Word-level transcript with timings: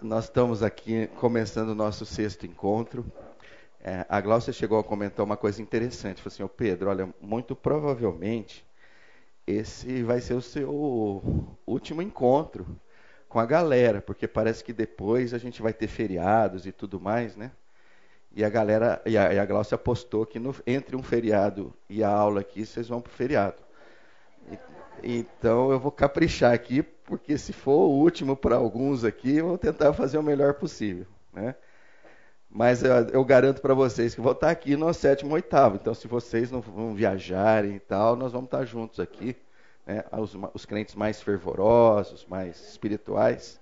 Nós 0.00 0.24
estamos 0.26 0.62
aqui 0.62 1.08
começando 1.16 1.70
o 1.70 1.74
nosso 1.74 2.06
sexto 2.06 2.46
encontro. 2.46 3.04
É, 3.80 4.06
a 4.08 4.20
Glaucia 4.20 4.52
chegou 4.52 4.78
a 4.78 4.84
comentar 4.84 5.26
uma 5.26 5.36
coisa 5.36 5.60
interessante. 5.60 6.22
Falou 6.22 6.32
assim, 6.32 6.42
ô 6.44 6.48
Pedro, 6.48 6.88
olha, 6.88 7.12
muito 7.20 7.56
provavelmente 7.56 8.64
esse 9.44 10.04
vai 10.04 10.20
ser 10.20 10.34
o 10.34 10.40
seu 10.40 11.50
último 11.66 12.00
encontro 12.00 12.64
com 13.28 13.40
a 13.40 13.46
galera, 13.46 14.00
porque 14.00 14.28
parece 14.28 14.62
que 14.62 14.72
depois 14.72 15.34
a 15.34 15.38
gente 15.38 15.60
vai 15.60 15.72
ter 15.72 15.88
feriados 15.88 16.64
e 16.64 16.70
tudo 16.70 17.00
mais, 17.00 17.34
né? 17.34 17.50
E 18.32 18.44
a 18.44 18.48
galera, 18.48 19.02
e 19.04 19.18
a, 19.18 19.34
e 19.34 19.38
a 19.38 19.44
Glaucia 19.44 19.74
apostou 19.74 20.24
que 20.24 20.38
no, 20.38 20.54
entre 20.64 20.94
um 20.94 21.02
feriado 21.02 21.74
e 21.88 22.04
a 22.04 22.08
aula 22.08 22.40
aqui, 22.40 22.64
vocês 22.64 22.86
vão 22.86 23.00
para 23.00 23.10
o 23.10 23.14
feriado. 23.14 23.60
Então 25.02 25.72
eu 25.72 25.80
vou 25.80 25.90
caprichar 25.90 26.52
aqui, 26.52 26.84
porque 27.08 27.38
se 27.38 27.54
for 27.54 27.88
o 27.88 27.90
último 27.90 28.36
para 28.36 28.56
alguns 28.56 29.02
aqui, 29.02 29.40
vou 29.40 29.56
tentar 29.56 29.94
fazer 29.94 30.18
o 30.18 30.22
melhor 30.22 30.52
possível. 30.54 31.06
Né? 31.32 31.54
Mas 32.50 32.82
eu, 32.82 32.92
eu 33.08 33.24
garanto 33.24 33.62
para 33.62 33.72
vocês 33.72 34.14
que 34.14 34.20
vou 34.20 34.32
estar 34.32 34.50
aqui 34.50 34.76
no 34.76 34.92
sétimo, 34.92 35.32
oitavo. 35.32 35.76
Então, 35.76 35.94
se 35.94 36.06
vocês 36.06 36.50
não 36.50 36.60
vão 36.60 36.94
viajarem 36.94 37.76
e 37.76 37.80
tal, 37.80 38.14
nós 38.14 38.32
vamos 38.32 38.48
estar 38.48 38.62
juntos 38.66 39.00
aqui. 39.00 39.34
Né? 39.86 40.04
Os, 40.12 40.36
os 40.52 40.66
crentes 40.66 40.94
mais 40.94 41.22
fervorosos, 41.22 42.26
mais 42.26 42.60
espirituais. 42.68 43.58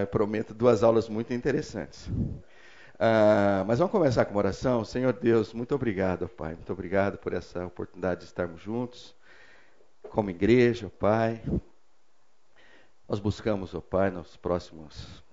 eu 0.00 0.06
prometo 0.06 0.54
duas 0.54 0.84
aulas 0.84 1.08
muito 1.08 1.34
interessantes. 1.34 2.08
Ah, 3.00 3.64
mas 3.66 3.80
vamos 3.80 3.90
começar 3.90 4.24
com 4.26 4.30
uma 4.30 4.38
oração. 4.38 4.84
Senhor 4.84 5.12
Deus, 5.12 5.52
muito 5.52 5.74
obrigado, 5.74 6.28
Pai. 6.28 6.54
Muito 6.54 6.72
obrigado 6.72 7.18
por 7.18 7.32
essa 7.32 7.66
oportunidade 7.66 8.20
de 8.20 8.26
estarmos 8.26 8.60
juntos 8.60 9.12
como 10.08 10.30
igreja, 10.30 10.88
Pai. 11.00 11.42
Nós 13.10 13.18
buscamos, 13.18 13.74
ó 13.74 13.80
Pai, 13.80 14.08
nos 14.08 14.36
próximos 14.36 15.24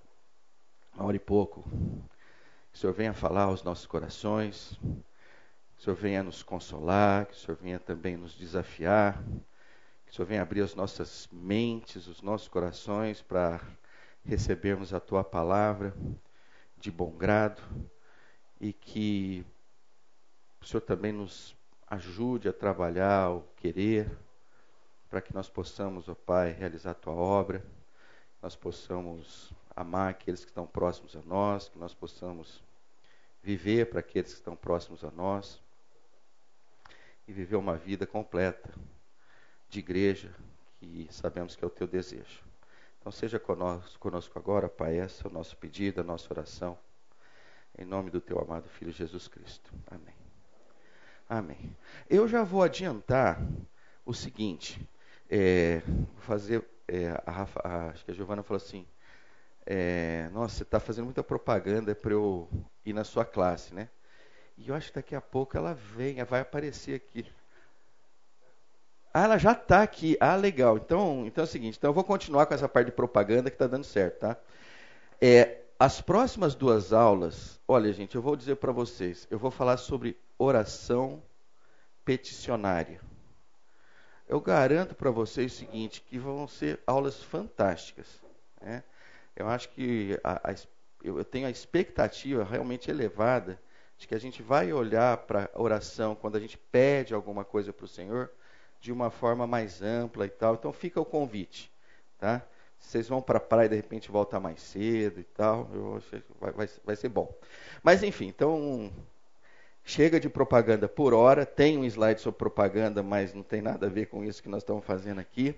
uma 0.96 1.06
hora 1.06 1.16
e 1.16 1.20
pouco, 1.20 1.62
que 2.72 2.76
o 2.76 2.80
Senhor 2.80 2.92
venha 2.92 3.14
falar 3.14 3.44
aos 3.44 3.62
nossos 3.62 3.86
corações, 3.86 4.76
que 4.82 5.82
o 5.82 5.84
Senhor 5.84 5.96
venha 5.96 6.24
nos 6.24 6.42
consolar, 6.42 7.28
que 7.28 7.34
o 7.34 7.38
Senhor 7.38 7.56
venha 7.56 7.78
também 7.78 8.18
nos 8.18 8.34
desafiar, 8.34 9.24
que 10.08 10.12
o 10.12 10.16
Senhor 10.16 10.26
venha 10.26 10.42
abrir 10.42 10.62
as 10.62 10.74
nossas 10.74 11.30
mentes, 11.32 12.08
os 12.08 12.24
nossos 12.24 12.48
corações 12.48 13.22
para 13.22 13.62
recebermos 14.26 14.92
a 14.92 15.00
Tua 15.00 15.24
palavra 15.24 15.94
de 16.80 16.90
bom 16.90 17.12
grado 17.12 17.62
e 18.60 18.74
que 18.74 19.46
o 20.60 20.66
Senhor 20.66 20.82
também 20.82 21.12
nos 21.12 21.56
ajude 21.86 22.50
a 22.50 22.54
trabalhar 22.54 23.30
o 23.30 23.44
querer, 23.56 24.10
para 25.10 25.22
que 25.22 25.34
nós 25.34 25.50
possamos, 25.50 26.10
ó 26.10 26.16
Pai, 26.16 26.52
realizar 26.52 26.92
a 26.92 26.96
tua 26.96 27.14
obra, 27.14 27.64
nós 28.42 28.56
possamos 28.56 29.52
amar 29.76 30.12
aqueles 30.12 30.44
que 30.44 30.52
estão 30.52 30.68
próximos 30.68 31.16
a 31.16 31.22
nós, 31.22 31.70
que 31.70 31.78
nós 31.78 31.94
possamos 31.94 32.62
viver 33.42 33.90
para 33.90 34.00
aqueles 34.00 34.32
que 34.32 34.40
estão 34.40 34.56
próximos 34.56 35.04
a 35.04 35.12
nós 35.12 35.62
e 37.28 37.34
viver 37.34 37.56
uma 37.56 37.78
vida 37.78 38.06
completa 38.06 38.74
de 39.70 39.80
igreja, 39.80 40.34
que 40.80 41.08
sabemos 41.12 41.56
que 41.56 41.64
é 41.64 41.68
o 41.68 41.72
teu 41.72 41.88
desejo. 41.88 42.44
Então 43.00 43.12
seja 43.12 43.40
conosco, 43.40 44.00
conosco 44.00 44.38
agora, 44.38 44.68
Pai, 44.68 45.00
esse 45.00 45.26
é 45.26 45.30
o 45.30 45.32
nosso 45.32 45.56
pedido, 45.58 46.02
a 46.02 46.04
nossa 46.04 46.32
oração, 46.34 46.78
em 47.78 47.86
nome 47.86 48.10
do 48.10 48.20
teu 48.20 48.40
amado 48.40 48.68
Filho 48.70 48.92
Jesus 48.92 49.28
Cristo. 49.28 49.72
Amém. 49.90 50.16
Amém. 51.30 51.78
Eu 52.10 52.28
já 52.28 52.44
vou 52.44 52.64
adiantar 52.64 53.42
o 54.06 54.14
seguinte, 54.14 54.86
é, 55.30 55.82
fazer. 56.20 56.64
É, 56.88 57.22
a 57.26 57.32
Rafa, 57.32 57.60
a, 57.64 57.88
acho 57.90 58.06
que 58.06 58.12
a 58.12 58.14
Giovana 58.14 58.44
falou 58.44 58.58
assim: 58.58 58.86
é, 59.66 60.30
Nossa, 60.32 60.56
você 60.56 60.64
está 60.64 60.80
fazendo 60.80 61.06
muita 61.06 61.24
propaganda 61.24 61.94
para 61.94 62.14
eu 62.14 62.50
ir 62.86 62.94
na 62.94 63.04
sua 63.04 63.26
classe, 63.26 63.74
né? 63.74 63.90
E 64.58 64.70
eu 64.70 64.76
acho 64.76 64.90
que 64.90 64.96
daqui 64.96 65.16
a 65.16 65.22
pouco 65.22 65.58
ela 65.58 65.74
vem, 65.74 66.24
vai 66.24 66.42
aparecer 66.42 66.96
aqui. 66.96 67.26
Ah, 69.14 69.24
ela 69.26 69.38
já 69.38 69.52
está 69.52 69.84
aqui. 69.84 70.18
Ah, 70.20 70.36
legal. 70.36 70.78
Então, 70.78 71.26
então 71.26 71.44
é 71.44 71.48
o 71.48 71.50
seguinte: 71.50 71.78
então 71.78 71.90
eu 71.90 71.94
vou 71.94 72.04
continuar 72.04 72.46
com 72.46 72.54
essa 72.54 72.70
parte 72.70 72.88
de 72.88 72.94
propaganda 72.94 73.50
que 73.50 73.56
está 73.56 73.68
dando 73.68 73.84
certo, 73.84 74.20
tá? 74.20 74.38
É, 75.22 75.62
as 75.80 76.02
próximas 76.02 76.56
duas 76.56 76.94
aulas, 76.94 77.60
olha, 77.68 77.92
gente, 77.94 78.16
eu 78.16 78.22
vou 78.22 78.36
dizer 78.36 78.56
para 78.56 78.72
vocês: 78.72 79.28
eu 79.30 79.38
vou 79.38 79.52
falar 79.52 79.78
sobre 79.78 80.18
oração 80.38 81.22
peticionária 82.06 83.02
eu 84.28 84.42
garanto 84.42 84.94
para 84.94 85.10
vocês 85.10 85.54
o 85.54 85.56
seguinte, 85.56 86.02
que 86.02 86.18
vão 86.18 86.48
ser 86.48 86.80
aulas 86.86 87.22
fantásticas. 87.22 88.08
Né? 88.62 88.84
Eu 89.36 89.48
acho 89.48 89.70
que 89.70 90.20
a, 90.24 90.52
a, 90.52 90.56
eu 91.04 91.24
tenho 91.24 91.48
a 91.48 91.52
expectativa 91.52 92.44
realmente 92.44 92.90
elevada 92.90 93.60
de 93.98 94.08
que 94.08 94.14
a 94.14 94.20
gente 94.20 94.44
vai 94.44 94.72
olhar 94.74 95.18
para 95.18 95.50
a 95.54 95.62
oração 95.62 96.16
quando 96.16 96.36
a 96.36 96.40
gente 96.40 96.58
pede 96.58 97.14
alguma 97.14 97.44
coisa 97.44 97.72
para 97.72 97.86
o 97.86 97.88
Senhor 97.88 98.32
de 98.80 98.92
uma 98.92 99.10
forma 99.10 99.48
mais 99.48 99.82
ampla 99.82 100.26
e 100.26 100.30
tal. 100.30 100.56
Então 100.56 100.72
fica 100.72 101.00
o 101.00 101.06
convite, 101.06 101.72
tá? 102.20 102.42
Vocês 102.78 103.08
vão 103.08 103.22
para 103.22 103.38
a 103.38 103.42
praia 103.42 103.66
e 103.66 103.70
de 103.70 103.76
repente 103.76 104.12
voltar 104.12 104.40
mais 104.40 104.62
cedo 104.62 105.20
e 105.20 105.24
tal, 105.24 105.68
eu, 105.74 106.02
vai, 106.40 106.52
vai, 106.52 106.70
vai 106.86 106.96
ser 106.96 107.10
bom. 107.10 107.34
Mas 107.82 108.04
enfim, 108.04 108.28
então 108.28 108.92
Chega 109.90 110.20
de 110.20 110.28
propaganda 110.28 110.86
por 110.86 111.14
hora. 111.14 111.46
Tem 111.46 111.78
um 111.78 111.86
slide 111.86 112.20
sobre 112.20 112.38
propaganda, 112.38 113.02
mas 113.02 113.34
não 113.34 113.42
tem 113.42 113.62
nada 113.62 113.86
a 113.88 113.90
ver 113.90 114.08
com 114.08 114.22
isso 114.22 114.44
que 114.44 114.50
nós 114.50 114.62
estamos 114.62 114.84
fazendo 114.84 115.20
aqui. 115.20 115.56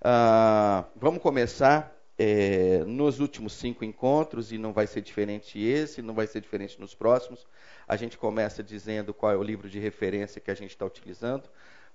Uh, 0.00 0.88
vamos 0.96 1.20
começar 1.20 1.94
é, 2.16 2.82
nos 2.86 3.20
últimos 3.20 3.52
cinco 3.52 3.84
encontros, 3.84 4.52
e 4.52 4.56
não 4.56 4.72
vai 4.72 4.86
ser 4.86 5.02
diferente 5.02 5.62
esse, 5.62 6.00
não 6.00 6.14
vai 6.14 6.26
ser 6.26 6.40
diferente 6.40 6.80
nos 6.80 6.94
próximos. 6.94 7.46
A 7.86 7.94
gente 7.94 8.16
começa 8.16 8.62
dizendo 8.62 9.12
qual 9.12 9.32
é 9.32 9.36
o 9.36 9.42
livro 9.42 9.68
de 9.68 9.78
referência 9.78 10.40
que 10.40 10.50
a 10.50 10.54
gente 10.54 10.70
está 10.70 10.86
utilizando 10.86 11.46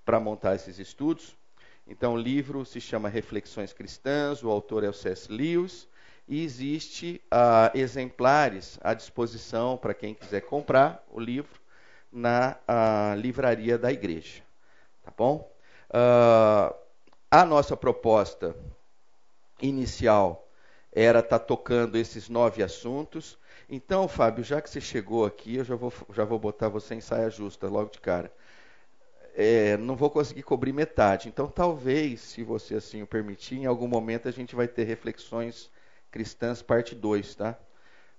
para 0.06 0.20
montar 0.20 0.54
esses 0.54 0.78
estudos. 0.78 1.36
Então, 1.88 2.14
o 2.14 2.18
livro 2.18 2.64
se 2.66 2.80
chama 2.80 3.10
Reflexões 3.10 3.74
Cristãs, 3.74 4.44
o 4.44 4.52
autor 4.52 4.84
é 4.84 4.90
o 4.90 4.94
C.S. 4.94 5.28
Lewis, 5.32 5.88
e 6.28 6.44
existe 6.44 7.20
uh, 7.34 7.76
exemplares 7.76 8.78
à 8.84 8.94
disposição 8.94 9.76
para 9.76 9.96
quem 9.96 10.14
quiser 10.14 10.42
comprar 10.42 11.04
o 11.12 11.20
livro 11.20 11.63
na 12.14 12.58
livraria 13.18 13.78
da 13.78 13.92
igreja. 13.92 14.44
Tá 15.04 15.12
bom? 15.18 15.52
Uh, 15.90 16.74
a 17.30 17.44
nossa 17.46 17.76
proposta 17.76 18.56
inicial 19.62 20.48
era 20.92 21.20
estar 21.20 21.40
tá 21.40 21.46
tocando 21.46 21.98
esses 21.98 22.30
nove 22.30 22.62
assuntos. 22.62 23.38
Então, 23.68 24.08
Fábio, 24.08 24.44
já 24.44 24.62
que 24.62 24.70
você 24.70 24.80
chegou 24.80 25.26
aqui, 25.26 25.56
eu 25.56 25.64
já 25.64 25.76
vou, 25.76 25.92
já 26.14 26.24
vou 26.24 26.38
botar 26.38 26.70
você 26.70 26.94
em 26.94 27.02
saia 27.02 27.30
justa 27.30 27.68
logo 27.68 27.90
de 27.90 28.00
cara. 28.00 28.32
É, 29.36 29.76
não 29.78 29.96
vou 29.96 30.12
conseguir 30.12 30.44
cobrir 30.44 30.72
metade. 30.72 31.28
Então, 31.28 31.48
talvez, 31.48 32.22
se 32.22 32.44
você 32.44 32.76
assim 32.76 33.02
o 33.02 33.08
permitir, 33.08 33.56
em 33.56 33.66
algum 33.66 33.88
momento 33.88 34.28
a 34.28 34.32
gente 34.32 34.56
vai 34.56 34.68
ter 34.68 34.84
reflexões 34.84 35.72
cristãs 36.12 36.62
parte 36.62 36.94
2, 36.94 37.34
tá? 37.34 37.58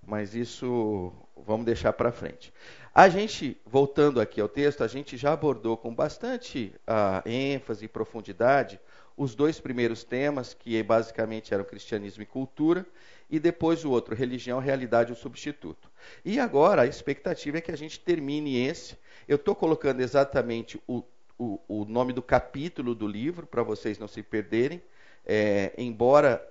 Mas 0.07 0.35
isso 0.35 1.13
vamos 1.37 1.67
deixar 1.67 1.93
para 1.93 2.13
frente. 2.13 2.53
A 2.95 3.09
gente, 3.09 3.57
voltando 3.67 4.21
aqui 4.21 4.41
ao 4.41 4.49
texto, 4.49 4.85
a 4.85 4.87
gente 4.87 5.17
já 5.17 5.33
abordou 5.33 5.77
com 5.77 5.95
bastante 5.95 6.73
uh, 6.89 7.29
ênfase 7.29 7.87
e 7.87 7.89
profundidade 7.89 8.81
os 9.17 9.35
dois 9.35 9.61
primeiros 9.61 10.03
temas, 10.03 10.55
que 10.55 10.83
basicamente 10.83 11.55
eram 11.55 11.65
cristianismo 11.65 12.23
e 12.23 12.27
cultura, 12.27 12.85
e 13.31 13.39
depois 13.39 13.85
o 13.85 13.91
outro, 13.91 14.15
religião, 14.15 14.59
realidade 14.59 15.13
ou 15.13 15.17
substituto. 15.17 15.91
E 16.25 16.39
agora 16.39 16.83
a 16.83 16.87
expectativa 16.87 17.59
é 17.59 17.61
que 17.61 17.71
a 17.71 17.77
gente 17.77 17.99
termine 18.01 18.67
esse. 18.67 18.97
Eu 19.27 19.37
estou 19.37 19.55
colocando 19.55 20.01
exatamente 20.01 20.81
o, 20.87 21.03
o, 21.39 21.61
o, 21.67 21.85
nome 21.85 22.13
do 22.13 22.23
capítulo 22.23 22.95
do 22.95 23.07
livro, 23.07 23.47
para 23.47 23.63
vocês 23.63 23.99
não 23.99 24.09
se 24.09 24.23
perderem. 24.23 24.83
É, 25.27 25.73
embora 25.79 26.47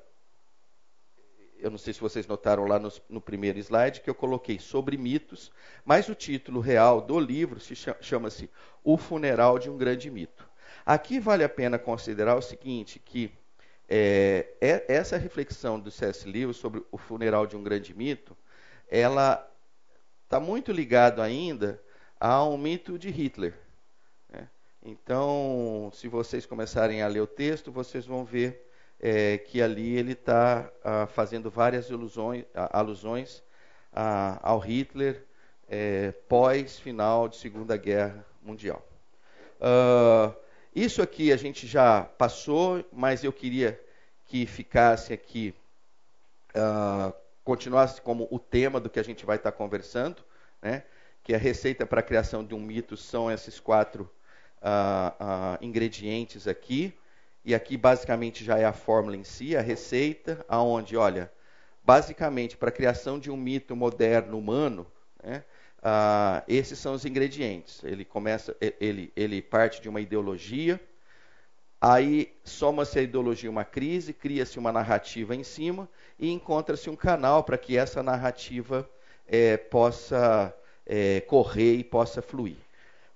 eu 1.63 1.71
não 1.71 1.77
sei 1.77 1.93
se 1.93 2.01
vocês 2.01 2.27
notaram 2.27 2.65
lá 2.65 2.77
no, 2.77 2.91
no, 3.09 3.21
primeiro 3.21 3.57
slide, 3.57 4.01
que 4.01 4.09
eu 4.09 4.13
coloquei 4.13 4.59
sobre 4.59 4.97
mitos, 4.97 5.49
mas 5.85 6.09
o 6.09 6.13
título 6.13 6.59
real 6.59 6.99
do 6.99 7.17
livro 7.17 7.57
se 7.57 7.73
chama-se 8.01 8.49
O 8.83 8.97
Funeral 8.97 9.57
de 9.57 9.69
um 9.69 9.77
Grande 9.77 10.11
Mito. 10.11 10.45
Aqui 10.85 11.21
vale 11.21 11.41
a 11.41 11.49
pena 11.49 11.79
considerar 11.79 12.35
o 12.35 12.41
seguinte, 12.41 12.99
que 12.99 13.31
é, 13.87 14.47
é, 14.59 14.85
essa 14.89 15.17
reflexão 15.17 15.79
do 15.79 15.89
C.S. 15.89 16.27
Lewis 16.27 16.57
sobre 16.57 16.83
o 16.91 16.97
funeral 16.97 17.47
de 17.47 17.55
um 17.55 17.63
grande 17.63 17.93
mito, 17.93 18.35
ela 18.89 19.49
está 20.25 20.39
muito 20.39 20.71
ligado 20.71 21.21
ainda 21.21 21.81
a 22.19 22.43
um 22.43 22.57
mito 22.57 22.99
de 22.99 23.09
Hitler. 23.09 23.53
Né? 24.29 24.49
Então, 24.81 25.89
se 25.93 26.09
vocês 26.09 26.45
começarem 26.45 27.01
a 27.01 27.07
ler 27.07 27.21
o 27.21 27.27
texto, 27.27 27.71
vocês 27.71 28.05
vão 28.05 28.25
ver 28.25 28.69
é, 29.05 29.37
que 29.37 29.61
ali 29.61 29.97
ele 29.97 30.13
está 30.13 30.71
ah, 30.81 31.05
fazendo 31.07 31.51
várias 31.51 31.89
ilusões, 31.89 32.45
alusões 32.55 33.43
ao 34.41 34.59
Hitler 34.59 35.25
é, 35.67 36.13
pós-final 36.29 37.27
de 37.27 37.35
Segunda 37.35 37.75
Guerra 37.75 38.25
Mundial. 38.41 38.81
Uh, 39.59 40.33
isso 40.73 41.01
aqui 41.01 41.33
a 41.33 41.37
gente 41.37 41.67
já 41.67 42.03
passou, 42.03 42.83
mas 42.93 43.23
eu 43.25 43.33
queria 43.33 43.79
que 44.25 44.45
ficasse 44.45 45.13
aqui 45.13 45.53
uh, 46.55 47.13
continuar 47.43 47.93
como 47.99 48.27
o 48.31 48.39
tema 48.39 48.79
do 48.79 48.89
que 48.89 48.99
a 48.99 49.03
gente 49.03 49.25
vai 49.25 49.35
estar 49.35 49.51
conversando, 49.51 50.23
né? 50.61 50.83
que 51.23 51.33
a 51.35 51.37
receita 51.37 51.85
para 51.85 51.99
a 51.99 52.03
criação 52.03 52.43
de 52.43 52.55
um 52.55 52.59
mito 52.59 52.97
são 52.97 53.29
esses 53.31 53.59
quatro 53.59 54.09
uh, 54.61 55.57
ingredientes 55.61 56.47
aqui. 56.47 56.93
E 57.45 57.53
aqui 57.53 57.75
basicamente 57.75 58.43
já 58.43 58.57
é 58.57 58.65
a 58.65 58.71
fórmula 58.71 59.17
em 59.17 59.23
si, 59.23 59.55
a 59.55 59.61
receita, 59.61 60.45
aonde, 60.47 60.95
olha, 60.95 61.31
basicamente 61.83 62.55
para 62.55 62.69
a 62.69 62.71
criação 62.71 63.19
de 63.19 63.29
um 63.29 63.35
mito 63.35 63.75
moderno 63.75 64.37
humano, 64.37 64.87
né, 65.21 65.43
uh, 65.79 66.41
esses 66.47 66.79
são 66.79 66.93
os 66.93 67.03
ingredientes. 67.03 67.83
Ele 67.83 68.05
começa, 68.05 68.55
ele, 68.79 69.11
ele 69.15 69.41
parte 69.41 69.81
de 69.81 69.89
uma 69.89 69.99
ideologia, 69.99 70.79
aí 71.81 72.33
soma-se 72.45 72.99
a 72.99 73.01
ideologia 73.01 73.49
uma 73.49 73.65
crise, 73.65 74.13
cria-se 74.13 74.57
uma 74.57 74.71
narrativa 74.71 75.35
em 75.35 75.43
cima 75.43 75.89
e 76.17 76.31
encontra-se 76.31 76.89
um 76.89 76.95
canal 76.95 77.43
para 77.43 77.57
que 77.57 77.77
essa 77.77 78.01
narrativa 78.01 78.89
é, 79.27 79.57
possa 79.57 80.55
é, 80.85 81.19
correr 81.21 81.75
e 81.75 81.83
possa 81.83 82.21
fluir. 82.21 82.55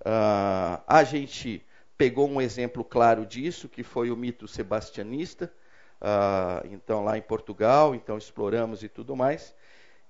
Uh, 0.01 0.81
a 0.85 1.03
gente 1.03 1.65
pegou 1.97 2.29
um 2.29 2.39
exemplo 2.39 2.83
claro 2.83 3.25
disso, 3.25 3.67
que 3.67 3.83
foi 3.83 4.11
o 4.11 4.15
mito 4.15 4.47
sebastianista, 4.47 5.51
uh, 5.99 6.67
então 6.71 7.03
lá 7.03 7.17
em 7.17 7.21
Portugal, 7.21 7.95
então 7.95 8.17
exploramos 8.17 8.83
e 8.83 8.89
tudo 8.89 9.15
mais. 9.15 9.53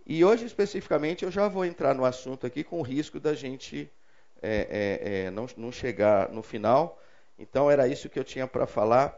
E 0.06 0.24
hoje, 0.24 0.46
especificamente, 0.46 1.24
eu 1.24 1.32
já 1.32 1.48
vou 1.48 1.66
entrar 1.66 1.94
no 1.94 2.06
assunto 2.06 2.46
aqui 2.46 2.64
com 2.64 2.80
o 2.80 2.84
risco 2.84 3.20
da 3.20 3.34
gente 3.34 3.92
é, 4.42 4.68
é, 5.02 5.26
é, 5.26 5.32
não, 5.32 5.48
não 5.58 5.72
chegar 5.72 6.30
no 6.30 6.42
final. 6.42 7.02
Então, 7.38 7.70
era 7.70 7.88
isso 7.88 8.10
que 8.10 8.20
eu 8.20 8.24
tinha 8.24 8.48
para 8.48 8.66
falar. 8.66 9.18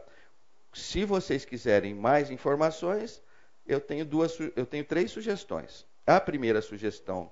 Se 0.72 1.04
vocês 1.04 1.44
quiserem 1.44 1.94
mais 1.94 2.30
informações, 2.30 3.22
eu 3.66 3.80
tenho, 3.80 4.04
duas, 4.04 4.38
eu 4.56 4.66
tenho 4.66 4.84
três 4.84 5.10
sugestões. 5.10 5.86
A 6.06 6.20
primeira 6.20 6.60
sugestão 6.60 7.30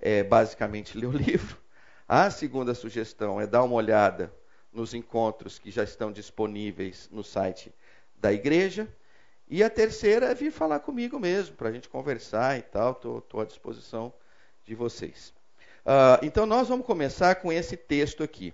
é 0.00 0.22
basicamente 0.22 0.96
ler 0.98 1.06
o 1.06 1.12
livro. 1.12 1.58
A 2.06 2.30
segunda 2.30 2.74
sugestão 2.74 3.38
é 3.38 3.46
dar 3.46 3.62
uma 3.64 3.74
olhada 3.74 4.32
nos 4.72 4.94
encontros 4.94 5.58
que 5.58 5.70
já 5.70 5.84
estão 5.84 6.12
disponíveis 6.12 7.08
no 7.10 7.24
site 7.24 7.72
da 8.16 8.32
igreja. 8.32 8.88
E 9.48 9.62
a 9.62 9.70
terceira 9.70 10.26
é 10.26 10.34
vir 10.34 10.50
falar 10.50 10.80
comigo 10.80 11.18
mesmo, 11.18 11.56
para 11.56 11.68
a 11.68 11.72
gente 11.72 11.88
conversar 11.88 12.58
e 12.58 12.62
tal. 12.62 12.92
Estou 12.92 13.40
à 13.40 13.44
disposição 13.44 14.12
de 14.64 14.74
vocês. 14.74 15.32
Uh, 15.86 16.22
então, 16.22 16.44
nós 16.44 16.68
vamos 16.68 16.84
começar 16.84 17.36
com 17.36 17.50
esse 17.50 17.76
texto 17.76 18.22
aqui. 18.22 18.52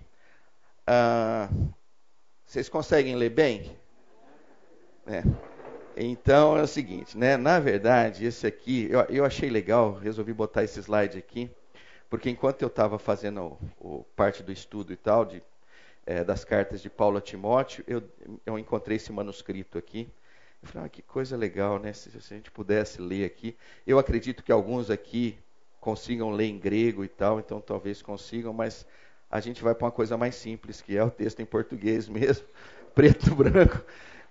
Uh, 0.87 1.73
vocês 2.45 2.69
conseguem 2.69 3.15
ler 3.15 3.31
bem? 3.31 3.77
É. 5.07 5.23
Então 5.97 6.57
é 6.57 6.61
o 6.61 6.67
seguinte, 6.67 7.17
né? 7.17 7.37
Na 7.37 7.59
verdade, 7.59 8.25
esse 8.25 8.45
aqui 8.45 8.87
eu, 8.91 8.99
eu 9.03 9.25
achei 9.25 9.49
legal, 9.49 9.93
resolvi 9.93 10.33
botar 10.33 10.63
esse 10.63 10.79
slide 10.79 11.17
aqui, 11.17 11.49
porque 12.09 12.29
enquanto 12.29 12.61
eu 12.61 12.67
estava 12.67 12.99
fazendo 12.99 13.57
o, 13.79 13.99
o, 13.99 14.03
parte 14.15 14.43
do 14.43 14.51
estudo 14.51 14.91
e 14.91 14.97
tal 14.97 15.23
de, 15.23 15.41
é, 16.05 16.23
das 16.23 16.45
cartas 16.45 16.81
de 16.81 16.89
Paulo 16.89 17.17
a 17.17 17.21
Timóteo, 17.21 17.83
eu, 17.87 18.03
eu 18.45 18.59
encontrei 18.59 18.97
esse 18.97 19.11
manuscrito 19.11 19.77
aqui. 19.77 20.07
Eu 20.61 20.69
falei, 20.69 20.85
ah, 20.85 20.89
que 20.89 21.01
coisa 21.01 21.35
legal, 21.35 21.79
né? 21.79 21.93
Se, 21.93 22.09
se 22.21 22.33
a 22.33 22.37
gente 22.37 22.51
pudesse 22.51 23.01
ler 23.01 23.25
aqui, 23.25 23.57
eu 23.85 23.97
acredito 23.97 24.43
que 24.43 24.51
alguns 24.51 24.89
aqui 24.89 25.37
consigam 25.79 26.31
ler 26.31 26.45
em 26.45 26.57
grego 26.57 27.03
e 27.03 27.07
tal, 27.07 27.39
então 27.39 27.61
talvez 27.61 28.01
consigam, 28.01 28.51
mas 28.51 28.85
a 29.29 29.39
gente 29.39 29.63
vai 29.63 29.75
para 29.75 29.85
uma 29.85 29.91
coisa 29.91 30.17
mais 30.17 30.35
simples, 30.35 30.81
que 30.81 30.97
é 30.97 31.03
o 31.03 31.11
texto 31.11 31.41
em 31.41 31.45
português 31.45 32.07
mesmo, 32.09 32.47
preto 32.93 33.27
e 33.27 33.35
branco 33.35 33.83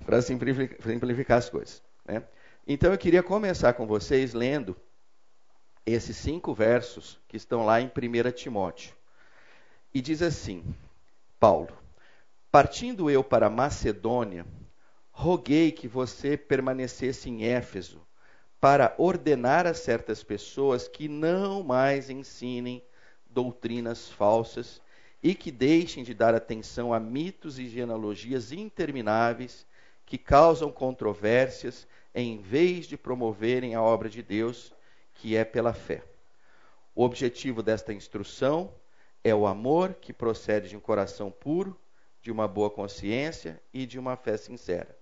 para 0.04 0.20
simplificar, 0.20 0.78
simplificar, 0.82 1.38
as 1.38 1.48
coisas. 1.48 1.82
Né? 2.04 2.22
Então 2.66 2.92
eu 2.92 2.98
queria 2.98 3.22
começar 3.22 3.72
com 3.74 3.86
vocês 3.86 4.32
lendo 4.34 4.76
esses 5.86 6.16
cinco 6.16 6.54
versos 6.54 7.20
que 7.28 7.36
estão 7.36 7.64
lá 7.64 7.80
em 7.80 7.86
1 7.86 8.32
Timóteo. 8.32 8.94
E 9.92 10.00
diz 10.00 10.22
assim: 10.22 10.64
Paulo, 11.44 11.68
partindo 12.50 13.10
eu 13.10 13.22
para 13.22 13.50
Macedônia, 13.50 14.46
roguei 15.10 15.70
que 15.70 15.86
você 15.86 16.38
permanecesse 16.38 17.28
em 17.28 17.44
Éfeso, 17.44 18.00
para 18.58 18.94
ordenar 18.96 19.66
a 19.66 19.74
certas 19.74 20.22
pessoas 20.22 20.88
que 20.88 21.06
não 21.06 21.62
mais 21.62 22.08
ensinem 22.08 22.82
doutrinas 23.28 24.08
falsas 24.08 24.80
e 25.22 25.34
que 25.34 25.50
deixem 25.50 26.02
de 26.02 26.14
dar 26.14 26.34
atenção 26.34 26.94
a 26.94 26.98
mitos 26.98 27.58
e 27.58 27.68
genealogias 27.68 28.50
intermináveis 28.50 29.66
que 30.06 30.16
causam 30.16 30.72
controvérsias 30.72 31.86
em 32.14 32.40
vez 32.40 32.86
de 32.86 32.96
promoverem 32.96 33.74
a 33.74 33.82
obra 33.82 34.08
de 34.08 34.22
Deus, 34.22 34.72
que 35.12 35.36
é 35.36 35.44
pela 35.44 35.74
fé. 35.74 36.02
O 36.94 37.04
objetivo 37.04 37.62
desta 37.62 37.92
instrução 37.92 38.72
é 39.24 39.34
o 39.34 39.46
amor 39.46 39.94
que 39.94 40.12
procede 40.12 40.68
de 40.68 40.76
um 40.76 40.80
coração 40.80 41.30
puro, 41.30 41.76
de 42.20 42.30
uma 42.30 42.46
boa 42.46 42.70
consciência 42.70 43.60
e 43.72 43.86
de 43.86 43.98
uma 43.98 44.16
fé 44.16 44.36
sincera. 44.36 44.96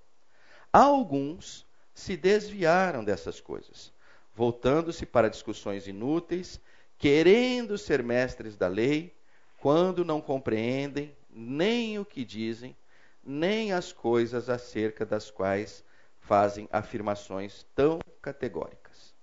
Alguns 0.72 1.66
se 1.92 2.16
desviaram 2.16 3.04
dessas 3.04 3.40
coisas, 3.40 3.92
voltando-se 4.34 5.04
para 5.04 5.28
discussões 5.28 5.86
inúteis, 5.86 6.60
querendo 6.96 7.76
ser 7.76 8.02
mestres 8.02 8.56
da 8.56 8.68
lei, 8.68 9.14
quando 9.58 10.04
não 10.04 10.20
compreendem 10.20 11.14
nem 11.28 11.98
o 11.98 12.04
que 12.04 12.24
dizem, 12.24 12.76
nem 13.24 13.72
as 13.72 13.92
coisas 13.92 14.48
acerca 14.48 15.04
das 15.04 15.30
quais 15.30 15.84
fazem 16.20 16.68
afirmações 16.72 17.66
tão 17.74 18.00
categóricas. 18.20 19.14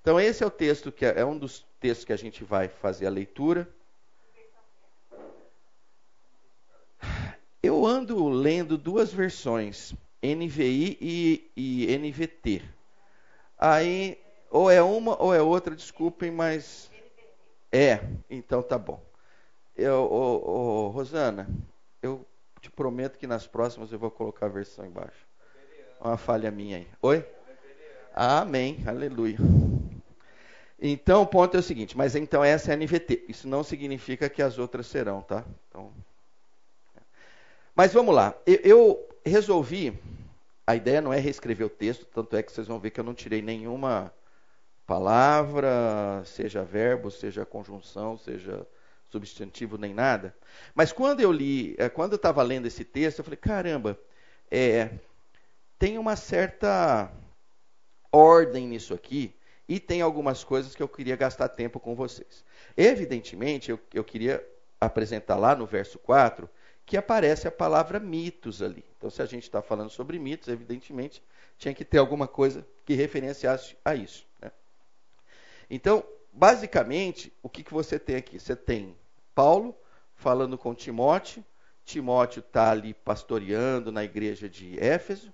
Então, 0.00 0.18
esse 0.18 0.42
é 0.42 0.46
o 0.46 0.50
texto 0.50 0.90
que 0.90 1.04
é, 1.04 1.20
é 1.20 1.24
um 1.24 1.36
dos 1.36 1.66
textos 1.78 2.04
que 2.04 2.12
a 2.12 2.16
gente 2.16 2.42
vai 2.42 2.68
fazer 2.68 3.06
a 3.06 3.10
leitura. 3.10 3.68
Eu 7.80 7.86
ando 7.86 8.28
lendo 8.28 8.76
duas 8.76 9.10
versões, 9.10 9.94
NVI 10.22 10.98
e, 11.00 11.50
e 11.56 11.96
NVT. 11.96 12.60
Aí, 13.56 14.18
ou 14.50 14.70
é 14.70 14.82
uma 14.82 15.18
ou 15.18 15.32
é 15.34 15.40
outra, 15.40 15.74
desculpem, 15.74 16.30
mas. 16.30 16.90
É, 17.72 18.00
então 18.28 18.62
tá 18.62 18.76
bom. 18.76 19.02
Eu, 19.74 20.90
Rosana, 20.92 21.48
eu 22.02 22.26
te 22.60 22.70
prometo 22.70 23.16
que 23.16 23.26
nas 23.26 23.46
próximas 23.46 23.90
eu 23.90 23.98
vou 23.98 24.10
colocar 24.10 24.44
a 24.44 24.50
versão 24.50 24.84
embaixo. 24.84 25.26
Uma 25.98 26.18
falha 26.18 26.50
minha 26.50 26.76
aí. 26.76 26.88
Oi? 27.00 27.26
Amém. 28.14 28.84
Aleluia. 28.86 29.38
Então, 30.78 31.22
o 31.22 31.26
ponto 31.26 31.56
é 31.56 31.60
o 31.60 31.62
seguinte, 31.62 31.96
mas 31.96 32.14
então 32.14 32.44
essa 32.44 32.72
é 32.72 32.74
a 32.74 32.76
NVT. 32.76 33.24
Isso 33.26 33.48
não 33.48 33.64
significa 33.64 34.28
que 34.28 34.42
as 34.42 34.58
outras 34.58 34.86
serão, 34.86 35.22
tá? 35.22 35.46
Então, 35.66 35.90
mas 37.80 37.94
vamos 37.94 38.14
lá. 38.14 38.38
Eu, 38.44 38.58
eu 38.62 39.08
resolvi, 39.24 39.98
a 40.66 40.76
ideia 40.76 41.00
não 41.00 41.14
é 41.14 41.18
reescrever 41.18 41.66
o 41.66 41.70
texto, 41.70 42.04
tanto 42.04 42.36
é 42.36 42.42
que 42.42 42.52
vocês 42.52 42.66
vão 42.66 42.78
ver 42.78 42.90
que 42.90 43.00
eu 43.00 43.04
não 43.04 43.14
tirei 43.14 43.40
nenhuma 43.40 44.12
palavra, 44.86 46.22
seja 46.26 46.62
verbo, 46.62 47.10
seja 47.10 47.46
conjunção, 47.46 48.18
seja 48.18 48.66
substantivo 49.08 49.78
nem 49.78 49.94
nada. 49.94 50.36
Mas 50.74 50.92
quando 50.92 51.20
eu 51.20 51.32
li, 51.32 51.74
eh, 51.78 51.88
quando 51.88 52.12
eu 52.12 52.16
estava 52.16 52.42
lendo 52.42 52.66
esse 52.66 52.84
texto, 52.84 53.20
eu 53.20 53.24
falei, 53.24 53.38
caramba, 53.38 53.98
é, 54.50 54.90
tem 55.78 55.96
uma 55.96 56.16
certa 56.16 57.10
ordem 58.12 58.68
nisso 58.68 58.92
aqui 58.92 59.34
e 59.66 59.80
tem 59.80 60.02
algumas 60.02 60.44
coisas 60.44 60.74
que 60.74 60.82
eu 60.82 60.88
queria 60.88 61.16
gastar 61.16 61.48
tempo 61.48 61.80
com 61.80 61.94
vocês. 61.94 62.44
Evidentemente, 62.76 63.70
eu, 63.70 63.80
eu 63.94 64.04
queria 64.04 64.46
apresentar 64.78 65.36
lá 65.36 65.56
no 65.56 65.64
verso 65.64 65.98
4 65.98 66.46
que 66.90 66.96
aparece 66.96 67.46
a 67.46 67.52
palavra 67.52 68.00
mitos 68.00 68.60
ali. 68.60 68.84
Então, 68.98 69.08
se 69.08 69.22
a 69.22 69.24
gente 69.24 69.44
está 69.44 69.62
falando 69.62 69.90
sobre 69.90 70.18
mitos, 70.18 70.48
evidentemente, 70.48 71.22
tinha 71.56 71.72
que 71.72 71.84
ter 71.84 71.98
alguma 71.98 72.26
coisa 72.26 72.66
que 72.84 72.94
referenciasse 72.94 73.76
a 73.84 73.94
isso. 73.94 74.26
Né? 74.42 74.50
Então, 75.70 76.02
basicamente, 76.32 77.32
o 77.44 77.48
que, 77.48 77.62
que 77.62 77.72
você 77.72 77.96
tem 77.96 78.16
aqui? 78.16 78.40
Você 78.40 78.56
tem 78.56 78.96
Paulo 79.36 79.72
falando 80.16 80.58
com 80.58 80.74
Timóteo. 80.74 81.44
Timóteo 81.84 82.40
está 82.40 82.72
ali 82.72 82.92
pastoreando 82.92 83.92
na 83.92 84.02
igreja 84.02 84.48
de 84.48 84.76
Éfeso. 84.80 85.32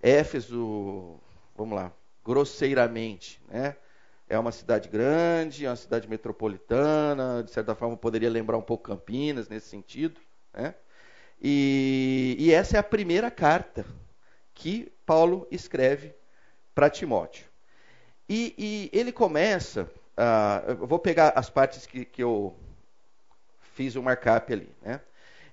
Éfeso, 0.00 1.20
vamos 1.54 1.76
lá, 1.76 1.92
grosseiramente, 2.24 3.42
né? 3.46 3.76
É 4.26 4.38
uma 4.38 4.52
cidade 4.52 4.88
grande, 4.88 5.66
é 5.66 5.68
uma 5.68 5.76
cidade 5.76 6.08
metropolitana, 6.08 7.42
de 7.42 7.50
certa 7.50 7.74
forma 7.74 7.94
poderia 7.94 8.30
lembrar 8.30 8.56
um 8.56 8.62
pouco 8.62 8.84
Campinas 8.84 9.50
nesse 9.50 9.68
sentido, 9.68 10.18
né? 10.54 10.74
E, 11.46 12.36
e 12.38 12.54
essa 12.54 12.78
é 12.78 12.80
a 12.80 12.82
primeira 12.82 13.30
carta 13.30 13.84
que 14.54 14.90
Paulo 15.04 15.46
escreve 15.50 16.14
para 16.74 16.88
Timóteo. 16.88 17.44
E, 18.26 18.54
e, 18.56 18.98
ele 18.98 19.12
começa, 19.12 19.82
uh, 20.16 20.86
vou 20.86 20.98
pegar 20.98 21.34
as 21.36 21.50
partes 21.50 21.84
que, 21.84 22.06
que 22.06 22.22
eu 22.22 22.56
fiz 23.74 23.94
o 23.94 24.00
um 24.00 24.04
markup 24.04 24.50
ali. 24.50 24.74
Né? 24.80 25.02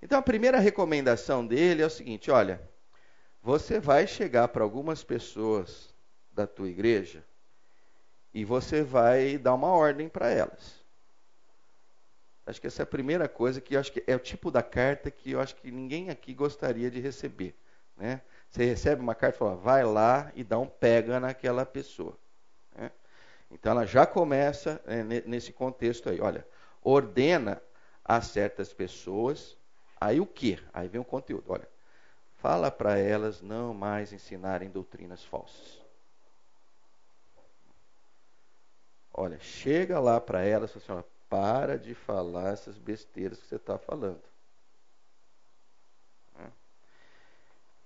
Então 0.02 0.18
a 0.18 0.22
primeira 0.22 0.60
recomendação 0.60 1.46
dele 1.46 1.82
é 1.82 1.86
o 1.86 1.90
seguinte: 1.90 2.32
olha, 2.32 2.62
você 3.44 3.78
vai 3.78 4.08
chegar 4.08 4.48
para 4.48 4.64
algumas 4.64 5.04
pessoas 5.04 5.94
da 6.32 6.48
tua 6.48 6.70
igreja 6.70 7.22
e 8.34 8.46
você 8.46 8.82
vai 8.82 9.38
dar 9.38 9.56
uma 9.56 9.68
ordem 9.68 10.08
para 10.08 10.30
elas. 10.30 10.81
Acho 12.46 12.60
que 12.60 12.68
essa 12.68 12.82
é 12.82 12.84
a 12.84 12.88
primeira 12.88 13.28
coisa 13.28 13.62
que 13.62 13.78
acho 13.78 13.92
que 13.92 14.04
é 14.08 14.16
o 14.16 14.20
tipo 14.20 14.50
da 14.50 14.64
carta 14.64 15.12
que 15.12 15.32
eu 15.32 15.40
acho 15.40 15.56
que 15.56 15.72
ninguém 15.72 16.10
aqui 16.10 16.34
gostaria 16.34 16.90
de 16.90 17.00
receber. 17.00 17.56
Né? 17.96 18.22
Você 18.50 18.66
recebe 18.66 19.02
uma 19.02 19.14
carta 19.14 19.38
e 19.38 19.40
fala, 19.40 19.56
vai 19.56 19.84
lá 19.84 20.32
e 20.36 20.44
dá 20.44 20.58
um 20.58 20.68
pega 20.68 21.20
naquela 21.20 21.66
pessoa. 21.66 22.18
Né? 22.76 22.92
Então 23.52 23.72
ela 23.72 23.86
já 23.86 24.06
começa 24.06 24.82
é, 24.86 25.04
nesse 25.04 25.54
contexto 25.54 26.10
aí. 26.10 26.20
Olha, 26.20 26.46
ordena 26.82 27.62
a 28.04 28.22
certas 28.22 28.74
pessoas. 28.74 29.56
Aí 30.00 30.20
o 30.20 30.26
que? 30.26 30.60
Aí 30.74 30.88
vem 30.88 31.00
o 31.00 31.06
conteúdo. 31.06 31.46
Olha, 31.48 31.68
fala 32.38 32.72
para 32.72 32.98
elas 32.98 33.42
não 33.42 33.74
mais 33.74 34.12
ensinarem 34.12 34.70
doutrinas 34.70 35.24
falsas. 35.24 35.80
Olha, 39.14 39.38
chega 39.40 40.00
lá 40.00 40.20
para 40.20 40.44
elas 40.44 40.72
fala 40.72 40.84
assim, 40.84 40.92
olha, 40.94 41.06
para 41.32 41.80
de 41.80 41.96
falar 41.96 42.52
essas 42.52 42.78
besteiras 42.78 43.40
que 43.40 43.48
você 43.48 43.56
está 43.56 43.78
falando. 43.78 44.22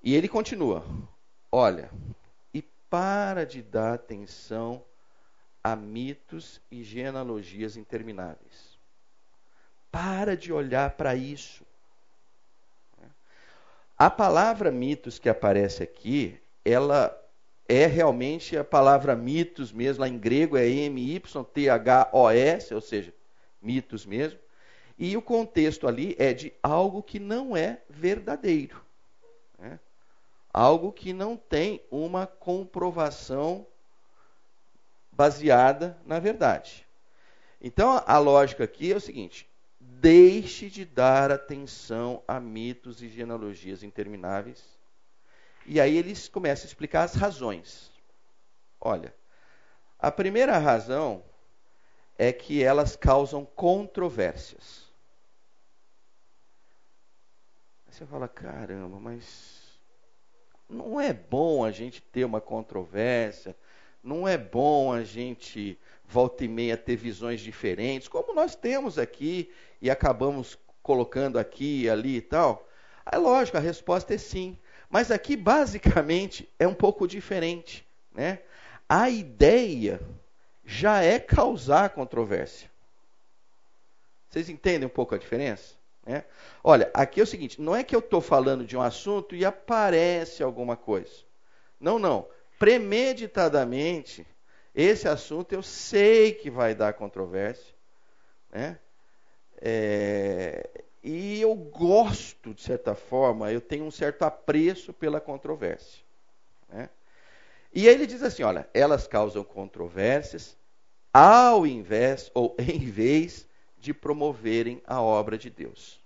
E 0.03 0.15
ele 0.15 0.27
continua: 0.27 0.83
olha, 1.51 1.91
e 2.51 2.63
para 2.89 3.45
de 3.45 3.61
dar 3.61 3.93
atenção 3.93 4.83
a 5.63 5.75
mitos 5.75 6.59
e 6.71 6.83
genealogias 6.83 7.77
intermináveis. 7.77 8.79
Para 9.91 10.35
de 10.35 10.51
olhar 10.51 10.89
para 10.91 11.15
isso. 11.15 11.63
A 13.95 14.09
palavra 14.09 14.71
mitos 14.71 15.19
que 15.19 15.29
aparece 15.29 15.83
aqui, 15.83 16.37
ela 16.65 17.15
é 17.69 17.85
realmente 17.85 18.57
a 18.57 18.63
palavra 18.63 19.15
mitos 19.15 19.71
mesmo, 19.71 20.01
lá 20.01 20.09
em 20.09 20.17
grego 20.17 20.57
é 20.57 20.67
M-Y-T-H-O-S, 20.67 22.73
ou 22.73 22.81
seja, 22.81 23.13
mitos 23.65 24.05
mesmo. 24.05 24.39
E 24.97 25.17
o 25.17 25.21
contexto 25.21 25.87
ali 25.87 26.15
é 26.17 26.33
de 26.33 26.53
algo 26.63 27.03
que 27.03 27.19
não 27.19 27.57
é 27.57 27.81
verdadeiro. 27.89 28.81
Né? 29.59 29.79
Algo 30.53 30.93
que 30.93 31.11
não 31.11 31.35
tem 31.35 31.81
uma 31.91 32.25
comprovação 32.25 33.67
baseada 35.11 35.97
na 36.05 36.19
verdade. 36.19 36.85
Então 37.61 38.01
a 38.05 38.17
lógica 38.17 38.63
aqui 38.63 38.93
é 38.93 38.95
o 38.95 39.01
seguinte: 39.01 39.49
deixe 39.79 40.69
de 40.69 40.85
dar 40.85 41.31
atenção 41.31 42.23
a 42.27 42.39
mitos 42.39 43.01
e 43.01 43.09
genealogias 43.09 43.83
intermináveis. 43.83 44.63
E 45.65 45.81
aí 45.81 45.97
eles 45.97 46.29
começam 46.29 46.65
a 46.65 46.67
explicar 46.67 47.03
as 47.03 47.15
razões. 47.15 47.91
Olha, 48.79 49.13
a 49.97 50.11
primeira 50.11 50.57
razão 50.57 51.23
é 52.17 52.31
que 52.31 52.63
elas 52.63 52.95
causam 52.95 53.45
controvérsias. 53.45 54.85
Aí 57.87 57.93
você 57.93 58.05
fala, 58.05 58.27
caramba, 58.27 58.99
mas 58.99 59.79
não 60.69 60.99
é 60.99 61.13
bom 61.13 61.63
a 61.63 61.71
gente 61.71 62.01
ter 62.01 62.25
uma 62.25 62.41
controvérsia, 62.41 63.55
não 64.03 64.27
é 64.27 64.37
bom 64.37 64.91
a 64.91 65.03
gente 65.03 65.77
volta 66.03 66.45
e 66.45 66.47
meia 66.47 66.77
ter 66.77 66.95
visões 66.95 67.41
diferentes, 67.41 68.07
como 68.07 68.33
nós 68.33 68.55
temos 68.55 68.97
aqui 68.97 69.51
e 69.81 69.89
acabamos 69.89 70.57
colocando 70.81 71.39
aqui 71.39 71.83
e 71.83 71.89
ali 71.89 72.17
e 72.17 72.21
tal. 72.21 72.67
É 73.11 73.17
lógico, 73.17 73.57
a 73.57 73.61
resposta 73.61 74.13
é 74.13 74.17
sim. 74.17 74.57
Mas 74.89 75.11
aqui 75.11 75.35
basicamente 75.35 76.47
é 76.59 76.67
um 76.67 76.73
pouco 76.73 77.07
diferente, 77.07 77.85
né? 78.13 78.39
A 78.87 79.09
ideia 79.09 79.99
já 80.65 81.01
é 81.01 81.19
causar 81.19 81.89
controvérsia. 81.91 82.69
Vocês 84.29 84.49
entendem 84.49 84.87
um 84.87 84.89
pouco 84.89 85.15
a 85.15 85.17
diferença? 85.17 85.75
Né? 86.05 86.23
Olha, 86.63 86.89
aqui 86.93 87.19
é 87.19 87.23
o 87.23 87.27
seguinte: 87.27 87.61
não 87.61 87.75
é 87.75 87.83
que 87.83 87.95
eu 87.95 87.99
estou 87.99 88.19
falando 88.19 88.65
de 88.65 88.75
um 88.75 88.81
assunto 88.81 89.35
e 89.35 89.45
aparece 89.45 90.43
alguma 90.43 90.75
coisa. 90.75 91.23
Não, 91.79 91.99
não. 91.99 92.27
Premeditadamente, 92.57 94.25
esse 94.73 95.07
assunto 95.07 95.53
eu 95.53 95.61
sei 95.61 96.33
que 96.33 96.49
vai 96.49 96.73
dar 96.73 96.93
controvérsia. 96.93 97.73
Né? 98.51 98.79
É, 99.61 100.69
e 101.03 101.39
eu 101.39 101.53
gosto, 101.53 102.53
de 102.53 102.61
certa 102.61 102.95
forma, 102.95 103.51
eu 103.51 103.61
tenho 103.61 103.85
um 103.85 103.91
certo 103.91 104.23
apreço 104.23 104.91
pela 104.91 105.21
controvérsia. 105.21 106.03
Né? 106.69 106.89
E 107.75 107.89
aí 107.89 107.93
ele 107.93 108.07
diz 108.07 108.23
assim: 108.23 108.41
olha, 108.41 108.67
elas 108.73 109.05
causam 109.05 109.43
controvérsias 109.43 110.57
ao 111.13 111.67
invés 111.67 112.31
ou 112.33 112.55
em 112.59 112.79
vez 112.79 113.45
de 113.77 113.93
promoverem 113.93 114.81
a 114.87 115.01
obra 115.01 115.37
de 115.37 115.49
Deus, 115.49 115.99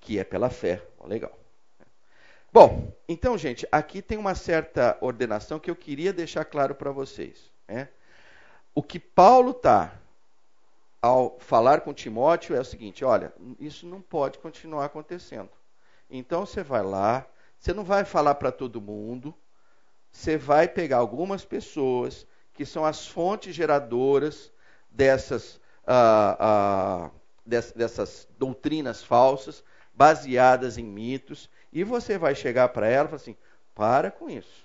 que 0.00 0.18
é 0.18 0.24
pela 0.24 0.50
fé. 0.50 0.82
legal. 1.04 1.36
Bom, 2.52 2.92
então, 3.08 3.36
gente, 3.36 3.66
aqui 3.72 4.00
tem 4.00 4.16
uma 4.16 4.36
certa 4.36 4.96
ordenação 5.00 5.58
que 5.58 5.68
eu 5.68 5.74
queria 5.74 6.12
deixar 6.12 6.44
claro 6.44 6.74
para 6.74 6.92
vocês. 6.92 7.50
Né? 7.66 7.88
O 8.72 8.82
que 8.82 9.00
Paulo 9.00 9.50
está 9.50 9.98
ao 11.02 11.36
falar 11.40 11.80
com 11.80 11.92
Timóteo 11.92 12.54
é 12.54 12.60
o 12.60 12.64
seguinte: 12.64 13.04
olha, 13.04 13.32
isso 13.58 13.86
não 13.86 14.00
pode 14.00 14.38
continuar 14.38 14.84
acontecendo. 14.84 15.50
Então 16.08 16.46
você 16.46 16.62
vai 16.62 16.82
lá, 16.82 17.26
você 17.58 17.72
não 17.72 17.82
vai 17.82 18.04
falar 18.04 18.36
para 18.36 18.52
todo 18.52 18.80
mundo, 18.80 19.34
você 20.14 20.36
vai 20.36 20.68
pegar 20.68 20.98
algumas 20.98 21.44
pessoas 21.44 22.24
que 22.54 22.64
são 22.64 22.84
as 22.84 23.04
fontes 23.04 23.52
geradoras 23.52 24.52
dessas, 24.88 25.60
ah, 25.84 26.36
ah, 26.38 27.10
dessas 27.44 28.28
doutrinas 28.38 29.02
falsas, 29.02 29.64
baseadas 29.92 30.78
em 30.78 30.84
mitos, 30.84 31.50
e 31.72 31.82
você 31.82 32.16
vai 32.16 32.32
chegar 32.32 32.68
para 32.68 32.86
ela 32.86 33.06
e 33.06 33.08
falar 33.08 33.20
assim: 33.20 33.36
para 33.74 34.10
com 34.12 34.30
isso. 34.30 34.64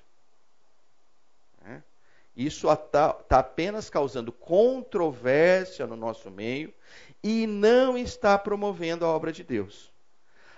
É? 1.65 1.82
Isso 2.38 2.72
está 2.72 3.12
tá 3.12 3.39
apenas 3.39 3.89
causando 3.89 4.32
controvérsia 4.32 5.88
no 5.88 5.96
nosso 5.96 6.29
meio 6.29 6.72
e 7.24 7.48
não 7.48 7.98
está 7.98 8.38
promovendo 8.38 9.03
a 9.03 9.10
obra 9.10 9.32
de 9.32 9.44
Deus. 9.44 9.91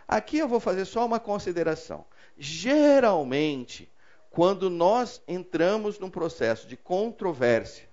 Aqui 0.05 0.38
eu 0.38 0.50
vou 0.50 0.60
fazer 0.60 0.83
só 0.83 1.05
uma 1.05 1.19
consideração. 1.19 2.05
Geralmente, 2.38 3.89
quando 4.31 4.69
nós 4.69 5.21
entramos 5.27 6.00
num 6.00 6.09
processo 6.09 6.65
de 6.65 6.77
controvérsia, 6.77 7.88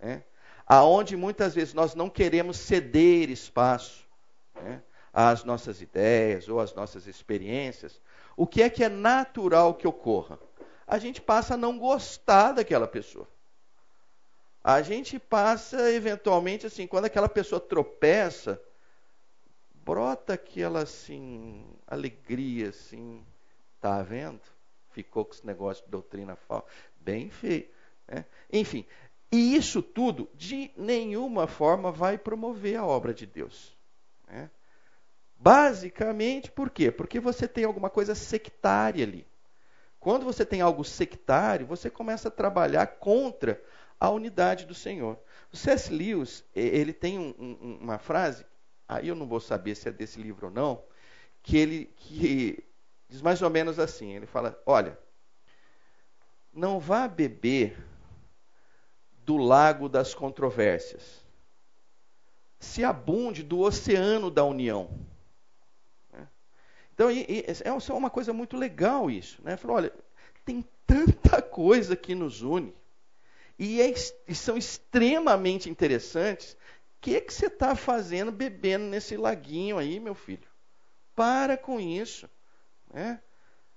né, 0.00 0.22
aonde 0.64 1.16
muitas 1.16 1.54
vezes 1.54 1.74
nós 1.74 1.94
não 1.94 2.08
queremos 2.08 2.56
ceder 2.56 3.28
espaço 3.28 4.06
né, 4.54 4.80
às 5.12 5.44
nossas 5.44 5.82
ideias 5.82 6.48
ou 6.48 6.60
às 6.60 6.72
nossas 6.74 7.08
experiências, 7.08 8.00
o 8.36 8.46
que 8.46 8.62
é 8.62 8.70
que 8.70 8.84
é 8.84 8.88
natural 8.88 9.74
que 9.74 9.86
ocorra? 9.86 10.38
A 10.86 10.96
gente 10.98 11.20
passa 11.20 11.54
a 11.54 11.58
não 11.58 11.76
gostar 11.76 12.52
daquela 12.52 12.86
pessoa. 12.86 13.28
A 14.62 14.80
gente 14.80 15.18
passa, 15.18 15.90
eventualmente, 15.90 16.66
assim, 16.66 16.86
quando 16.86 17.04
aquela 17.04 17.28
pessoa 17.28 17.60
tropeça, 17.60 18.60
brota 19.74 20.34
aquela, 20.34 20.82
assim, 20.82 21.66
alegria, 21.86 22.70
assim, 22.70 23.24
tá 23.80 24.02
vendo? 24.02 24.40
Ficou 24.94 25.24
com 25.24 25.34
esse 25.34 25.44
negócio 25.46 25.84
de 25.84 25.90
doutrina 25.90 26.36
falsa. 26.36 26.66
Bem 27.00 27.28
feio. 27.28 27.68
Né? 28.06 28.24
Enfim, 28.52 28.86
e 29.30 29.56
isso 29.56 29.82
tudo, 29.82 30.30
de 30.34 30.70
nenhuma 30.76 31.48
forma, 31.48 31.90
vai 31.90 32.16
promover 32.16 32.76
a 32.76 32.86
obra 32.86 33.12
de 33.12 33.26
Deus. 33.26 33.76
Né? 34.28 34.48
Basicamente, 35.36 36.50
por 36.50 36.70
quê? 36.70 36.90
Porque 36.90 37.18
você 37.18 37.48
tem 37.48 37.64
alguma 37.64 37.90
coisa 37.90 38.14
sectária 38.14 39.04
ali. 39.04 39.26
Quando 39.98 40.24
você 40.24 40.46
tem 40.46 40.60
algo 40.60 40.84
sectário, 40.84 41.66
você 41.66 41.90
começa 41.90 42.28
a 42.28 42.30
trabalhar 42.30 42.86
contra 42.86 43.60
a 43.98 44.08
unidade 44.10 44.66
do 44.66 44.74
Senhor. 44.74 45.18
O 45.52 45.56
C.S. 45.56 45.92
Lewis, 45.92 46.44
ele 46.54 46.92
tem 46.92 47.18
um, 47.18 47.34
um, 47.38 47.78
uma 47.80 47.98
frase, 47.98 48.44
aí 48.86 49.08
eu 49.08 49.14
não 49.14 49.26
vou 49.26 49.40
saber 49.40 49.74
se 49.74 49.88
é 49.88 49.92
desse 49.92 50.20
livro 50.20 50.46
ou 50.46 50.52
não, 50.52 50.82
que 51.42 51.56
ele 51.56 51.86
que 51.96 52.62
Diz 53.14 53.22
mais 53.22 53.40
ou 53.42 53.48
menos 53.48 53.78
assim: 53.78 54.10
ele 54.10 54.26
fala, 54.26 54.60
olha, 54.66 54.98
não 56.52 56.80
vá 56.80 57.06
beber 57.06 57.78
do 59.24 59.36
lago 59.36 59.88
das 59.88 60.12
controvérsias, 60.12 61.24
se 62.58 62.82
abunde 62.82 63.44
do 63.44 63.60
oceano 63.60 64.32
da 64.32 64.42
união. 64.42 64.90
Né? 66.12 66.26
Então, 66.92 67.08
é 67.08 67.92
uma 67.92 68.10
coisa 68.10 68.32
muito 68.32 68.56
legal 68.56 69.08
isso. 69.08 69.40
Né? 69.44 69.56
Falou, 69.56 69.76
olha, 69.76 69.92
tem 70.44 70.64
tanta 70.84 71.40
coisa 71.40 71.94
que 71.94 72.16
nos 72.16 72.42
une 72.42 72.74
e, 73.56 73.80
é, 73.80 73.94
e 74.26 74.34
são 74.34 74.56
extremamente 74.56 75.70
interessantes. 75.70 76.54
O 76.54 76.56
que, 77.00 77.14
é 77.14 77.20
que 77.20 77.32
você 77.32 77.46
está 77.46 77.76
fazendo 77.76 78.32
bebendo 78.32 78.86
nesse 78.86 79.16
laguinho 79.16 79.78
aí, 79.78 80.00
meu 80.00 80.16
filho? 80.16 80.48
Para 81.14 81.56
com 81.56 81.78
isso. 81.78 82.28
Né? 82.94 83.20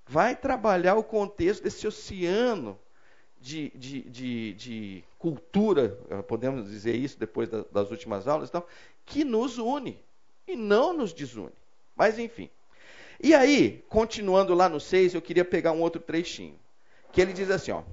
Vai 0.05 0.35
trabalhar 0.35 0.95
o 0.95 1.03
contexto 1.03 1.63
desse 1.63 1.87
oceano 1.87 2.79
de, 3.41 3.71
de, 3.75 4.01
de, 4.03 4.53
de 4.53 5.03
cultura, 5.17 5.99
eh, 6.09 6.21
podemos 6.21 6.69
dizer 6.69 6.95
isso 6.95 7.19
depois 7.19 7.49
das 7.49 7.89
últimas 7.89 8.27
aulas, 8.27 8.49
então, 8.49 8.63
que 9.05 9.23
nos 9.23 9.57
une 9.57 9.99
e 10.47 10.55
não 10.55 10.93
nos 10.93 11.13
desune. 11.13 11.53
Mas 11.95 12.19
enfim. 12.19 12.49
E 13.21 13.33
aí, 13.33 13.83
continuando 13.89 14.53
lá 14.53 14.69
no 14.69 14.79
6, 14.79 15.15
eu 15.15 15.21
queria 15.21 15.43
pegar 15.43 15.71
um 15.71 15.81
outro 15.81 15.99
trechinho. 15.99 16.57
Que 17.11 17.19
ele 17.19 17.33
diz 17.33 17.49
assim, 17.49 17.71
ó. 17.71 17.83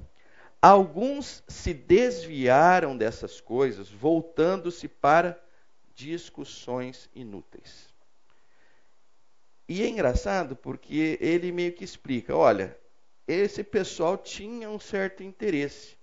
Alguns 0.60 1.42
se 1.48 1.72
desviaram 1.72 2.96
dessas 2.96 3.40
coisas, 3.40 3.88
voltando-se 3.88 4.88
para 4.88 5.42
discussões 5.94 7.08
inúteis. 7.14 7.93
E 9.68 9.82
é 9.82 9.88
engraçado 9.88 10.54
porque 10.54 11.18
ele 11.20 11.50
meio 11.52 11.72
que 11.72 11.84
explica: 11.84 12.36
olha, 12.36 12.76
esse 13.26 13.64
pessoal 13.64 14.16
tinha 14.16 14.68
um 14.68 14.78
certo 14.78 15.22
interesse. 15.22 15.96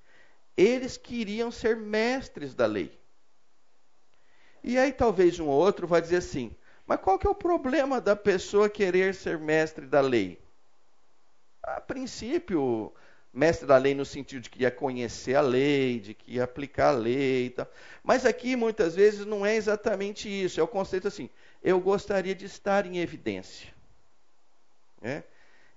Eles 0.57 0.97
queriam 0.97 1.51
ser 1.51 1.75
mestres 1.77 2.53
da 2.53 2.65
lei. 2.65 2.99
E 4.63 4.77
aí 4.77 4.91
talvez 4.91 5.39
um 5.39 5.47
ou 5.47 5.59
outro 5.59 5.87
vai 5.87 6.01
dizer 6.01 6.17
assim: 6.17 6.55
mas 6.85 6.99
qual 6.99 7.17
que 7.17 7.27
é 7.27 7.29
o 7.29 7.35
problema 7.35 8.01
da 8.01 8.15
pessoa 8.15 8.69
querer 8.69 9.15
ser 9.15 9.39
mestre 9.39 9.85
da 9.85 10.01
lei? 10.01 10.39
A 11.63 11.79
princípio, 11.79 12.93
mestre 13.33 13.67
da 13.67 13.77
lei 13.77 13.93
no 13.95 14.03
sentido 14.05 14.41
de 14.41 14.49
que 14.49 14.63
ia 14.63 14.71
conhecer 14.71 15.35
a 15.35 15.41
lei, 15.41 15.99
de 15.99 16.13
que 16.13 16.33
ia 16.33 16.43
aplicar 16.43 16.89
a 16.89 16.97
lei 16.97 17.45
e 17.45 17.49
tal. 17.51 17.67
Mas 18.03 18.25
aqui 18.25 18.55
muitas 18.55 18.95
vezes 18.95 19.25
não 19.25 19.45
é 19.45 19.55
exatamente 19.55 20.27
isso. 20.27 20.59
É 20.59 20.63
o 20.63 20.67
conceito 20.67 21.07
assim: 21.07 21.29
eu 21.63 21.79
gostaria 21.79 22.33
de 22.33 22.45
estar 22.45 22.85
em 22.85 22.97
evidência. 22.97 23.69
É? 25.01 25.23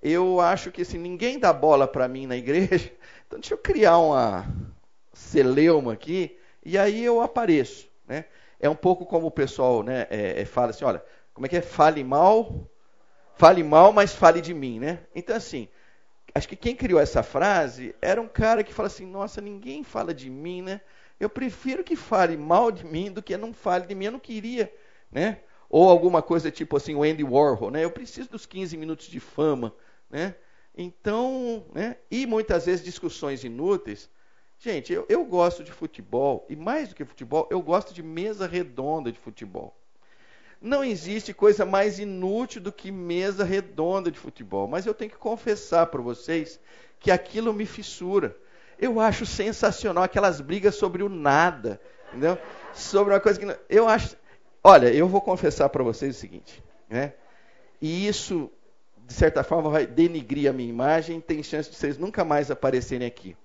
Eu 0.02 0.40
acho 0.40 0.70
que 0.70 0.84
se 0.84 0.98
ninguém 0.98 1.38
dá 1.38 1.52
bola 1.52 1.88
para 1.88 2.06
mim 2.06 2.26
na 2.26 2.36
igreja, 2.36 2.92
então 3.26 3.38
deixa 3.38 3.54
eu 3.54 3.58
criar 3.58 3.98
uma 3.98 4.46
celeuma 5.12 5.92
aqui 5.92 6.38
e 6.64 6.76
aí 6.78 7.04
eu 7.04 7.20
apareço. 7.20 7.88
Né? 8.06 8.24
É 8.60 8.68
um 8.68 8.74
pouco 8.74 9.06
como 9.06 9.26
o 9.26 9.30
pessoal 9.30 9.82
né, 9.82 10.06
é, 10.10 10.42
é, 10.42 10.44
fala 10.44 10.70
assim: 10.70 10.84
olha, 10.84 11.04
como 11.32 11.46
é 11.46 11.48
que 11.48 11.56
é? 11.56 11.62
Fale 11.62 12.02
mal, 12.02 12.68
fale 13.34 13.62
mal, 13.62 13.92
mas 13.92 14.14
fale 14.14 14.40
de 14.40 14.54
mim. 14.54 14.78
Né? 14.78 15.00
Então, 15.14 15.36
assim, 15.36 15.68
acho 16.34 16.48
que 16.48 16.56
quem 16.56 16.74
criou 16.74 17.00
essa 17.00 17.22
frase 17.22 17.94
era 18.00 18.20
um 18.20 18.28
cara 18.28 18.64
que 18.64 18.72
fala 18.72 18.86
assim: 18.86 19.06
nossa, 19.06 19.40
ninguém 19.40 19.82
fala 19.84 20.14
de 20.14 20.30
mim, 20.30 20.62
né? 20.62 20.80
Eu 21.20 21.30
prefiro 21.30 21.84
que 21.84 21.94
fale 21.94 22.36
mal 22.36 22.72
de 22.72 22.84
mim 22.84 23.10
do 23.10 23.22
que 23.22 23.36
não 23.36 23.52
fale 23.52 23.86
de 23.86 23.94
mim. 23.94 24.06
Eu 24.06 24.12
não 24.12 24.18
queria, 24.18 24.72
né? 25.10 25.38
Ou 25.76 25.90
alguma 25.90 26.22
coisa 26.22 26.52
tipo 26.52 26.76
assim, 26.76 26.94
o 26.94 27.02
Andy 27.02 27.24
Warhol, 27.24 27.68
né? 27.68 27.84
Eu 27.84 27.90
preciso 27.90 28.30
dos 28.30 28.46
15 28.46 28.76
minutos 28.76 29.08
de 29.08 29.18
fama, 29.18 29.74
né? 30.08 30.36
Então, 30.72 31.66
né? 31.74 31.96
E 32.08 32.26
muitas 32.26 32.66
vezes 32.66 32.84
discussões 32.84 33.42
inúteis. 33.42 34.08
Gente, 34.56 34.92
eu, 34.92 35.04
eu 35.08 35.24
gosto 35.24 35.64
de 35.64 35.72
futebol, 35.72 36.46
e 36.48 36.54
mais 36.54 36.90
do 36.90 36.94
que 36.94 37.04
futebol, 37.04 37.48
eu 37.50 37.60
gosto 37.60 37.92
de 37.92 38.04
mesa 38.04 38.46
redonda 38.46 39.10
de 39.10 39.18
futebol. 39.18 39.76
Não 40.60 40.84
existe 40.84 41.34
coisa 41.34 41.66
mais 41.66 41.98
inútil 41.98 42.60
do 42.60 42.70
que 42.70 42.92
mesa 42.92 43.42
redonda 43.42 44.12
de 44.12 44.18
futebol. 44.20 44.68
Mas 44.68 44.86
eu 44.86 44.94
tenho 44.94 45.10
que 45.10 45.18
confessar 45.18 45.86
para 45.86 46.00
vocês 46.00 46.60
que 47.00 47.10
aquilo 47.10 47.52
me 47.52 47.66
fissura. 47.66 48.36
Eu 48.78 49.00
acho 49.00 49.26
sensacional 49.26 50.04
aquelas 50.04 50.40
brigas 50.40 50.76
sobre 50.76 51.02
o 51.02 51.08
nada, 51.08 51.80
entendeu? 52.10 52.38
Sobre 52.72 53.12
uma 53.12 53.18
coisa 53.18 53.40
que 53.40 53.44
não, 53.44 53.56
eu 53.68 53.88
acho 53.88 54.16
Olha, 54.66 54.88
eu 54.92 55.06
vou 55.06 55.20
confessar 55.20 55.68
para 55.68 55.84
vocês 55.84 56.16
o 56.16 56.18
seguinte, 56.18 56.64
né? 56.88 57.12
E 57.82 58.08
isso, 58.08 58.50
de 59.06 59.12
certa 59.12 59.44
forma, 59.44 59.68
vai 59.68 59.86
denigrir 59.86 60.48
a 60.48 60.54
minha 60.54 60.70
imagem, 60.70 61.20
tem 61.20 61.42
chance 61.42 61.70
de 61.70 61.76
vocês 61.76 61.98
nunca 61.98 62.24
mais 62.24 62.50
aparecerem 62.50 63.06
aqui. 63.06 63.36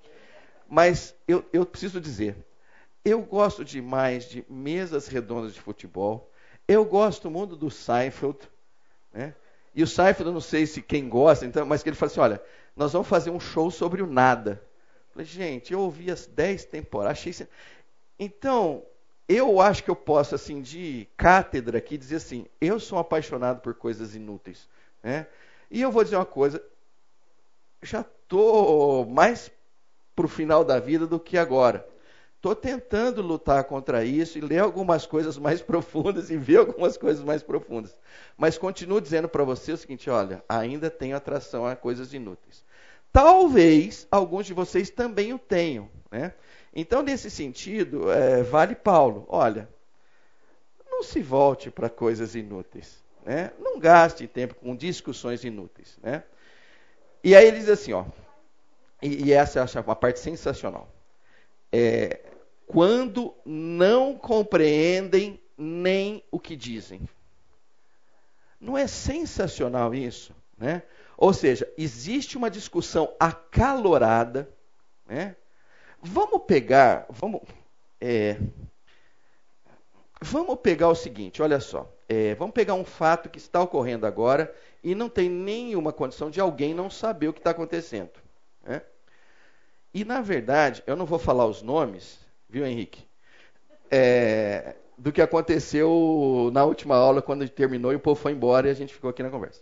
Mas 0.66 1.14
eu, 1.28 1.44
eu 1.52 1.66
preciso 1.66 2.00
dizer, 2.00 2.38
eu 3.04 3.22
gosto 3.22 3.66
demais 3.66 4.30
de 4.30 4.46
mesas 4.50 5.10
redondas 5.10 5.54
de 5.54 5.60
futebol. 5.60 6.32
Eu 6.66 6.86
gosto 6.86 7.30
muito 7.30 7.54
do 7.54 7.70
Seinfeld, 7.70 8.40
né? 9.14 9.36
E 9.76 9.84
o 9.84 9.88
Seinfeld, 9.88 10.28
eu 10.30 10.34
não 10.34 10.40
sei 10.40 10.66
se 10.66 10.82
quem 10.82 11.10
gosta, 11.10 11.46
então, 11.46 11.66
mas 11.66 11.84
que 11.84 11.90
ele 11.90 11.98
fala 11.98 12.12
assim, 12.12 12.20
olha, 12.22 12.42
nós 12.78 12.94
vamos 12.94 13.10
fazer 13.10 13.30
um 13.30 13.42
show 13.42 13.70
sobre 13.70 14.02
o 14.02 14.08
nada. 14.08 14.62
Eu 15.10 15.14
falei, 15.14 15.26
gente, 15.26 15.74
eu 15.74 15.82
ouvi 15.82 16.10
as 16.10 16.26
dez 16.28 16.64
temporadas, 16.64 17.18
achei... 17.18 17.48
Então, 18.18 18.86
eu 19.30 19.62
acho 19.62 19.84
que 19.84 19.92
eu 19.92 19.96
posso, 19.96 20.34
assim, 20.34 20.60
de 20.60 21.08
cátedra 21.16 21.78
aqui, 21.78 22.00
dizer 22.00 22.16
assim: 22.16 22.48
eu 22.60 22.80
sou 22.80 22.98
apaixonado 22.98 23.62
por 23.62 23.76
coisas 23.76 24.16
inúteis. 24.16 24.68
Né? 25.04 25.28
E 25.70 25.80
eu 25.80 25.92
vou 25.92 26.04
dizer 26.04 26.16
uma 26.16 26.26
coisa: 26.26 26.62
já 27.84 28.02
estou 28.02 29.06
mais 29.06 29.52
para 30.16 30.26
o 30.26 30.30
final 30.30 30.66
da 30.66 30.80
vida 30.80 31.06
do 31.06 31.20
que 31.20 31.38
agora. 31.38 31.88
Estou 32.38 32.56
tentando 32.56 33.22
lutar 33.22 33.66
contra 33.66 34.04
isso 34.04 34.38
e 34.38 34.42
ler 34.42 34.60
algumas 34.60 35.06
coisas 35.06 35.38
mais 35.38 35.62
profundas 35.64 36.32
e 36.32 36.38
ver 36.38 36.58
algumas 36.58 36.98
coisas 36.98 37.24
mais 37.24 37.44
profundas. 37.44 37.96
Mas 38.36 38.58
continuo 38.58 39.00
dizendo 39.00 39.30
para 39.30 39.44
você 39.44 39.74
o 39.74 39.78
seguinte: 39.78 40.10
olha, 40.10 40.44
ainda 40.50 40.90
tenho 40.90 41.16
atração 41.16 41.68
a 41.68 41.76
coisas 41.76 42.16
inúteis. 42.16 42.66
Talvez 43.12 44.08
alguns 44.10 44.48
de 44.48 44.54
vocês 44.54 44.90
também 44.90 45.34
o 45.34 45.40
tenham. 45.40 45.88
Né? 46.12 46.34
Então, 46.74 47.02
nesse 47.02 47.30
sentido, 47.30 48.12
é, 48.12 48.44
vale 48.44 48.76
Paulo: 48.76 49.26
olha, 49.28 49.70
não 50.90 51.04
se 51.04 51.22
volte 51.22 51.72
para 51.72 51.90
coisas 51.90 52.36
inúteis. 52.36 53.04
Né? 53.26 53.52
Não 53.60 53.80
gaste 53.80 54.28
tempo 54.28 54.56
com 54.56 54.76
discussões 54.76 55.44
inúteis. 55.44 55.98
Né? 56.02 56.24
E 57.24 57.36
aí 57.36 57.48
ele 57.48 57.60
diz 57.60 57.70
assim: 57.70 57.94
ó, 57.94 58.06
e, 59.02 59.28
e 59.28 59.34
essa 59.34 59.64
acho 59.64 59.80
uma 59.80 59.96
parte 59.96 60.20
sensacional. 60.20 60.90
É, 61.72 62.20
quando 62.68 63.34
não 63.46 64.18
compreendem 64.18 65.40
nem 65.58 66.24
o 66.32 66.40
que 66.40 66.56
dizem. 66.56 67.02
Não 68.60 68.78
é 68.78 68.88
sensacional 68.88 69.94
isso? 69.94 70.36
Né? 70.58 70.84
Ou 71.18 71.34
seja, 71.34 71.72
existe 71.78 72.38
uma 72.38 72.50
discussão 72.50 73.14
acalorada, 73.20 74.50
né? 75.06 75.36
Vamos 76.02 76.44
pegar, 76.44 77.06
vamos, 77.10 77.42
é, 78.00 78.38
vamos 80.22 80.56
pegar 80.62 80.90
o 80.90 80.96
seguinte, 80.96 81.42
olha 81.42 81.60
só. 81.60 81.92
É, 82.08 82.34
vamos 82.36 82.54
pegar 82.54 82.74
um 82.74 82.86
fato 82.86 83.30
que 83.30 83.38
está 83.38 83.62
ocorrendo 83.62 84.08
agora 84.08 84.54
e 84.84 84.96
não 84.96 85.10
tem 85.10 85.30
nenhuma 85.30 85.94
condição 85.94 86.30
de 86.30 86.40
alguém 86.40 86.74
não 86.74 86.90
saber 86.90 87.28
o 87.28 87.34
que 87.34 87.40
está 87.40 87.52
acontecendo. 87.52 88.12
Né? 88.64 88.82
E, 89.94 90.06
na 90.06 90.22
verdade, 90.22 90.84
eu 90.88 90.96
não 90.96 91.06
vou 91.06 91.20
falar 91.20 91.46
os 91.46 91.62
nomes, 91.62 92.20
viu, 92.48 92.66
Henrique? 92.66 93.06
É, 93.92 94.76
do 94.98 95.12
que 95.12 95.22
aconteceu 95.22 96.50
na 96.54 96.64
última 96.64 96.96
aula, 96.96 97.22
quando 97.22 97.48
terminou 97.50 97.92
e 97.92 97.96
o 97.96 98.00
povo 98.00 98.20
foi 98.20 98.32
embora 98.32 98.68
e 98.68 98.72
a 98.72 98.74
gente 98.74 98.94
ficou 98.94 99.10
aqui 99.10 99.24
na 99.24 99.30
conversa. 99.30 99.62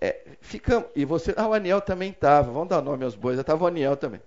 É, 0.00 0.22
ficamos, 0.40 0.88
e 0.94 1.04
você, 1.04 1.34
ah, 1.36 1.48
o 1.48 1.54
Aniel 1.54 1.80
também 1.80 2.10
estava, 2.10 2.50
vamos 2.52 2.68
dar 2.68 2.82
nome 2.82 3.04
aos 3.04 3.14
bois, 3.14 3.38
estava 3.38 3.64
o 3.64 3.66
Aniel 3.66 3.96
também. 3.96 4.20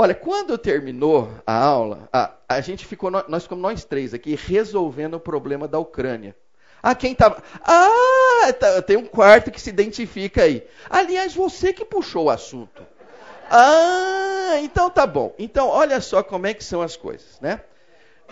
Olha, 0.00 0.14
quando 0.14 0.56
terminou 0.56 1.28
a 1.44 1.52
aula, 1.52 2.08
a, 2.12 2.32
a 2.48 2.60
gente 2.60 2.86
ficou, 2.86 3.10
nós 3.10 3.42
ficamos 3.42 3.62
nós 3.62 3.84
três 3.84 4.14
aqui 4.14 4.36
resolvendo 4.36 5.14
o 5.14 5.20
problema 5.20 5.66
da 5.66 5.80
Ucrânia. 5.80 6.36
Ah, 6.80 6.94
quem 6.94 7.10
estava? 7.10 7.42
Ah, 7.64 8.52
tá, 8.52 8.80
tem 8.80 8.96
um 8.96 9.06
quarto 9.06 9.50
que 9.50 9.60
se 9.60 9.70
identifica 9.70 10.44
aí. 10.44 10.64
Aliás, 10.88 11.34
você 11.34 11.72
que 11.72 11.84
puxou 11.84 12.26
o 12.26 12.30
assunto. 12.30 12.86
Ah, 13.50 14.60
então 14.60 14.88
tá 14.88 15.04
bom. 15.04 15.34
Então, 15.36 15.66
olha 15.66 16.00
só 16.00 16.22
como 16.22 16.46
é 16.46 16.54
que 16.54 16.62
são 16.62 16.80
as 16.80 16.96
coisas, 16.96 17.40
né? 17.40 17.60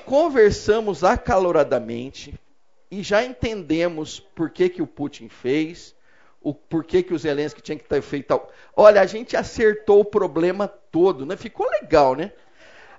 Conversamos 0.05 1.03
acaloradamente 1.03 2.33
e 2.89 3.03
já 3.03 3.25
entendemos 3.25 4.21
por 4.21 4.51
que, 4.51 4.69
que 4.69 4.83
o 4.83 4.87
Putin 4.87 5.29
fez, 5.29 5.97
o 6.41 6.55
porquê 6.55 7.03
que 7.03 7.13
o 7.13 7.19
Zelensky 7.19 7.61
tinha 7.61 7.77
que 7.77 7.89
ter 7.89 8.01
feito 8.03 8.29
tal. 8.29 8.53
Olha, 8.77 9.01
a 9.01 9.07
gente 9.07 9.37
acertou 9.37 9.99
o 9.99 10.05
problema 10.05 10.73
todo, 10.97 11.27
né? 11.27 11.37
Ficou 11.37 11.69
legal, 11.69 12.15
né? 12.15 12.33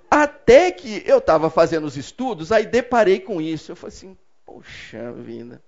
Até 0.08 0.70
que 0.70 1.02
eu 1.04 1.18
estava 1.18 1.50
fazendo 1.50 1.84
os 1.84 1.96
estudos, 1.96 2.52
aí 2.52 2.64
deparei 2.64 3.18
com 3.18 3.40
isso. 3.40 3.72
Eu 3.72 3.76
falei 3.76 3.96
assim, 3.96 4.16
poxa 4.46 5.12
vida, 5.14 5.60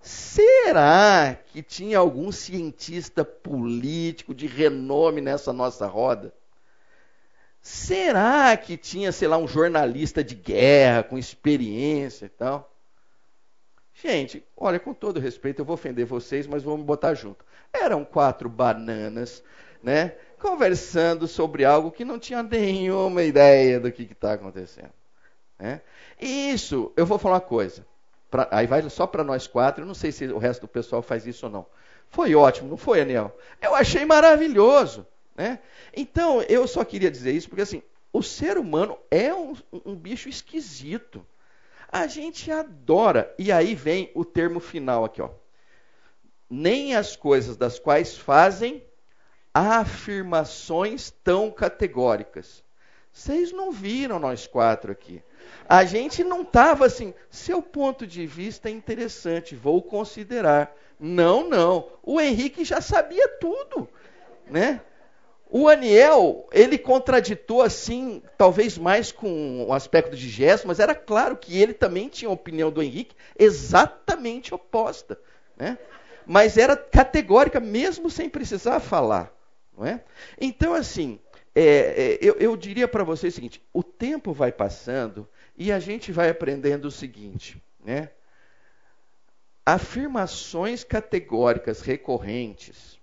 será 0.00 1.36
que 1.48 1.62
tinha 1.62 1.98
algum 1.98 2.32
cientista 2.32 3.26
político 3.26 4.34
de 4.34 4.46
renome 4.46 5.20
nessa 5.20 5.52
nossa 5.52 5.86
roda? 5.86 6.32
Será 7.60 8.56
que 8.56 8.78
tinha, 8.78 9.12
sei 9.12 9.28
lá, 9.28 9.36
um 9.36 9.46
jornalista 9.46 10.24
de 10.24 10.34
guerra 10.34 11.02
com 11.02 11.18
experiência 11.18 12.24
e 12.24 12.30
tal? 12.30 12.74
Gente, 13.92 14.42
olha, 14.56 14.80
com 14.80 14.94
todo 14.94 15.20
respeito, 15.20 15.60
eu 15.60 15.64
vou 15.66 15.74
ofender 15.74 16.06
vocês, 16.06 16.46
mas 16.46 16.64
me 16.64 16.82
botar 16.82 17.12
junto. 17.12 17.44
Eram 17.70 18.02
quatro 18.02 18.48
bananas, 18.48 19.44
né? 19.82 20.14
Conversando 20.38 21.26
sobre 21.26 21.64
algo 21.64 21.90
que 21.90 22.04
não 22.04 22.18
tinha 22.18 22.42
nenhuma 22.42 23.22
ideia 23.22 23.80
do 23.80 23.90
que 23.90 24.02
está 24.02 24.34
acontecendo. 24.34 24.92
Né? 25.58 25.80
E 26.20 26.50
isso, 26.50 26.92
eu 26.96 27.06
vou 27.06 27.18
falar 27.18 27.36
uma 27.36 27.40
coisa. 27.40 27.86
Pra, 28.30 28.48
aí 28.50 28.66
vai 28.66 28.82
só 28.90 29.06
para 29.06 29.24
nós 29.24 29.46
quatro, 29.46 29.82
eu 29.82 29.86
não 29.86 29.94
sei 29.94 30.12
se 30.12 30.26
o 30.26 30.38
resto 30.38 30.62
do 30.62 30.68
pessoal 30.68 31.00
faz 31.00 31.26
isso 31.26 31.46
ou 31.46 31.52
não. 31.52 31.66
Foi 32.08 32.34
ótimo, 32.34 32.68
não 32.68 32.76
foi, 32.76 33.00
Aniel? 33.00 33.36
Eu 33.60 33.74
achei 33.74 34.04
maravilhoso. 34.04 35.06
Né? 35.34 35.58
Então, 35.94 36.42
eu 36.42 36.66
só 36.66 36.84
queria 36.84 37.10
dizer 37.10 37.32
isso 37.32 37.48
porque 37.48 37.62
assim, 37.62 37.82
o 38.12 38.22
ser 38.22 38.58
humano 38.58 38.98
é 39.10 39.34
um, 39.34 39.54
um 39.84 39.94
bicho 39.94 40.28
esquisito. 40.28 41.26
A 41.88 42.06
gente 42.06 42.50
adora. 42.50 43.34
E 43.38 43.52
aí 43.52 43.74
vem 43.74 44.10
o 44.14 44.24
termo 44.24 44.60
final 44.60 45.04
aqui, 45.04 45.20
ó. 45.20 45.30
Nem 46.48 46.94
as 46.94 47.16
coisas 47.16 47.56
das 47.56 47.78
quais 47.78 48.16
fazem 48.16 48.82
afirmações 49.56 51.10
tão 51.24 51.50
categóricas. 51.50 52.62
Vocês 53.10 53.52
não 53.52 53.72
viram 53.72 54.18
nós 54.18 54.46
quatro 54.46 54.92
aqui. 54.92 55.22
A 55.66 55.82
gente 55.86 56.22
não 56.22 56.42
estava 56.42 56.84
assim, 56.84 57.14
seu 57.30 57.62
ponto 57.62 58.06
de 58.06 58.26
vista 58.26 58.68
é 58.68 58.72
interessante, 58.72 59.56
vou 59.56 59.80
considerar. 59.80 60.76
Não, 61.00 61.48
não. 61.48 61.88
O 62.02 62.20
Henrique 62.20 62.66
já 62.66 62.82
sabia 62.82 63.26
tudo, 63.40 63.88
né? 64.46 64.82
O 65.48 65.70
Aniel, 65.70 66.46
ele 66.52 66.76
contraditou 66.76 67.62
assim, 67.62 68.22
talvez 68.36 68.76
mais 68.76 69.10
com 69.10 69.64
o 69.66 69.72
aspecto 69.72 70.14
de 70.14 70.28
gesto, 70.28 70.68
mas 70.68 70.80
era 70.80 70.94
claro 70.94 71.34
que 71.34 71.58
ele 71.58 71.72
também 71.72 72.08
tinha 72.08 72.28
a 72.28 72.34
opinião 72.34 72.70
do 72.70 72.82
Henrique 72.82 73.16
exatamente 73.38 74.54
oposta, 74.54 75.18
né? 75.56 75.78
Mas 76.26 76.58
era 76.58 76.76
categórica 76.76 77.58
mesmo 77.58 78.10
sem 78.10 78.28
precisar 78.28 78.80
falar, 78.80 79.35
não 79.76 79.84
é? 79.84 80.02
Então 80.40 80.74
assim, 80.74 81.20
é, 81.54 81.62
é, 81.62 82.18
eu, 82.20 82.34
eu 82.34 82.56
diria 82.56 82.88
para 82.88 83.04
vocês 83.04 83.34
o 83.34 83.36
seguinte: 83.36 83.62
o 83.72 83.82
tempo 83.82 84.32
vai 84.32 84.52
passando 84.52 85.28
e 85.56 85.72
a 85.72 85.78
gente 85.78 86.12
vai 86.12 86.28
aprendendo 86.28 86.86
o 86.86 86.90
seguinte, 86.90 87.62
né? 87.84 88.10
Afirmações 89.64 90.84
categóricas 90.84 91.80
recorrentes 91.80 92.96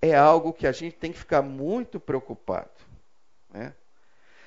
é 0.00 0.14
algo 0.14 0.52
que 0.52 0.66
a 0.66 0.72
gente 0.72 0.96
tem 0.96 1.12
que 1.12 1.18
ficar 1.18 1.42
muito 1.42 1.98
preocupado. 1.98 2.70
Né? 3.50 3.74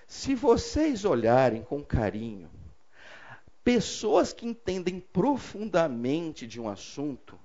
Se 0.07 0.33
vocês 0.33 1.03
olharem 1.03 1.61
com 1.61 1.83
carinho, 1.83 2.49
pessoas 3.63 4.31
que 4.33 4.47
entendem 4.47 4.99
profundamente 4.99 6.47
de 6.47 6.59
um 6.59 6.69
assunto, 6.69 7.37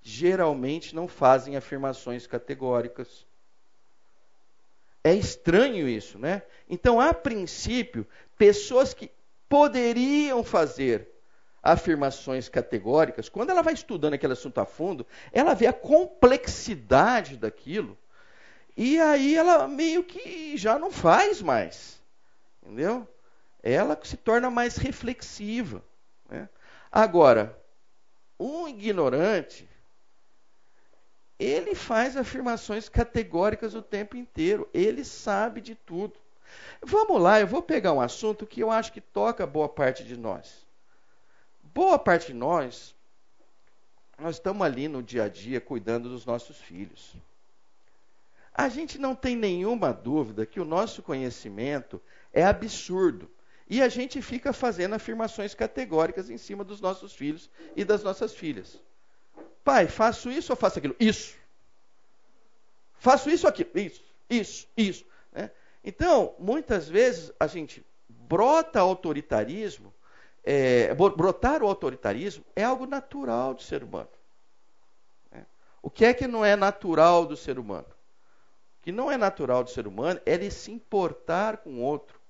geralmente 0.00 0.94
não 0.94 1.06
fazem 1.06 1.56
afirmações 1.56 2.26
categóricas. 2.26 3.26
É 5.04 5.12
estranho 5.14 5.86
isso, 5.86 6.18
né? 6.18 6.42
Então, 6.66 6.98
a 6.98 7.12
princípio, 7.12 8.06
pessoas 8.38 8.94
que 8.94 9.10
poderiam 9.48 10.42
fazer 10.42 11.06
afirmações 11.62 12.48
categóricas, 12.48 13.28
quando 13.28 13.50
ela 13.50 13.62
vai 13.62 13.74
estudando 13.74 14.14
aquele 14.14 14.32
assunto 14.32 14.58
a 14.58 14.64
fundo, 14.64 15.06
ela 15.30 15.54
vê 15.54 15.66
a 15.66 15.72
complexidade 15.72 17.36
daquilo 17.36 17.96
e 18.76 18.98
aí 18.98 19.34
ela 19.34 19.68
meio 19.68 20.02
que 20.02 20.56
já 20.56 20.78
não 20.78 20.90
faz 20.90 21.40
mais. 21.40 22.02
Entendeu? 22.62 23.06
Ela 23.62 23.98
se 24.02 24.16
torna 24.16 24.50
mais 24.50 24.76
reflexiva. 24.76 25.84
Né? 26.28 26.48
Agora, 26.90 27.58
um 28.38 28.66
ignorante, 28.66 29.68
ele 31.38 31.74
faz 31.74 32.16
afirmações 32.16 32.88
categóricas 32.88 33.74
o 33.74 33.82
tempo 33.82 34.16
inteiro. 34.16 34.68
Ele 34.72 35.04
sabe 35.04 35.60
de 35.60 35.74
tudo. 35.74 36.14
Vamos 36.82 37.20
lá, 37.20 37.40
eu 37.40 37.46
vou 37.46 37.62
pegar 37.62 37.92
um 37.92 38.00
assunto 38.00 38.46
que 38.46 38.60
eu 38.60 38.70
acho 38.70 38.92
que 38.92 39.00
toca 39.00 39.46
boa 39.46 39.68
parte 39.68 40.04
de 40.04 40.16
nós 40.16 40.64
boa 41.74 41.98
parte 41.98 42.28
de 42.28 42.34
nós, 42.34 42.94
nós 44.16 44.36
estamos 44.36 44.64
ali 44.64 44.86
no 44.86 45.02
dia 45.02 45.24
a 45.24 45.28
dia 45.28 45.60
cuidando 45.60 46.08
dos 46.08 46.24
nossos 46.24 46.56
filhos. 46.56 47.12
A 48.54 48.68
gente 48.68 48.96
não 48.96 49.16
tem 49.16 49.34
nenhuma 49.34 49.92
dúvida 49.92 50.46
que 50.46 50.60
o 50.60 50.64
nosso 50.64 51.02
conhecimento 51.02 52.00
é 52.32 52.44
absurdo. 52.44 53.28
E 53.68 53.82
a 53.82 53.88
gente 53.88 54.22
fica 54.22 54.52
fazendo 54.52 54.94
afirmações 54.94 55.54
categóricas 55.54 56.30
em 56.30 56.38
cima 56.38 56.62
dos 56.62 56.80
nossos 56.80 57.12
filhos 57.12 57.50
e 57.74 57.84
das 57.84 58.04
nossas 58.04 58.32
filhas. 58.32 58.80
Pai, 59.62 59.88
faço 59.88 60.30
isso 60.30 60.52
ou 60.52 60.56
faço 60.56 60.78
aquilo? 60.78 60.94
Isso. 60.98 61.34
Faço 62.98 63.30
isso 63.30 63.46
ou 63.46 63.50
aquilo? 63.50 63.70
Isso, 63.74 64.04
isso, 64.28 64.68
isso. 64.76 65.04
Né? 65.32 65.50
Então, 65.82 66.34
muitas 66.38 66.88
vezes 66.88 67.32
a 67.38 67.46
gente 67.46 67.84
brota 68.08 68.80
autoritarismo 68.80 69.92
é, 70.44 70.94
brotar 70.94 71.62
o 71.62 71.66
autoritarismo 71.66 72.44
é 72.54 72.62
algo 72.62 72.86
natural 72.86 73.54
do 73.54 73.62
ser 73.62 73.82
humano. 73.82 74.10
Né? 75.32 75.46
O 75.80 75.88
que 75.88 76.04
é 76.04 76.12
que 76.12 76.28
não 76.28 76.44
é 76.44 76.54
natural 76.54 77.24
do 77.24 77.36
ser 77.36 77.58
humano? 77.58 77.86
O 78.78 78.82
que 78.84 78.92
não 78.92 79.10
é 79.10 79.16
natural 79.16 79.64
do 79.64 79.70
ser 79.70 79.86
humano 79.86 80.20
é 80.26 80.34
ele 80.34 80.50
se 80.50 80.70
importar 80.70 81.56
com 81.56 81.76
o 81.76 81.80
outro, 81.80 82.20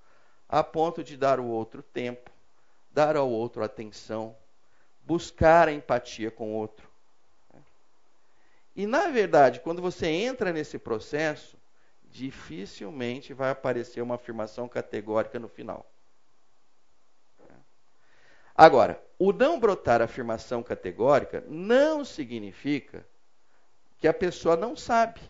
a 0.49 0.63
ponto 0.63 1.03
de 1.03 1.17
dar 1.17 1.41
ao 1.41 1.47
outro 1.47 1.83
tempo, 1.83 2.31
dar 2.93 3.17
ao 3.17 3.29
outro 3.29 3.65
atenção, 3.65 4.37
buscar 5.03 5.67
a 5.67 5.73
empatia 5.73 6.31
com 6.31 6.53
o 6.53 6.57
outro. 6.57 6.89
E, 8.75 8.87
na 8.87 9.09
verdade, 9.09 9.61
quando 9.61 9.81
você 9.81 10.07
entra 10.07 10.53
nesse 10.53 10.79
processo, 10.79 11.57
dificilmente 12.05 13.33
vai 13.33 13.51
aparecer 13.51 14.01
uma 14.01 14.17
afirmação 14.17 14.69
categórica 14.69 15.39
no 15.39 15.49
final. 15.49 15.91
Agora, 18.55 19.03
o 19.19 19.33
não 19.33 19.59
brotar 19.59 20.01
afirmação 20.01 20.63
categórica 20.63 21.45
não 21.49 22.05
significa 22.05 23.05
que 23.99 24.07
a 24.07 24.15
pessoa 24.15 24.57
não 24.57 24.77
sabe. 24.77 25.21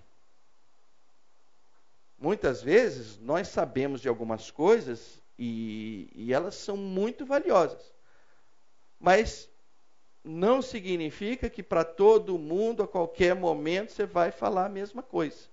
Muitas 2.19 2.63
vezes 2.63 3.19
nós 3.19 3.49
sabemos 3.49 4.01
de 4.01 4.09
algumas 4.09 4.51
coisas 4.51 5.23
e, 5.39 6.11
e 6.15 6.33
elas 6.33 6.55
são 6.55 6.77
muito 6.77 7.25
valiosas. 7.25 7.95
Mas 9.01 9.49
não 10.25 10.63
significa 10.63 11.51
que 11.51 11.63
para 11.63 11.85
todo 11.85 12.39
mundo, 12.39 12.83
a 12.83 12.89
qualquer 12.89 13.35
momento, 13.35 13.93
você 13.93 14.07
vai 14.07 14.31
falar 14.31 14.65
a 14.65 14.71
mesma 14.71 15.03
coisa. 15.03 15.53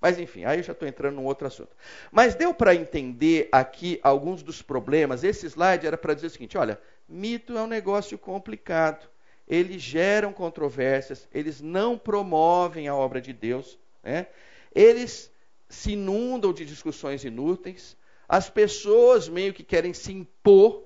Mas 0.00 0.18
enfim, 0.20 0.44
aí 0.44 0.58
eu 0.58 0.62
já 0.62 0.72
estou 0.72 0.86
entrando 0.86 1.16
num 1.16 1.24
outro 1.24 1.48
assunto. 1.48 1.74
Mas 2.12 2.36
deu 2.36 2.54
para 2.54 2.74
entender 2.74 3.48
aqui 3.50 3.98
alguns 4.02 4.42
dos 4.42 4.62
problemas. 4.62 5.24
Esse 5.24 5.46
slide 5.46 5.86
era 5.86 5.98
para 5.98 6.14
dizer 6.14 6.28
o 6.28 6.30
seguinte: 6.30 6.56
olha, 6.56 6.80
mito 7.08 7.56
é 7.56 7.62
um 7.62 7.66
negócio 7.66 8.16
complicado. 8.16 9.08
Eles 9.48 9.80
geram 9.80 10.32
controvérsias, 10.32 11.28
eles 11.32 11.60
não 11.60 11.96
promovem 11.96 12.88
a 12.88 12.94
obra 12.94 13.20
de 13.20 13.32
Deus, 13.32 13.78
né? 14.02 14.26
eles 14.74 15.30
se 15.68 15.92
inundam 15.92 16.52
de 16.52 16.64
discussões 16.64 17.24
inúteis, 17.24 17.96
as 18.28 18.50
pessoas 18.50 19.28
meio 19.28 19.54
que 19.54 19.62
querem 19.62 19.94
se 19.94 20.12
impor 20.12 20.84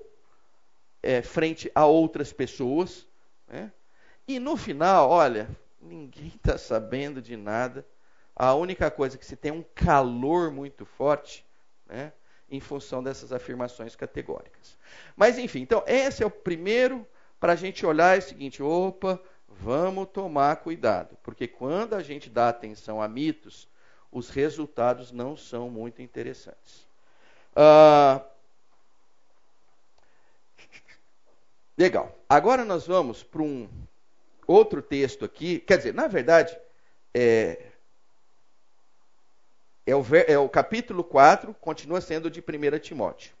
é, 1.01 1.21
frente 1.21 1.71
a 1.73 1.85
outras 1.85 2.31
pessoas. 2.31 3.07
Né? 3.47 3.71
E 4.27 4.39
no 4.39 4.55
final, 4.55 5.09
olha, 5.09 5.49
ninguém 5.81 6.33
está 6.35 6.57
sabendo 6.57 7.21
de 7.21 7.35
nada 7.35 7.85
a 8.35 8.53
única 8.53 8.89
coisa 8.89 9.17
que 9.17 9.25
se 9.25 9.35
tem 9.35 9.51
um 9.51 9.63
calor 9.75 10.51
muito 10.51 10.85
forte, 10.85 11.45
né, 11.85 12.11
em 12.49 12.59
função 12.59 13.03
dessas 13.03 13.31
afirmações 13.31 13.95
categóricas. 13.95 14.77
Mas 15.15 15.37
enfim, 15.37 15.59
então 15.59 15.83
esse 15.85 16.23
é 16.23 16.25
o 16.25 16.31
primeiro 16.31 17.05
para 17.39 17.53
a 17.53 17.55
gente 17.55 17.85
olhar 17.85 18.15
é 18.15 18.19
o 18.19 18.21
seguinte: 18.21 18.63
opa, 18.63 19.19
vamos 19.47 20.07
tomar 20.09 20.55
cuidado, 20.57 21.17
porque 21.23 21.47
quando 21.47 21.93
a 21.93 22.01
gente 22.01 22.29
dá 22.29 22.49
atenção 22.49 23.01
a 23.01 23.07
mitos, 23.07 23.67
os 24.11 24.29
resultados 24.29 25.11
não 25.11 25.37
são 25.37 25.69
muito 25.69 26.01
interessantes. 26.01 26.87
Ah, 27.55 28.23
legal. 31.81 32.15
Agora 32.29 32.63
nós 32.63 32.85
vamos 32.87 33.23
para 33.23 33.41
um 33.41 33.67
outro 34.47 34.81
texto 34.81 35.25
aqui. 35.25 35.59
Quer 35.59 35.77
dizer, 35.77 35.93
na 35.93 36.07
verdade, 36.07 36.57
é, 37.13 37.65
é 39.85 39.95
o, 39.95 40.05
é 40.27 40.37
o 40.37 40.47
capítulo 40.47 41.03
4, 41.03 41.53
continua 41.55 41.99
sendo 41.99 42.29
de 42.29 42.39
1 42.39 42.79
Timóteo. 42.79 43.33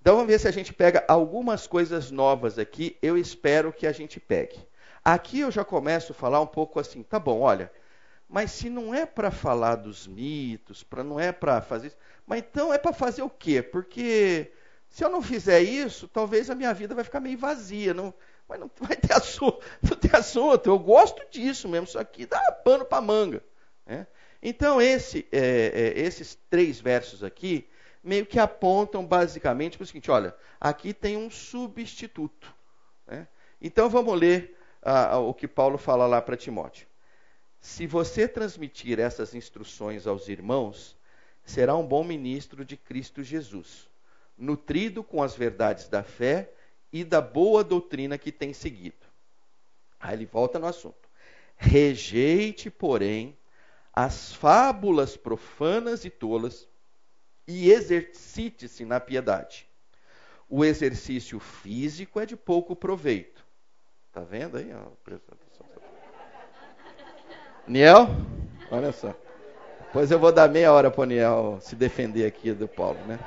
Então 0.00 0.16
vamos 0.16 0.30
ver 0.30 0.40
se 0.40 0.48
a 0.48 0.50
gente 0.50 0.72
pega 0.72 1.04
algumas 1.06 1.66
coisas 1.66 2.10
novas 2.10 2.58
aqui. 2.58 2.96
Eu 3.02 3.16
espero 3.16 3.72
que 3.72 3.86
a 3.86 3.92
gente 3.92 4.18
pegue. 4.18 4.58
Aqui 5.04 5.40
eu 5.40 5.50
já 5.50 5.64
começo 5.64 6.12
a 6.12 6.14
falar 6.14 6.40
um 6.40 6.46
pouco 6.46 6.80
assim, 6.80 7.02
tá 7.02 7.18
bom, 7.18 7.40
olha, 7.40 7.70
mas 8.28 8.50
se 8.50 8.68
não 8.68 8.94
é 8.94 9.06
para 9.06 9.30
falar 9.30 9.76
dos 9.76 10.06
mitos, 10.06 10.82
para 10.82 11.02
não 11.02 11.18
é 11.18 11.32
para 11.32 11.60
fazer 11.60 11.92
mas 12.26 12.40
então 12.40 12.72
é 12.72 12.78
para 12.78 12.92
fazer 12.92 13.22
o 13.22 13.30
quê? 13.30 13.60
Porque 13.62 14.52
se 14.90 15.04
eu 15.04 15.08
não 15.08 15.22
fizer 15.22 15.62
isso, 15.62 16.08
talvez 16.08 16.50
a 16.50 16.54
minha 16.54 16.74
vida 16.74 16.94
vai 16.94 17.04
ficar 17.04 17.20
meio 17.20 17.38
vazia, 17.38 17.94
não, 17.94 18.12
mas 18.48 18.58
não 18.58 18.68
vai 18.80 18.96
ter 18.96 19.12
assunto, 19.12 19.60
não 19.80 19.96
tem 19.96 20.10
assunto. 20.12 20.68
Eu 20.68 20.78
gosto 20.78 21.24
disso 21.30 21.68
mesmo, 21.68 21.86
isso 21.86 21.98
aqui 21.98 22.26
dá 22.26 22.40
pano 22.64 22.84
para 22.84 23.00
manga. 23.00 23.42
Né? 23.86 24.06
Então, 24.42 24.82
esse, 24.82 25.26
é, 25.30 25.94
é, 25.96 26.00
esses 26.00 26.36
três 26.50 26.80
versos 26.80 27.22
aqui 27.22 27.68
meio 28.02 28.26
que 28.26 28.38
apontam 28.38 29.06
basicamente 29.06 29.78
para 29.78 29.84
o 29.84 29.86
seguinte: 29.86 30.10
olha, 30.10 30.34
aqui 30.60 30.92
tem 30.92 31.16
um 31.16 31.30
substituto. 31.30 32.52
Né? 33.06 33.28
Então, 33.62 33.88
vamos 33.88 34.18
ler 34.18 34.58
ah, 34.82 35.18
o 35.18 35.32
que 35.32 35.46
Paulo 35.46 35.78
fala 35.78 36.06
lá 36.06 36.20
para 36.20 36.36
Timóteo. 36.36 36.88
Se 37.60 37.86
você 37.86 38.26
transmitir 38.26 38.98
essas 38.98 39.34
instruções 39.34 40.06
aos 40.06 40.28
irmãos, 40.28 40.96
será 41.44 41.76
um 41.76 41.86
bom 41.86 42.02
ministro 42.02 42.64
de 42.64 42.76
Cristo 42.76 43.22
Jesus, 43.22 43.89
nutrido 44.40 45.04
com 45.04 45.22
as 45.22 45.36
verdades 45.36 45.88
da 45.88 46.02
fé 46.02 46.50
e 46.92 47.04
da 47.04 47.20
boa 47.20 47.62
doutrina 47.62 48.18
que 48.18 48.32
tem 48.32 48.52
seguido. 48.52 49.06
Aí 50.00 50.14
ele 50.14 50.26
volta 50.26 50.58
no 50.58 50.66
assunto. 50.66 51.08
Rejeite, 51.56 52.70
porém, 52.70 53.36
as 53.92 54.32
fábulas 54.32 55.16
profanas 55.16 56.04
e 56.04 56.10
tolas 56.10 56.66
e 57.46 57.70
exercite-se 57.70 58.84
na 58.84 58.98
piedade. 58.98 59.68
O 60.48 60.64
exercício 60.64 61.38
físico 61.38 62.18
é 62.18 62.26
de 62.26 62.34
pouco 62.34 62.74
proveito. 62.74 63.44
Tá 64.10 64.22
vendo 64.22 64.56
aí? 64.56 64.72
Niel, 67.68 68.08
olha 68.70 68.90
só. 68.90 69.14
Pois 69.92 70.10
eu 70.10 70.18
vou 70.18 70.32
dar 70.32 70.48
meia 70.48 70.72
hora 70.72 70.90
para 70.90 71.02
o 71.02 71.04
Niel 71.04 71.58
se 71.60 71.76
defender 71.76 72.24
aqui 72.24 72.52
do 72.52 72.66
Paulo, 72.66 72.98
né? 73.06 73.18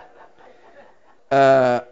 Ah, 1.36 1.88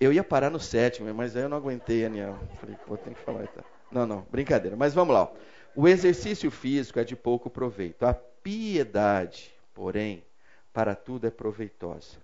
eu 0.00 0.10
ia 0.10 0.24
parar 0.24 0.48
no 0.48 0.58
sétimo, 0.58 1.12
mas 1.12 1.36
aí 1.36 1.42
eu 1.42 1.50
não 1.50 1.58
aguentei, 1.58 2.06
Aniel. 2.06 2.38
Falei, 2.58 2.76
pô, 2.86 2.96
tem 2.96 3.12
que 3.12 3.20
falar. 3.20 3.44
Então. 3.44 3.62
Não, 3.92 4.06
não, 4.06 4.26
brincadeira. 4.30 4.74
Mas 4.74 4.94
vamos 4.94 5.14
lá. 5.14 5.30
O 5.76 5.86
exercício 5.86 6.50
físico 6.50 6.98
é 6.98 7.04
de 7.04 7.14
pouco 7.14 7.50
proveito. 7.50 8.06
A 8.06 8.14
piedade, 8.14 9.52
porém, 9.74 10.24
para 10.72 10.94
tudo 10.94 11.26
é 11.26 11.30
proveitosa, 11.30 12.16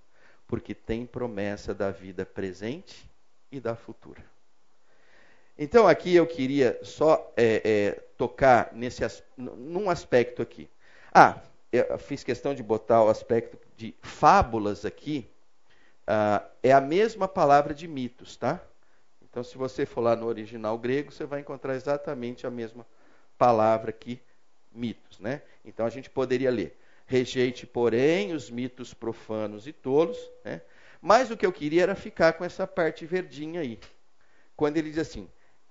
porque 0.46 0.74
tem 0.74 1.04
promessa 1.04 1.74
da 1.74 1.90
vida 1.90 2.24
presente 2.24 3.04
e 3.52 3.60
da 3.60 3.76
futura. 3.76 4.24
Então 5.58 5.86
aqui 5.86 6.14
eu 6.14 6.26
queria 6.26 6.80
só 6.82 7.32
é, 7.36 7.60
é, 7.62 7.90
tocar 8.16 8.70
nesse 8.72 9.02
num 9.36 9.90
aspecto 9.90 10.40
aqui. 10.40 10.70
Ah, 11.12 11.38
eu 11.70 11.98
fiz 11.98 12.24
questão 12.24 12.54
de 12.54 12.62
botar 12.62 13.04
o 13.04 13.10
aspecto 13.10 13.58
de 13.76 13.94
fábulas 14.00 14.86
aqui. 14.86 15.28
Ah, 16.06 16.44
é 16.62 16.72
a 16.72 16.80
mesma 16.80 17.26
palavra 17.26 17.74
de 17.74 17.88
mitos, 17.88 18.36
tá? 18.36 18.60
Então, 19.22 19.42
se 19.42 19.56
você 19.56 19.86
for 19.86 20.00
lá 20.00 20.14
no 20.14 20.26
original 20.26 20.78
grego, 20.78 21.10
você 21.10 21.24
vai 21.24 21.40
encontrar 21.40 21.74
exatamente 21.74 22.46
a 22.46 22.50
mesma 22.50 22.86
palavra 23.36 23.90
aqui, 23.90 24.20
mitos, 24.70 25.18
né? 25.18 25.42
Então, 25.64 25.84
a 25.86 25.90
gente 25.90 26.10
poderia 26.10 26.50
ler: 26.50 26.78
rejeite, 27.06 27.66
porém, 27.66 28.32
os 28.32 28.50
mitos 28.50 28.94
profanos 28.94 29.66
e 29.66 29.72
tolos, 29.72 30.18
né? 30.44 30.62
Mas 31.00 31.30
o 31.30 31.36
que 31.36 31.44
eu 31.44 31.52
queria 31.52 31.82
era 31.82 31.94
ficar 31.94 32.34
com 32.34 32.44
essa 32.44 32.66
parte 32.66 33.04
verdinha 33.06 33.60
aí. 33.60 33.78
Quando 34.56 34.76
ele 34.76 34.90
diz 34.90 34.98
assim: 34.98 35.28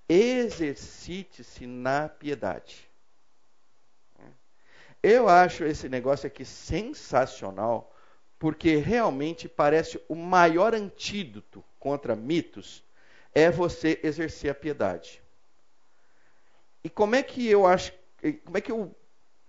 exercite-se 0.09 1.65
na 1.65 2.09
piedade. 2.09 2.89
Eu 5.01 5.27
acho 5.27 5.65
esse 5.65 5.89
negócio 5.89 6.27
aqui 6.27 6.45
sensacional, 6.45 7.92
porque 8.43 8.75
realmente 8.75 9.47
parece 9.47 10.03
o 10.09 10.15
maior 10.15 10.75
antídoto 10.75 11.63
contra 11.79 12.13
mitos 12.13 12.83
é 13.33 13.49
você 13.49 14.01
exercer 14.03 14.51
a 14.51 14.53
piedade. 14.53 15.23
E 16.83 16.89
como 16.89 17.15
é 17.15 17.23
que 17.23 17.47
eu 17.47 17.65
acho, 17.65 17.93
como 18.43 18.57
é 18.57 18.59
que 18.59 18.69
eu, 18.69 18.93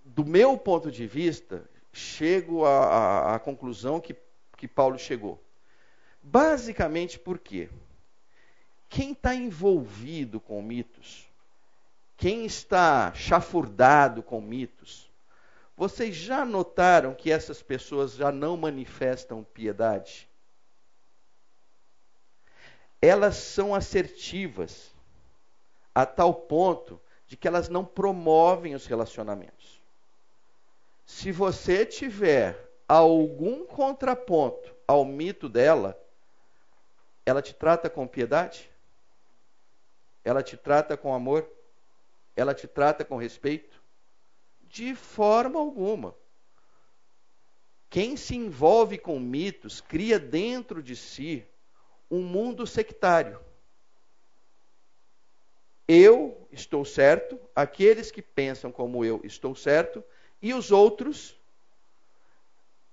do 0.04 0.24
meu 0.24 0.56
ponto 0.56 0.92
de 0.92 1.08
vista, 1.08 1.68
chego 1.92 2.64
à, 2.64 3.34
à 3.34 3.38
conclusão 3.40 4.00
que, 4.00 4.14
que 4.56 4.68
Paulo 4.68 4.96
chegou? 4.96 5.42
Basicamente 6.22 7.18
por 7.18 7.40
quê? 7.40 7.68
Quem 8.88 9.10
está 9.10 9.34
envolvido 9.34 10.38
com 10.38 10.62
mitos, 10.62 11.28
quem 12.16 12.46
está 12.46 13.12
chafurdado 13.12 14.22
com 14.22 14.40
mitos, 14.40 15.03
vocês 15.76 16.14
já 16.14 16.44
notaram 16.44 17.14
que 17.14 17.30
essas 17.30 17.62
pessoas 17.62 18.14
já 18.14 18.30
não 18.30 18.56
manifestam 18.56 19.42
piedade? 19.42 20.28
elas 23.04 23.36
são 23.36 23.74
assertivas 23.74 24.94
a 25.94 26.06
tal 26.06 26.32
ponto 26.32 26.98
de 27.26 27.36
que 27.36 27.46
elas 27.46 27.68
não 27.68 27.84
promovem 27.84 28.74
os 28.74 28.86
relacionamentos. 28.86 29.82
Se 31.04 31.30
você 31.30 31.84
tiver 31.84 32.58
algum 32.88 33.66
contraponto 33.66 34.74
ao 34.88 35.04
mito 35.04 35.50
dela, 35.50 35.98
ela 37.26 37.42
te 37.42 37.52
trata 37.52 37.90
com 37.90 38.06
piedade? 38.06 38.70
Ela 40.24 40.42
te 40.42 40.56
trata 40.56 40.96
com 40.96 41.14
amor? 41.14 41.46
Ela 42.34 42.54
te 42.54 42.66
trata 42.66 43.04
com 43.04 43.18
respeito? 43.18 43.82
De 44.74 44.92
forma 44.96 45.60
alguma. 45.60 46.16
Quem 47.88 48.16
se 48.16 48.34
envolve 48.34 48.98
com 48.98 49.20
mitos 49.20 49.80
cria 49.80 50.18
dentro 50.18 50.82
de 50.82 50.96
si 50.96 51.46
um 52.10 52.20
mundo 52.20 52.66
sectário. 52.66 53.38
Eu 55.86 56.48
estou 56.50 56.84
certo, 56.84 57.38
aqueles 57.54 58.10
que 58.10 58.20
pensam 58.20 58.72
como 58.72 59.04
eu 59.04 59.20
estou 59.22 59.54
certo, 59.54 60.02
e 60.42 60.52
os 60.52 60.72
outros, 60.72 61.38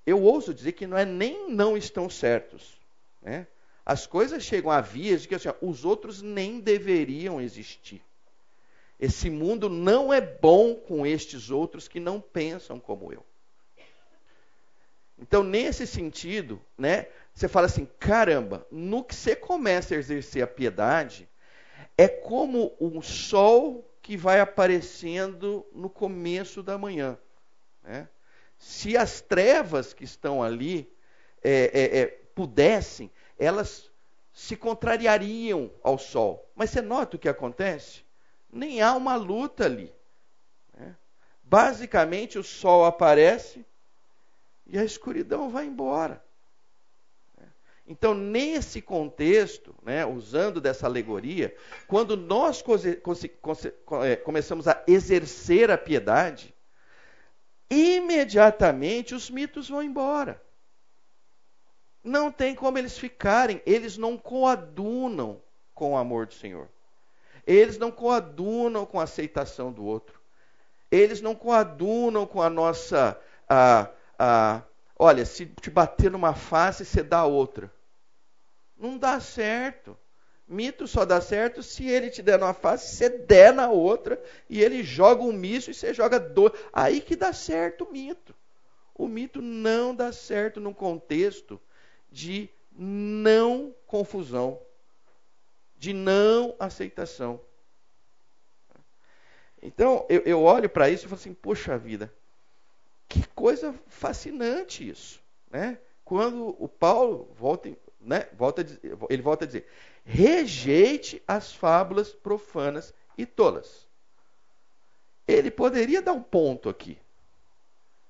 eu 0.06 0.22
ouso 0.22 0.54
dizer 0.54 0.74
que 0.74 0.86
não 0.86 0.96
é 0.96 1.04
nem 1.04 1.50
não 1.50 1.76
estão 1.76 2.08
certos. 2.12 2.80
Né? 3.24 3.48
As 3.84 4.06
coisas 4.06 4.44
chegam 4.44 4.70
a 4.70 4.82
vias 4.82 5.24
de 5.24 5.30
que 5.30 5.34
assim, 5.34 5.50
os 5.60 5.84
outros 5.84 6.22
nem 6.22 6.60
deveriam 6.60 7.42
existir. 7.42 8.04
Esse 9.02 9.32
mundo 9.32 9.68
não 9.68 10.14
é 10.14 10.22
bom 10.22 10.76
com 10.76 11.08
estes 11.08 11.50
outros 11.50 11.88
que 11.88 12.00
não 12.00 12.22
pensam 12.22 12.80
como 12.80 13.12
eu. 13.12 13.26
Então, 15.18 15.44
nesse 15.44 15.88
sentido, 15.88 16.62
né, 16.78 17.08
você 17.34 17.48
fala 17.48 17.66
assim: 17.66 17.88
caramba, 18.00 18.66
no 18.72 19.04
que 19.04 19.16
você 19.16 19.36
começa 19.36 19.96
a 19.96 19.98
exercer 19.98 20.44
a 20.44 20.48
piedade, 20.48 21.28
é 21.98 22.08
como 22.08 22.76
um 22.80 23.02
sol 23.02 23.92
que 24.04 24.16
vai 24.16 24.40
aparecendo 24.40 25.66
no 25.74 25.90
começo 25.90 26.62
da 26.62 26.78
manhã. 26.78 27.18
Né? 27.84 28.08
Se 28.60 28.96
as 28.96 29.20
trevas 29.20 29.94
que 29.94 30.04
estão 30.04 30.44
ali 30.44 30.88
é, 31.44 31.72
é, 31.74 32.00
é, 32.02 32.06
pudessem, 32.36 33.10
elas 33.38 33.90
se 34.32 34.56
contrariariam 34.56 35.72
ao 35.82 35.98
sol. 35.98 36.48
Mas 36.56 36.70
você 36.70 36.82
nota 36.82 37.16
o 37.16 37.20
que 37.20 37.30
acontece? 37.30 38.04
Nem 38.52 38.82
há 38.82 38.94
uma 38.94 39.16
luta 39.16 39.66
ali. 39.66 39.94
Né? 40.78 40.96
Basicamente, 41.44 42.38
o 42.38 42.44
sol 42.44 42.86
aparece 42.86 43.66
e 44.68 44.78
a 44.78 44.84
escuridão 44.84 45.50
vai 45.50 45.66
embora. 45.66 46.24
Então, 47.92 48.14
nesse 48.14 48.82
contexto, 48.82 49.76
né, 49.84 50.06
usando 50.06 50.62
dessa 50.62 50.86
alegoria, 50.86 51.54
quando 51.88 52.16
nós 52.16 52.64
é, 54.06 54.16
começamos 54.16 54.66
a 54.66 54.82
exercer 54.88 55.70
a 55.70 55.78
piedade, 55.78 56.56
imediatamente 57.70 59.14
os 59.14 59.30
mitos 59.30 59.68
vão 59.68 59.84
embora. 59.84 60.42
Não 62.02 62.32
tem 62.32 62.56
como 62.56 62.78
eles 62.78 62.98
ficarem, 62.98 63.62
eles 63.66 63.98
não 63.98 64.18
coadunam 64.18 65.42
com 65.74 65.92
o 65.92 65.98
amor 65.98 66.28
do 66.28 66.34
Senhor. 66.34 66.70
Eles 67.46 67.78
não 67.78 67.92
coadunam 67.92 68.86
com 68.86 69.00
a 69.00 69.04
aceitação 69.04 69.72
do 69.72 69.84
outro. 69.84 70.20
Eles 70.90 71.22
não 71.22 71.34
coadunam 71.34 72.26
com 72.26 72.42
a 72.42 72.50
nossa. 72.50 73.20
A, 73.48 73.90
a, 74.18 74.62
olha, 74.98 75.26
se 75.26 75.46
te 75.46 75.70
bater 75.70 76.12
numa 76.12 76.34
face, 76.34 76.86
você 76.86 77.02
dá 77.02 77.26
outra. 77.26 77.72
Não 78.78 78.98
dá 78.98 79.20
certo. 79.20 79.98
Mito 80.48 80.86
só 80.86 81.06
dá 81.06 81.22
certo 81.22 81.64
se 81.64 81.88
ele 81.88 82.10
te 82.10 82.22
der 82.22 82.38
numa 82.38 82.54
face, 82.54 82.96
você 82.96 83.08
der 83.08 83.54
na 83.54 83.70
outra, 83.70 84.22
e 84.50 84.62
ele 84.62 84.84
joga 84.84 85.24
um 85.24 85.32
misto 85.32 85.72
e 85.72 85.74
você 85.74 85.94
joga 85.94 86.20
dois. 86.20 86.52
Aí 86.74 87.00
que 87.00 87.16
dá 87.16 87.32
certo 87.32 87.86
o 87.86 87.92
mito. 87.92 88.36
O 88.94 89.08
mito 89.08 89.42
não 89.42 89.96
dá 89.96 90.12
certo 90.12 90.60
num 90.60 90.74
contexto 90.74 91.58
de 92.12 92.50
não 92.72 93.74
confusão, 93.88 94.60
de 95.82 95.94
não 95.94 96.56
aceitação. 96.60 97.42
Então, 99.60 100.06
eu, 100.08 100.22
eu 100.28 100.44
olho 100.44 100.70
para 100.70 100.92
isso 100.92 101.06
e 101.06 101.10
falo 101.10 101.20
assim: 101.20 101.34
poxa 101.34 101.76
vida, 101.76 102.14
que 103.10 103.28
coisa 103.30 103.74
fascinante 103.88 104.88
isso. 104.88 105.20
Né? 105.50 105.80
Quando 106.06 106.56
o 106.64 106.68
Paulo, 106.68 107.34
volta, 107.34 107.76
né? 108.00 108.28
volta 108.34 108.64
ele 109.10 109.24
volta 109.24 109.44
a 109.44 109.48
dizer: 109.48 109.68
rejeite 110.06 111.20
as 111.28 111.52
fábulas 111.52 112.14
profanas 112.14 112.94
e 113.18 113.26
tolas. 113.26 113.88
Ele 115.28 115.50
poderia 115.50 116.00
dar 116.00 116.14
um 116.14 116.22
ponto 116.22 116.70
aqui. 116.70 116.96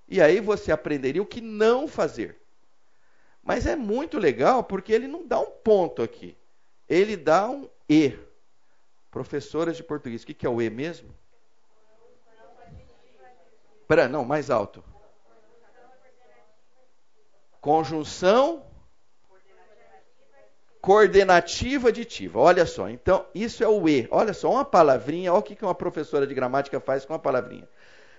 E 0.10 0.20
aí 0.20 0.42
você 0.42 0.74
aprenderia 0.74 1.22
o 1.22 1.26
que 1.26 1.40
não 1.40 1.88
fazer. 1.88 2.36
Mas 3.42 3.66
é 3.66 3.78
muito 3.78 4.18
legal 4.18 4.62
porque 4.62 4.92
ele 4.92 5.08
não 5.08 5.26
dá 5.26 5.40
um 5.40 5.52
ponto 5.52 6.02
aqui. 6.02 6.36
Ele 6.91 7.15
dá 7.15 7.49
um 7.49 7.69
E. 7.89 8.19
Professoras 9.10 9.77
de 9.77 9.84
português, 9.84 10.23
o 10.23 10.25
que 10.25 10.45
é 10.45 10.49
o 10.49 10.62
E 10.62 10.69
mesmo? 10.69 11.10
Pera, 13.88 14.10
não, 14.10 14.25
mais 14.25 14.49
alto. 14.49 14.84
Conjunção 17.62 18.65
coordenativa 20.82 21.89
aditiva. 21.89 22.39
Olha 22.39 22.65
só, 22.65 22.89
então 22.89 23.25
isso 23.34 23.63
é 23.63 23.67
o 23.69 23.88
E. 23.88 24.06
Olha 24.12 24.34
só, 24.34 24.51
uma 24.51 24.65
palavrinha, 24.65 25.32
olha 25.32 25.39
o 25.39 25.43
que 25.43 25.63
uma 25.63 25.75
professora 25.75 26.27
de 26.27 26.34
gramática 26.34 26.82
faz 26.82 27.06
com 27.06 27.13
uma 27.13 27.19
palavrinha. 27.19 27.69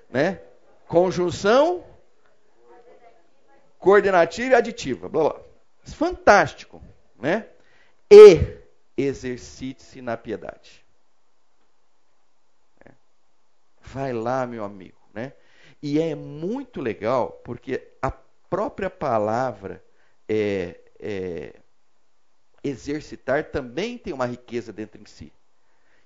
Né? 0.09 0.41
Conjunção 0.89 1.85
coordenativa 3.79 4.53
e 4.53 4.55
aditiva. 4.55 5.11
Blá, 5.11 5.25
blá. 5.25 5.41
Fantástico. 5.85 6.83
Né? 7.19 7.47
E 8.11 8.62
exercite-se 8.97 10.03
na 10.03 10.17
piedade. 10.17 10.85
É. 12.85 12.93
Vai 13.81 14.13
lá, 14.13 14.47
meu 14.47 14.65
amigo. 14.65 14.99
Né? 15.13 15.33
E 15.83 16.01
é 16.01 16.15
muito 16.15 16.81
legal 16.81 17.41
porque 17.45 17.87
a 18.01 18.11
própria 18.11 18.91
palavra 18.91 19.83
é, 20.29 20.81
é 20.99 21.55
exercitar 22.63 23.51
também 23.51 23.99
tem 23.99 24.13
uma 24.13 24.27
riqueza 24.27 24.73
dentro 24.73 25.01
em 25.01 25.07
si. 25.07 25.33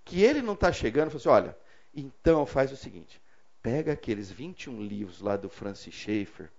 Que 0.04 0.22
ele 0.22 0.40
não 0.40 0.54
está 0.54 0.72
chegando 0.72 1.08
e 1.08 1.10
fala 1.10 1.18
assim: 1.18 1.28
olha, 1.28 1.58
então 1.94 2.46
faz 2.46 2.72
o 2.72 2.76
seguinte: 2.76 3.20
pega 3.62 3.92
aqueles 3.92 4.30
21 4.30 4.80
livros 4.80 5.20
lá 5.20 5.36
do 5.36 5.48
Francis 5.48 5.94
Schaeffer 5.94 6.50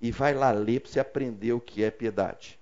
e 0.00 0.10
vai 0.10 0.34
lá 0.34 0.50
ler 0.50 0.80
para 0.80 0.90
você 0.90 1.00
aprender 1.00 1.52
o 1.52 1.60
que 1.60 1.82
é 1.82 1.90
piedade. 1.90 2.58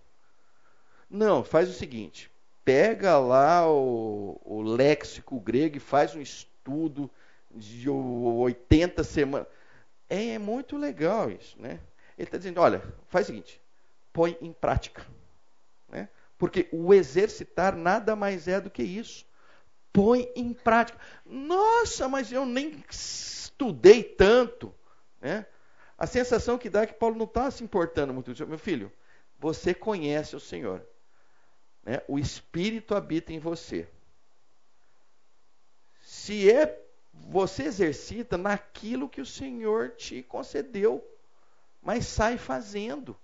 Não, 1.09 1.42
faz 1.42 1.68
o 1.68 1.73
seguinte: 1.73 2.31
pega 2.64 3.18
lá 3.18 3.68
o, 3.70 4.40
o 4.44 4.62
léxico 4.62 5.40
grego 5.40 5.77
e 5.77 5.81
faz 5.81 6.14
um 6.14 6.20
estudo 6.20 7.11
de 7.51 7.88
80 7.88 9.03
semanas. 9.05 9.49
É, 10.09 10.31
é 10.31 10.38
muito 10.38 10.77
legal 10.77 11.31
isso, 11.31 11.61
né? 11.61 11.81
Ele 12.16 12.27
está 12.27 12.38
dizendo: 12.38 12.61
olha, 12.61 12.83
faz 13.09 13.27
o 13.27 13.29
seguinte, 13.29 13.61
põe 14.12 14.37
em 14.40 14.53
prática. 14.53 15.07
Né? 15.88 16.09
Porque 16.37 16.68
o 16.73 16.92
exercitar 16.94 17.77
nada 17.77 18.14
mais 18.14 18.49
é 18.49 18.61
do 18.61 18.70
que 18.70 18.83
isso. 18.83 19.27
Põe 19.92 20.31
em 20.37 20.53
prática. 20.53 20.99
Nossa, 21.25 22.09
mas 22.09 22.31
eu 22.31 22.46
nem 22.46 22.85
estudei 22.88 24.03
tanto. 24.03 24.73
Né? 25.20 25.46
A 25.99 26.07
sensação 26.07 26.57
que 26.57 26.70
dá 26.70 26.83
é 26.83 26.87
que 26.87 26.94
Paulo 26.94 27.16
não 27.16 27.25
está 27.25 27.51
se 27.51 27.64
importando 27.64 28.14
muito. 28.14 28.46
Meu 28.46 28.59
filho, 28.59 28.92
você 29.38 29.75
conhece 29.75 30.37
o 30.37 30.40
Senhor. 30.40 30.87
Né? 31.85 32.03
O 32.09 32.19
Espírito 32.19 32.95
habita 32.95 33.33
em 33.33 33.38
você. 33.38 33.88
Se 36.03 36.51
é 36.51 36.81
você 37.12 37.64
exercita 37.64 38.37
naquilo 38.37 39.09
que 39.09 39.21
o 39.21 39.27
Senhor 39.27 39.90
te 39.90 40.23
concedeu, 40.23 41.07
mas 41.83 42.07
sai 42.07 42.38
fazendo. 42.38 43.16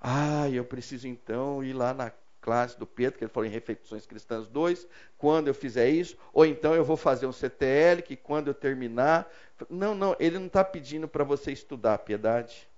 Ah, 0.00 0.48
eu 0.50 0.64
preciso 0.64 1.08
então 1.08 1.64
ir 1.64 1.72
lá 1.72 1.92
na 1.92 2.12
classe 2.40 2.78
do 2.78 2.86
Pedro, 2.86 3.18
que 3.18 3.24
ele 3.24 3.32
falou 3.32 3.48
em 3.48 3.52
Reflexões 3.52 4.06
Cristãs 4.06 4.46
2, 4.46 4.86
quando 5.18 5.48
eu 5.48 5.54
fizer 5.54 5.88
isso, 5.88 6.16
ou 6.32 6.46
então 6.46 6.74
eu 6.74 6.84
vou 6.84 6.96
fazer 6.96 7.26
um 7.26 7.32
CTL, 7.32 8.02
que 8.02 8.14
quando 8.14 8.48
eu 8.48 8.54
terminar. 8.54 9.28
Não, 9.68 9.94
não, 9.94 10.14
ele 10.20 10.38
não 10.38 10.46
está 10.46 10.62
pedindo 10.62 11.08
para 11.08 11.24
você 11.24 11.50
estudar 11.50 11.94
a 11.94 11.98
piedade. 11.98 12.68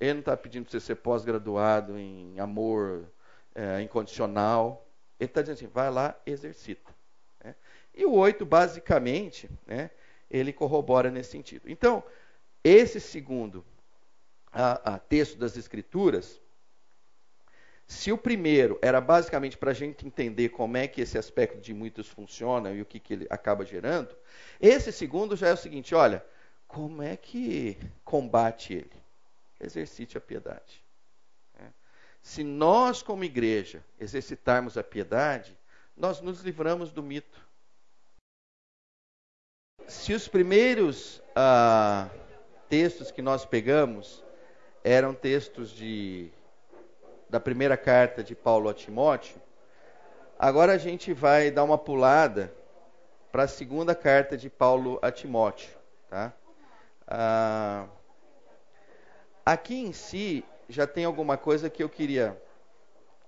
Ele 0.00 0.14
não 0.14 0.20
está 0.20 0.36
pedindo 0.36 0.64
para 0.64 0.72
você 0.72 0.80
ser 0.80 0.96
pós-graduado 0.96 1.98
em 1.98 2.40
amor 2.40 3.04
é, 3.54 3.82
incondicional. 3.82 4.86
Ele 5.18 5.28
está 5.28 5.42
dizendo 5.42 5.56
assim: 5.56 5.66
vai 5.66 5.90
lá, 5.90 6.18
exercita. 6.24 6.90
Né? 7.44 7.54
E 7.94 8.06
o 8.06 8.14
8, 8.14 8.46
basicamente, 8.46 9.50
né, 9.66 9.90
ele 10.30 10.52
corrobora 10.52 11.10
nesse 11.10 11.32
sentido. 11.32 11.68
Então, 11.70 12.02
esse 12.64 12.98
segundo 12.98 13.64
a, 14.52 14.94
a 14.94 14.98
texto 14.98 15.36
das 15.38 15.56
Escrituras, 15.56 16.40
se 17.86 18.12
o 18.12 18.16
primeiro 18.18 18.78
era 18.80 19.00
basicamente 19.00 19.58
para 19.58 19.72
a 19.72 19.74
gente 19.74 20.06
entender 20.06 20.50
como 20.50 20.76
é 20.76 20.86
que 20.86 21.00
esse 21.00 21.18
aspecto 21.18 21.60
de 21.60 21.74
muitos 21.74 22.08
funciona 22.08 22.70
e 22.70 22.80
o 22.80 22.86
que, 22.86 23.00
que 23.00 23.12
ele 23.12 23.26
acaba 23.28 23.64
gerando, 23.64 24.14
esse 24.60 24.92
segundo 24.92 25.36
já 25.36 25.48
é 25.48 25.52
o 25.52 25.58
seguinte: 25.58 25.94
olha, 25.94 26.24
como 26.68 27.02
é 27.02 27.16
que 27.16 27.76
combate 28.04 28.74
ele? 28.74 28.92
Exercite 29.60 30.16
a 30.16 30.20
piedade. 30.20 30.82
É. 31.58 31.66
Se 32.22 32.42
nós, 32.42 33.02
como 33.02 33.24
igreja, 33.24 33.84
exercitarmos 33.98 34.78
a 34.78 34.82
piedade, 34.82 35.56
nós 35.96 36.20
nos 36.20 36.40
livramos 36.40 36.92
do 36.92 37.02
mito. 37.02 37.40
Se 39.86 40.12
os 40.14 40.26
primeiros 40.26 41.22
ah, 41.34 42.08
textos 42.68 43.10
que 43.10 43.20
nós 43.20 43.44
pegamos 43.44 44.24
eram 44.84 45.12
textos 45.12 45.70
de, 45.70 46.30
da 47.28 47.40
primeira 47.40 47.76
carta 47.76 48.22
de 48.22 48.34
Paulo 48.34 48.68
a 48.68 48.74
Timóteo. 48.74 49.40
Agora 50.38 50.72
a 50.72 50.78
gente 50.78 51.12
vai 51.12 51.50
dar 51.50 51.64
uma 51.64 51.76
pulada 51.76 52.54
para 53.30 53.42
a 53.42 53.48
segunda 53.48 53.94
carta 53.94 54.36
de 54.36 54.48
Paulo 54.48 54.98
a 55.02 55.10
Timóteo. 55.10 55.76
Tá? 56.08 56.32
Ah, 57.06 57.86
aqui 59.52 59.76
em 59.76 59.92
si 59.92 60.44
já 60.68 60.86
tem 60.86 61.04
alguma 61.04 61.36
coisa 61.36 61.70
que 61.70 61.82
eu 61.82 61.88
queria 61.88 62.40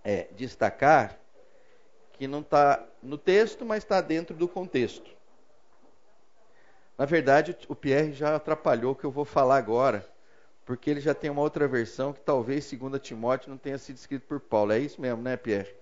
é, 0.04 0.28
destacar 0.32 1.18
que 2.12 2.26
não 2.26 2.40
está 2.40 2.84
no 3.02 3.18
texto, 3.18 3.64
mas 3.64 3.82
está 3.82 4.00
dentro 4.00 4.36
do 4.36 4.46
contexto. 4.46 5.10
Na 6.96 7.04
verdade, 7.04 7.56
o 7.68 7.74
Pierre 7.74 8.12
já 8.12 8.36
atrapalhou 8.36 8.92
o 8.92 8.94
que 8.94 9.04
eu 9.04 9.10
vou 9.10 9.24
falar 9.24 9.56
agora 9.56 10.06
porque 10.64 10.90
ele 10.90 11.00
já 11.00 11.14
tem 11.14 11.30
uma 11.30 11.42
outra 11.42 11.66
versão 11.66 12.12
que 12.12 12.20
talvez, 12.20 12.64
segundo 12.64 12.98
Timóteo, 12.98 13.50
não 13.50 13.58
tenha 13.58 13.78
sido 13.78 13.96
escrito 13.96 14.26
por 14.26 14.40
Paulo. 14.40 14.72
É 14.72 14.78
isso 14.78 15.00
mesmo, 15.00 15.22
né, 15.22 15.36
Pierre? 15.36 15.74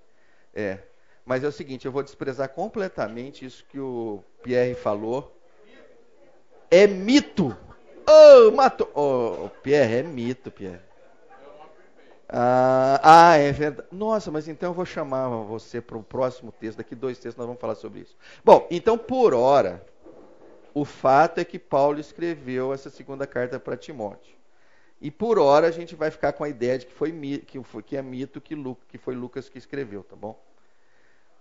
É. 0.55 0.79
Mas 1.25 1.45
é 1.45 1.49
o 1.49 1.53
seguinte, 1.53 1.85
eu 1.85 1.93
vou 1.93 2.03
desprezar 2.03 2.49
completamente 2.49 3.45
isso 3.45 3.65
que 3.67 3.79
o 3.79 4.25
Pierre 4.43 4.75
falou. 4.75 5.37
É 6.71 6.87
mito. 6.87 7.57
Oh, 8.13 8.51
matou. 8.51 8.91
Oh, 8.95 9.49
Pierre, 9.63 9.99
é 9.99 10.03
mito, 10.03 10.51
Pierre. 10.51 10.81
Ah, 12.29 13.01
ah, 13.03 13.37
é 13.37 13.53
verdade. 13.53 13.89
Nossa, 13.93 14.31
mas 14.31 14.49
então 14.49 14.71
eu 14.71 14.75
vou 14.75 14.85
chamar 14.85 15.29
você 15.45 15.81
para 15.81 15.97
o 15.97 16.03
próximo 16.03 16.53
texto. 16.53 16.79
Daqui 16.79 16.95
dois 16.95 17.19
textos 17.19 17.37
nós 17.37 17.47
vamos 17.47 17.61
falar 17.61 17.75
sobre 17.75 18.01
isso. 18.01 18.17
Bom, 18.45 18.67
então 18.71 18.99
por 18.99 19.35
hora, 19.35 19.85
o 20.75 20.85
fato 20.85 21.39
é 21.39 21.45
que 21.45 21.59
Paulo 21.59 21.99
escreveu 21.99 22.73
essa 22.73 22.91
segunda 22.91 23.27
carta 23.27 23.59
para 23.59 23.77
Timóteo. 23.77 24.35
E 25.01 25.11
por 25.11 25.39
hora 25.39 25.67
a 25.67 25.71
gente 25.71 25.95
vai 25.95 26.11
ficar 26.11 26.33
com 26.33 26.45
a 26.45 26.49
ideia 26.49 26.79
de 26.79 26.87
que 26.87 26.93
foi 26.93 27.11
que, 27.47 27.63
foi, 27.63 27.83
que 27.83 27.97
é 27.97 28.03
mito 28.03 28.41
que, 28.41 28.55
Lu, 28.55 28.77
que 28.89 28.99
foi 28.99 29.15
Lucas 29.15 29.49
que 29.49 29.59
escreveu, 29.59 30.05
tá 30.05 30.15
bom? 30.15 30.39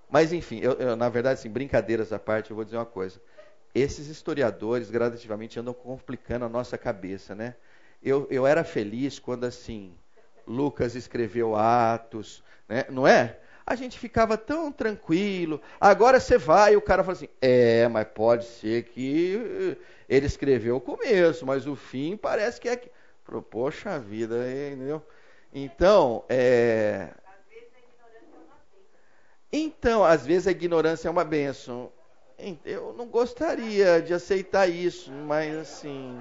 Mas 0.10 0.34
enfim, 0.34 0.60
eu, 0.60 0.74
eu, 0.74 0.96
na 0.96 1.10
verdade, 1.10 1.40
assim, 1.40 1.50
brincadeiras 1.50 2.12
à 2.12 2.18
parte, 2.18 2.50
eu 2.50 2.56
vou 2.56 2.66
dizer 2.66 2.78
uma 2.78 2.86
coisa. 2.86 3.22
Esses 3.74 4.08
historiadores 4.08 4.90
gradativamente 4.90 5.60
andam 5.60 5.74
complicando 5.74 6.46
a 6.46 6.50
nossa 6.50 6.78
cabeça, 6.78 7.36
né? 7.36 7.56
Eu, 8.02 8.28
eu 8.30 8.48
era 8.48 8.64
feliz 8.64 9.20
quando 9.20 9.44
assim 9.44 9.94
Lucas 10.48 10.96
escreveu 10.96 11.56
Atos, 11.56 12.44
né? 12.68 12.86
não 12.90 13.08
é? 13.08 13.38
A 13.66 13.76
gente 13.76 14.00
ficava 14.00 14.36
tão 14.36 14.72
tranquilo. 14.72 15.62
Agora 15.80 16.20
você 16.20 16.40
vai 16.40 16.74
e 16.74 16.78
o 16.78 16.82
cara 16.82 17.04
fala 17.04 17.14
assim: 17.14 17.30
é, 17.40 17.88
mas 17.88 18.08
pode 18.08 18.46
ser 18.46 18.86
que 18.86 19.78
ele 20.08 20.26
escreveu 20.26 20.78
o 20.78 20.82
começo, 20.82 21.46
mas 21.46 21.68
o 21.68 21.76
fim 21.76 22.18
parece 22.18 22.60
que 22.60 22.68
é. 22.68 22.82
Falou, 23.24 23.44
poxa 23.44 24.00
vida, 24.00 24.36
entendeu? 24.50 25.06
Então, 25.54 26.24
é... 26.28 27.10
Então, 29.52 30.04
às 30.04 30.26
vezes 30.26 30.48
a 30.48 30.52
ignorância 30.52 31.08
é 31.08 31.12
uma 31.12 31.24
benção. 31.24 31.92
Eu 32.66 32.94
não 32.94 33.08
gostaria 33.08 34.02
de 34.02 34.14
aceitar 34.14 34.68
isso, 34.68 35.12
mas 35.12 35.56
assim. 35.56 36.20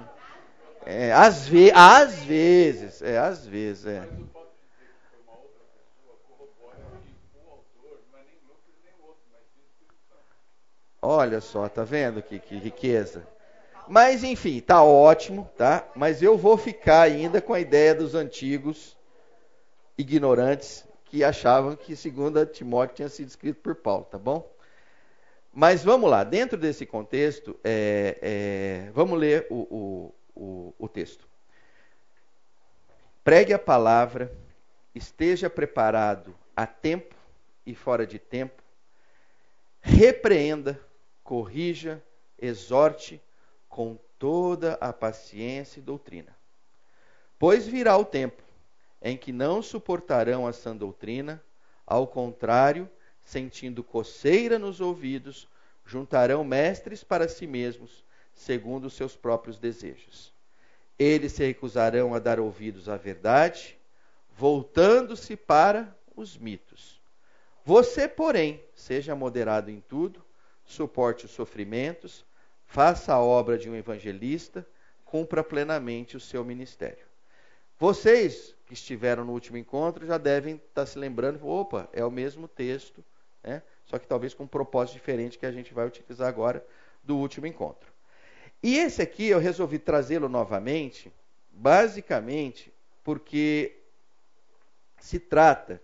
É, 0.85 1.13
às, 1.13 1.47
ve 1.47 1.71
às 1.73 2.19
vezes, 2.19 3.01
é, 3.01 3.17
às 3.17 3.45
vezes, 3.45 3.85
é. 3.85 4.07
Olha 11.01 11.39
só, 11.39 11.69
tá 11.69 11.83
vendo 11.83 12.21
que, 12.21 12.39
que 12.39 12.55
riqueza? 12.57 13.25
Mas 13.87 14.23
enfim, 14.23 14.59
tá 14.59 14.83
ótimo, 14.83 15.49
tá? 15.57 15.87
Mas 15.95 16.21
eu 16.21 16.37
vou 16.37 16.57
ficar 16.57 17.01
ainda 17.01 17.41
com 17.41 17.53
a 17.53 17.59
ideia 17.59 17.95
dos 17.95 18.13
antigos 18.13 18.97
ignorantes 19.97 20.85
que 21.05 21.23
achavam 21.23 21.75
que 21.75 21.95
segunda 21.95 22.45
Timóteo 22.45 22.97
tinha 22.97 23.09
sido 23.09 23.29
escrito 23.29 23.61
por 23.61 23.75
Paulo, 23.75 24.05
tá 24.05 24.17
bom? 24.17 24.47
Mas 25.59 25.83
vamos 25.83 26.09
lá, 26.09 26.23
dentro 26.23 26.57
desse 26.57 26.85
contexto, 26.85 27.59
é, 27.65 28.17
é, 28.21 28.91
vamos 28.91 29.19
ler 29.19 29.45
o, 29.49 29.57
o, 29.69 30.15
o, 30.33 30.73
o 30.79 30.87
texto. 30.87 31.27
Pregue 33.25 33.51
a 33.51 33.59
palavra, 33.59 34.31
esteja 34.95 35.49
preparado 35.49 36.33
a 36.55 36.65
tempo 36.65 37.13
e 37.65 37.75
fora 37.75 38.07
de 38.07 38.17
tempo, 38.17 38.63
repreenda, 39.81 40.79
corrija, 41.25 42.01
exorte 42.41 43.21
com 43.67 43.99
toda 44.17 44.75
a 44.75 44.93
paciência 44.93 45.81
e 45.81 45.83
doutrina. 45.83 46.33
Pois 47.37 47.67
virá 47.67 47.97
o 47.97 48.05
tempo 48.05 48.41
em 49.01 49.17
que 49.17 49.33
não 49.33 49.61
suportarão 49.61 50.47
a 50.47 50.53
sã 50.53 50.73
doutrina, 50.73 51.43
ao 51.85 52.07
contrário, 52.07 52.89
sentindo 53.29 53.83
coceira 53.83 54.57
nos 54.57 54.81
ouvidos, 54.81 55.47
juntarão 55.85 56.43
mestres 56.43 57.03
para 57.03 57.27
si 57.27 57.45
mesmos, 57.45 58.03
segundo 58.33 58.85
os 58.85 58.93
seus 58.93 59.15
próprios 59.15 59.59
desejos. 59.59 60.33
Eles 60.97 61.33
se 61.33 61.45
recusarão 61.45 62.15
a 62.15 62.19
dar 62.19 62.39
ouvidos 62.39 62.89
à 62.89 62.97
verdade, 62.97 63.77
voltando-se 64.35 65.35
para 65.35 65.95
os 66.15 66.39
mitos. 66.39 66.99
Você, 67.63 68.07
porém, 68.07 68.63
seja 68.73 69.13
moderado 69.13 69.69
em 69.69 69.79
tudo, 69.79 70.25
suporte 70.65 71.25
os 71.25 71.31
sofrimentos, 71.31 72.25
faça 72.65 73.13
a 73.13 73.21
obra 73.21 73.59
de 73.59 73.69
um 73.69 73.75
evangelista, 73.75 74.67
cumpra 75.05 75.43
plenamente 75.43 76.17
o 76.17 76.19
seu 76.19 76.43
ministério. 76.43 77.05
Vocês 77.77 78.55
que 78.65 78.73
estiveram 78.73 79.23
no 79.23 79.33
último 79.33 79.57
encontro 79.57 80.05
já 80.05 80.17
devem 80.17 80.55
estar 80.55 80.87
se 80.87 80.97
lembrando, 80.97 81.47
opa, 81.47 81.87
é 81.93 82.03
o 82.03 82.11
mesmo 82.11 82.47
texto, 82.47 83.05
né? 83.43 83.61
só 83.85 83.97
que 83.97 84.07
talvez 84.07 84.33
com 84.33 84.43
um 84.43 84.47
propósito 84.47 84.95
diferente 84.95 85.37
que 85.37 85.45
a 85.45 85.51
gente 85.51 85.73
vai 85.73 85.87
utilizar 85.87 86.27
agora 86.27 86.65
do 87.03 87.17
último 87.17 87.47
encontro. 87.47 87.91
E 88.61 88.77
esse 88.77 89.01
aqui 89.01 89.27
eu 89.27 89.39
resolvi 89.39 89.79
trazê-lo 89.79 90.27
novamente, 90.27 91.11
basicamente 91.51 92.73
porque 93.03 93.77
se 94.99 95.19
trata 95.19 95.81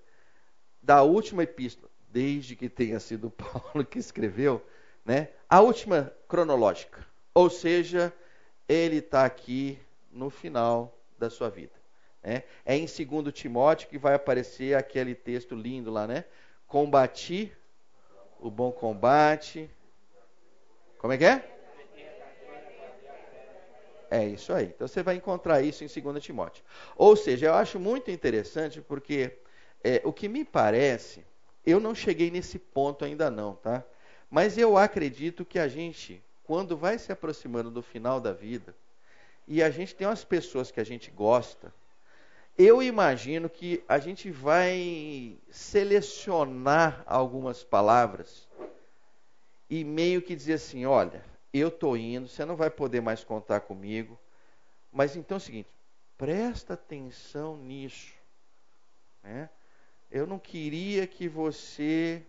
da 0.81 1.01
última 1.01 1.43
epístola, 1.43 1.89
desde 2.09 2.55
que 2.55 2.69
tenha 2.69 2.99
sido 2.99 3.31
Paulo 3.31 3.85
que 3.85 3.97
escreveu, 3.97 4.65
né? 5.03 5.29
A 5.49 5.61
última 5.61 6.13
cronológica. 6.27 7.05
Ou 7.33 7.49
seja, 7.49 8.13
ele 8.67 8.97
está 8.97 9.25
aqui 9.25 9.79
no 10.11 10.29
final 10.29 10.97
da 11.17 11.29
sua 11.29 11.49
vida. 11.49 11.73
Né? 12.23 12.43
É 12.65 12.75
em 12.75 12.85
2 12.85 13.33
Timóteo 13.33 13.87
que 13.87 13.97
vai 13.97 14.13
aparecer 14.13 14.75
aquele 14.75 15.13
texto 15.13 15.55
lindo 15.55 15.91
lá, 15.91 16.07
né? 16.07 16.25
Combati 16.67 17.51
o 18.39 18.51
bom 18.51 18.71
combate. 18.71 19.69
Como 20.97 21.13
é 21.13 21.17
que 21.17 21.25
é? 21.25 21.51
É 24.11 24.25
isso 24.25 24.53
aí. 24.53 24.65
Então 24.65 24.87
você 24.87 25.01
vai 25.01 25.15
encontrar 25.15 25.61
isso 25.61 25.83
em 25.83 25.87
2 25.87 26.23
Timóteo. 26.23 26.63
Ou 26.95 27.15
seja, 27.15 27.47
eu 27.47 27.53
acho 27.55 27.79
muito 27.79 28.11
interessante 28.11 28.81
porque 28.81 29.39
é, 29.83 30.01
o 30.03 30.13
que 30.13 30.27
me 30.27 30.45
parece, 30.45 31.25
eu 31.65 31.79
não 31.79 31.95
cheguei 31.95 32.29
nesse 32.29 32.59
ponto 32.59 33.03
ainda 33.03 33.31
não, 33.31 33.55
tá? 33.55 33.83
Mas 34.29 34.57
eu 34.57 34.77
acredito 34.77 35.43
que 35.43 35.57
a 35.57 35.67
gente, 35.67 36.23
quando 36.43 36.77
vai 36.77 36.99
se 36.99 37.11
aproximando 37.11 37.71
do 37.71 37.81
final 37.81 38.21
da 38.21 38.31
vida, 38.31 38.75
e 39.47 39.61
a 39.61 39.69
gente 39.69 39.95
tem 39.95 40.07
umas 40.07 40.23
pessoas 40.23 40.71
que 40.71 40.79
a 40.79 40.83
gente 40.83 41.11
gosta, 41.11 41.73
eu 42.57 42.81
imagino 42.81 43.49
que 43.49 43.83
a 43.87 43.99
gente 43.99 44.31
vai 44.31 45.37
selecionar 45.49 47.03
algumas 47.05 47.63
palavras 47.63 48.47
e 49.69 49.83
meio 49.83 50.21
que 50.21 50.35
dizer 50.35 50.53
assim: 50.53 50.85
olha, 50.85 51.23
eu 51.53 51.67
estou 51.67 51.97
indo, 51.97 52.27
você 52.27 52.45
não 52.45 52.55
vai 52.55 52.69
poder 52.69 53.01
mais 53.01 53.23
contar 53.23 53.61
comigo, 53.61 54.17
mas 54.91 55.15
então 55.15 55.35
é 55.35 55.39
o 55.39 55.41
seguinte, 55.41 55.69
presta 56.17 56.73
atenção 56.73 57.57
nisso. 57.57 58.13
Né? 59.21 59.49
Eu 60.09 60.25
não 60.25 60.39
queria 60.39 61.05
que 61.05 61.27
você 61.27 62.23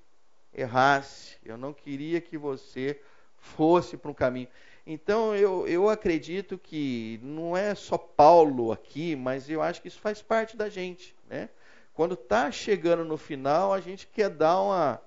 errasse, 0.52 1.36
eu 1.44 1.56
não 1.56 1.72
queria 1.72 2.20
que 2.20 2.36
você 2.36 3.00
fosse 3.36 3.96
para 3.96 4.10
um 4.10 4.14
caminho. 4.14 4.48
Então 4.86 5.34
eu, 5.34 5.66
eu 5.66 5.88
acredito 5.88 6.56
que 6.56 7.18
não 7.22 7.56
é 7.56 7.74
só 7.74 7.98
Paulo 7.98 8.70
aqui, 8.70 9.16
mas 9.16 9.50
eu 9.50 9.60
acho 9.60 9.82
que 9.82 9.88
isso 9.88 9.98
faz 9.98 10.22
parte 10.22 10.56
da 10.56 10.68
gente. 10.68 11.14
Né? 11.28 11.48
Quando 11.92 12.14
está 12.14 12.52
chegando 12.52 13.04
no 13.04 13.16
final, 13.16 13.72
a 13.72 13.80
gente 13.80 14.06
quer 14.06 14.30
dar 14.30 14.60
uma, 14.60 15.02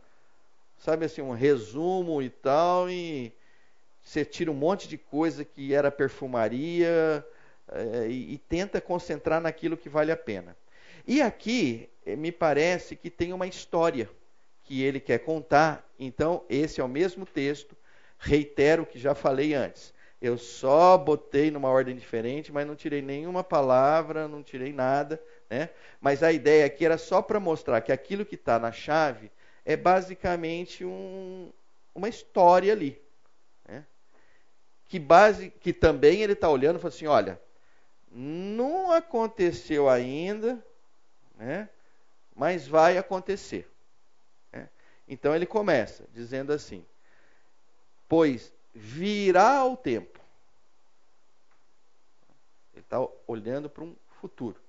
sabe 0.78 1.06
assim, 1.06 1.22
um 1.22 1.32
resumo 1.32 2.22
e 2.22 2.30
tal, 2.30 2.90
e 2.90 3.32
você 4.04 4.26
tira 4.26 4.52
um 4.52 4.56
monte 4.56 4.88
de 4.88 4.98
coisa 4.98 5.46
que 5.46 5.74
era 5.74 5.90
perfumaria 5.90 7.26
é, 7.72 8.08
e, 8.10 8.34
e 8.34 8.38
tenta 8.38 8.82
concentrar 8.82 9.40
naquilo 9.40 9.78
que 9.78 9.88
vale 9.88 10.12
a 10.12 10.18
pena. 10.18 10.58
E 11.08 11.22
aqui 11.22 11.90
eh, 12.06 12.16
me 12.16 12.32
parece 12.32 12.96
que 12.96 13.10
tem 13.10 13.32
uma 13.32 13.48
história 13.48 14.10
que 14.64 14.84
ele 14.84 15.00
quer 15.00 15.20
contar. 15.20 15.88
Então, 15.98 16.44
esse 16.50 16.82
é 16.82 16.84
o 16.84 16.88
mesmo 16.88 17.26
texto 17.26 17.76
reitero 18.20 18.84
o 18.84 18.86
que 18.86 19.00
já 19.00 19.16
falei 19.16 19.54
antes. 19.54 19.94
Eu 20.22 20.38
só 20.38 20.98
botei 20.98 21.50
numa 21.50 21.70
ordem 21.70 21.96
diferente, 21.96 22.52
mas 22.52 22.68
não 22.68 22.76
tirei 22.76 23.02
nenhuma 23.02 23.44
palavra, 23.44 24.28
não 24.28 24.44
tirei 24.44 24.74
nada. 24.74 25.22
Né? 25.50 25.70
Mas 26.02 26.22
a 26.22 26.32
ideia 26.32 26.66
aqui 26.66 26.86
era 26.86 26.98
só 26.98 27.22
para 27.22 27.40
mostrar 27.40 27.80
que 27.82 27.92
aquilo 27.92 28.26
que 28.26 28.36
está 28.36 28.60
na 28.60 28.72
chave 28.72 29.32
é 29.66 29.78
basicamente 29.78 30.84
um, 30.84 31.50
uma 31.96 32.10
história 32.10 32.74
ali. 32.74 33.02
Né? 33.66 33.86
Que, 34.90 35.00
base, 35.00 35.50
que 35.50 35.72
também 35.72 36.22
ele 36.22 36.34
está 36.34 36.50
olhando 36.50 36.78
e 36.78 36.82
fala 36.82 36.94
assim: 36.94 37.08
olha, 37.08 37.40
não 38.12 38.92
aconteceu 38.92 39.88
ainda, 39.88 40.62
né? 41.38 41.70
mas 42.36 42.68
vai 42.68 42.98
acontecer. 42.98 43.70
Né? 44.52 44.68
Então 45.08 45.34
ele 45.34 45.46
começa 45.46 46.04
dizendo 46.14 46.52
assim: 46.52 46.84
pois 48.10 48.52
virá 48.74 49.64
o 49.64 49.78
tempo. 49.78 50.20
Ele 52.74 52.82
está 52.82 53.08
olhando 53.28 53.70
para 53.70 53.84
um 53.84 53.96
futuro. 54.20 54.60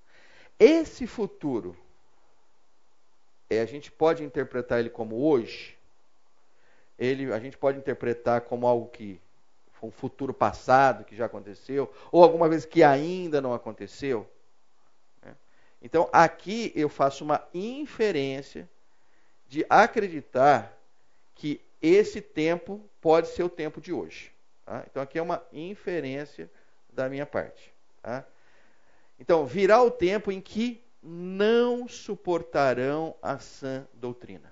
Esse 0.59 1.07
futuro, 1.07 1.75
é, 3.49 3.61
a 3.63 3.67
gente 3.67 3.91
pode 3.91 4.23
interpretar 4.23 4.79
ele 4.79 4.91
como 4.91 5.25
hoje, 5.27 5.77
ele, 6.99 7.33
a 7.33 7.41
gente 7.41 7.57
pode 7.57 7.79
interpretar 7.79 8.43
como 8.43 8.67
algo 8.67 8.89
que 8.89 9.19
foi 9.73 9.89
um 9.89 9.93
futuro 9.93 10.35
passado 10.35 11.05
que 11.05 11.17
já 11.17 11.25
aconteceu, 11.25 11.91
ou 12.13 12.23
alguma 12.23 12.47
vez 12.47 12.67
que 12.67 12.83
ainda 12.83 13.41
não 13.41 13.55
aconteceu. 13.55 14.31
Né? 15.23 15.35
Então, 15.81 16.11
aqui 16.13 16.71
eu 16.75 16.91
faço 16.91 17.25
uma 17.25 17.43
inferência 17.55 18.69
de 19.49 19.65
acreditar 19.71 20.79
que 21.35 21.59
esse 21.81 22.21
tempo 22.21 22.90
pode 23.01 23.29
ser 23.29 23.43
o 23.43 23.49
tempo 23.49 23.81
de 23.81 23.93
hoje. 23.93 24.33
Tá? 24.65 24.85
Então 24.91 25.03
aqui 25.03 25.19
é 25.19 25.23
uma 25.23 25.43
inferência 25.53 26.51
da 26.93 27.09
minha 27.09 27.27
parte. 27.27 27.73
Tá? 28.03 28.25
Então, 29.19 29.45
virá 29.45 29.83
o 29.83 29.91
tempo 29.91 30.33
em 30.33 30.41
que 30.41 30.83
não 31.03 31.87
suportarão 31.87 33.15
a 33.23 33.39
sã 33.39 33.87
doutrina. 33.93 34.51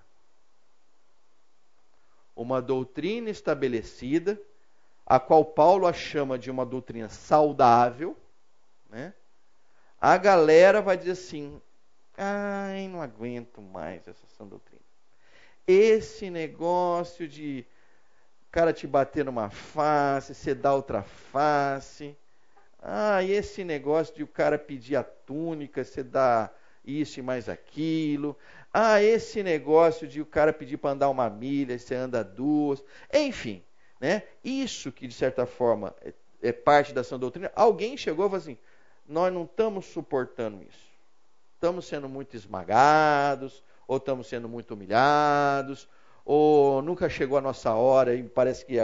Uma 2.37 2.61
doutrina 2.61 3.31
estabelecida, 3.31 4.41
a 5.07 5.19
qual 5.19 5.45
Paulo 5.45 5.87
a 5.87 5.93
chama 5.93 6.39
de 6.39 6.51
uma 6.51 6.65
doutrina 6.67 7.09
saudável, 7.09 8.17
né? 8.91 9.15
a 10.01 10.17
galera 10.19 10.83
vai 10.83 10.97
dizer 10.97 11.13
assim: 11.13 11.61
ai, 12.17 12.87
não 12.89 13.01
aguento 13.01 13.61
mais 13.61 14.07
essa 14.07 14.27
sã 14.37 14.47
doutrina. 14.47 14.83
Esse 15.67 16.31
negócio 16.31 17.27
de 17.27 17.67
cara 18.51 18.73
te 18.73 18.87
bater 18.87 19.25
numa 19.25 19.51
face, 19.51 20.35
você 20.35 20.55
dá 20.55 20.75
outra 20.75 21.03
face. 21.03 22.17
Ah, 22.81 23.23
e 23.23 23.33
esse 23.33 23.65
negócio 23.65 24.15
de 24.15 24.23
o 24.23 24.27
cara 24.27 24.59
pedir 24.59 24.97
a 24.97 25.03
túnica, 25.03 25.85
você 25.85 26.03
dá 26.03 26.51
isso 26.85 27.19
e 27.19 27.23
mais 27.23 27.49
aquilo. 27.49 28.37
Ah, 28.73 29.03
esse 29.03 29.43
negócio 29.43 30.07
de 30.07 30.21
o 30.21 30.27
cara 30.27 30.53
pedir 30.53 30.77
para 30.77 30.91
andar 30.91 31.09
uma 31.09 31.29
milha, 31.29 31.79
você 31.79 31.95
anda 31.95 32.23
duas. 32.23 32.83
Enfim, 33.13 33.63
né? 34.01 34.23
Isso 34.43 34.93
que 34.93 35.07
de 35.07 35.15
certa 35.15 35.45
forma 35.45 35.95
é, 36.03 36.13
é 36.43 36.53
parte 36.53 36.93
da 36.93 37.03
sua 37.03 37.19
doutrina. 37.19 37.51
Alguém 37.55 37.97
chegou 37.97 38.27
e 38.27 38.29
falou 38.29 38.43
assim: 38.43 38.59
nós 39.07 39.33
não 39.33 39.45
estamos 39.45 39.87
suportando 39.87 40.63
isso. 40.63 40.89
Estamos 41.55 41.87
sendo 41.87 42.09
muito 42.09 42.37
esmagados, 42.37 43.65
ou 43.87 43.97
estamos 43.97 44.29
sendo 44.29 44.49
muito 44.49 44.75
humilhados, 44.75 45.89
ou 46.29 46.83
nunca 46.83 47.09
chegou 47.09 47.39
a 47.39 47.41
nossa 47.41 47.73
hora 47.73 48.15
e 48.15 48.23
parece 48.23 48.63
que 48.67 48.75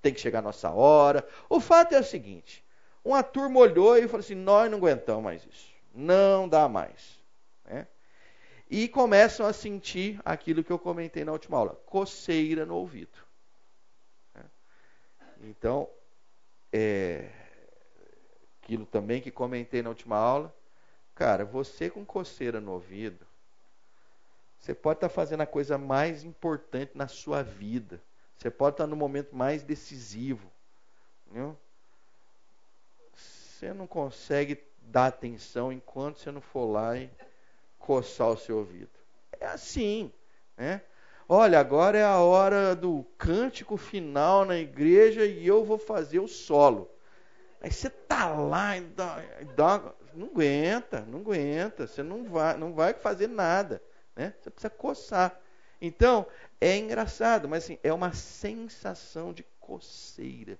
tem 0.00 0.14
que 0.14 0.20
chegar 0.20 0.38
a 0.38 0.42
nossa 0.42 0.70
hora. 0.70 1.28
O 1.46 1.60
fato 1.60 1.94
é 1.94 2.00
o 2.00 2.04
seguinte: 2.04 2.64
uma 3.04 3.22
turma 3.22 3.60
olhou 3.60 3.98
e 3.98 4.08
falou 4.08 4.20
assim: 4.20 4.34
nós 4.34 4.70
não 4.70 4.78
aguentamos 4.78 5.22
mais 5.22 5.44
isso, 5.44 5.68
não 5.94 6.48
dá 6.48 6.66
mais. 6.66 7.20
Né? 7.66 7.86
E 8.70 8.88
começam 8.88 9.44
a 9.44 9.52
sentir 9.52 10.18
aquilo 10.24 10.64
que 10.64 10.72
eu 10.72 10.78
comentei 10.78 11.22
na 11.22 11.32
última 11.32 11.58
aula: 11.58 11.78
coceira 11.84 12.64
no 12.64 12.76
ouvido. 12.76 13.18
Né? 14.34 14.44
Então, 15.42 15.86
é, 16.72 17.28
aquilo 18.62 18.86
também 18.86 19.20
que 19.20 19.30
comentei 19.30 19.82
na 19.82 19.90
última 19.90 20.16
aula, 20.16 20.54
cara, 21.14 21.44
você 21.44 21.90
com 21.90 22.06
coceira 22.06 22.58
no 22.58 22.72
ouvido, 22.72 23.26
você 24.64 24.74
pode 24.74 24.96
estar 24.96 25.10
fazendo 25.10 25.42
a 25.42 25.46
coisa 25.46 25.76
mais 25.76 26.24
importante 26.24 26.92
na 26.94 27.06
sua 27.06 27.42
vida, 27.42 28.00
Você 28.38 28.50
pode 28.50 28.74
estar 28.74 28.86
no 28.86 28.96
momento 28.96 29.36
mais 29.36 29.62
decisivo. 29.62 30.50
Entendeu? 31.26 31.54
Você 33.14 33.74
não 33.74 33.86
consegue 33.86 34.58
dar 34.80 35.08
atenção 35.08 35.70
enquanto 35.70 36.18
você 36.18 36.30
não 36.30 36.40
for 36.40 36.64
lá 36.64 36.96
e 36.96 37.10
coçar 37.78 38.30
o 38.30 38.38
seu 38.38 38.56
ouvido. 38.56 38.90
É 39.38 39.44
assim. 39.46 40.10
Né? 40.56 40.80
Olha, 41.28 41.60
agora 41.60 41.98
é 41.98 42.04
a 42.04 42.18
hora 42.20 42.74
do 42.74 43.04
cântico 43.18 43.76
final 43.76 44.46
na 44.46 44.56
igreja 44.56 45.26
e 45.26 45.46
eu 45.46 45.62
vou 45.62 45.76
fazer 45.76 46.20
o 46.20 46.28
solo. 46.28 46.90
Aí 47.60 47.70
você 47.70 47.90
tá 47.90 48.28
lá 48.28 48.78
e 48.78 48.80
dá, 48.80 49.22
dá, 49.54 49.94
não 50.14 50.26
aguenta, 50.28 51.02
não 51.02 51.20
aguenta, 51.20 51.86
você 51.86 52.02
não 52.02 52.24
vai, 52.24 52.56
não 52.56 52.72
vai 52.72 52.94
fazer 52.94 53.26
nada, 53.26 53.82
né? 54.16 54.34
Você 54.40 54.50
precisa 54.50 54.70
coçar. 54.70 55.40
Então, 55.80 56.26
é 56.60 56.76
engraçado, 56.76 57.48
mas 57.48 57.64
assim, 57.64 57.78
é 57.82 57.92
uma 57.92 58.12
sensação 58.12 59.32
de 59.32 59.42
coceira, 59.60 60.58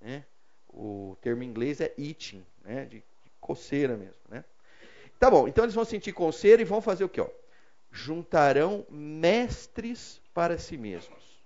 né? 0.00 0.24
O 0.68 1.16
termo 1.20 1.42
em 1.42 1.46
inglês 1.46 1.80
é 1.80 1.92
itching, 1.96 2.44
né? 2.62 2.84
De, 2.84 2.98
de 2.98 3.30
coceira 3.40 3.96
mesmo, 3.96 4.20
né? 4.28 4.44
Tá 5.18 5.30
bom, 5.30 5.48
então 5.48 5.64
eles 5.64 5.74
vão 5.74 5.84
sentir 5.84 6.12
coceira 6.12 6.62
e 6.62 6.64
vão 6.64 6.80
fazer 6.80 7.04
o 7.04 7.08
quê? 7.08 7.20
Ó? 7.20 7.28
Juntarão 7.90 8.86
mestres 8.88 10.20
para 10.32 10.58
si 10.58 10.76
mesmos. 10.76 11.42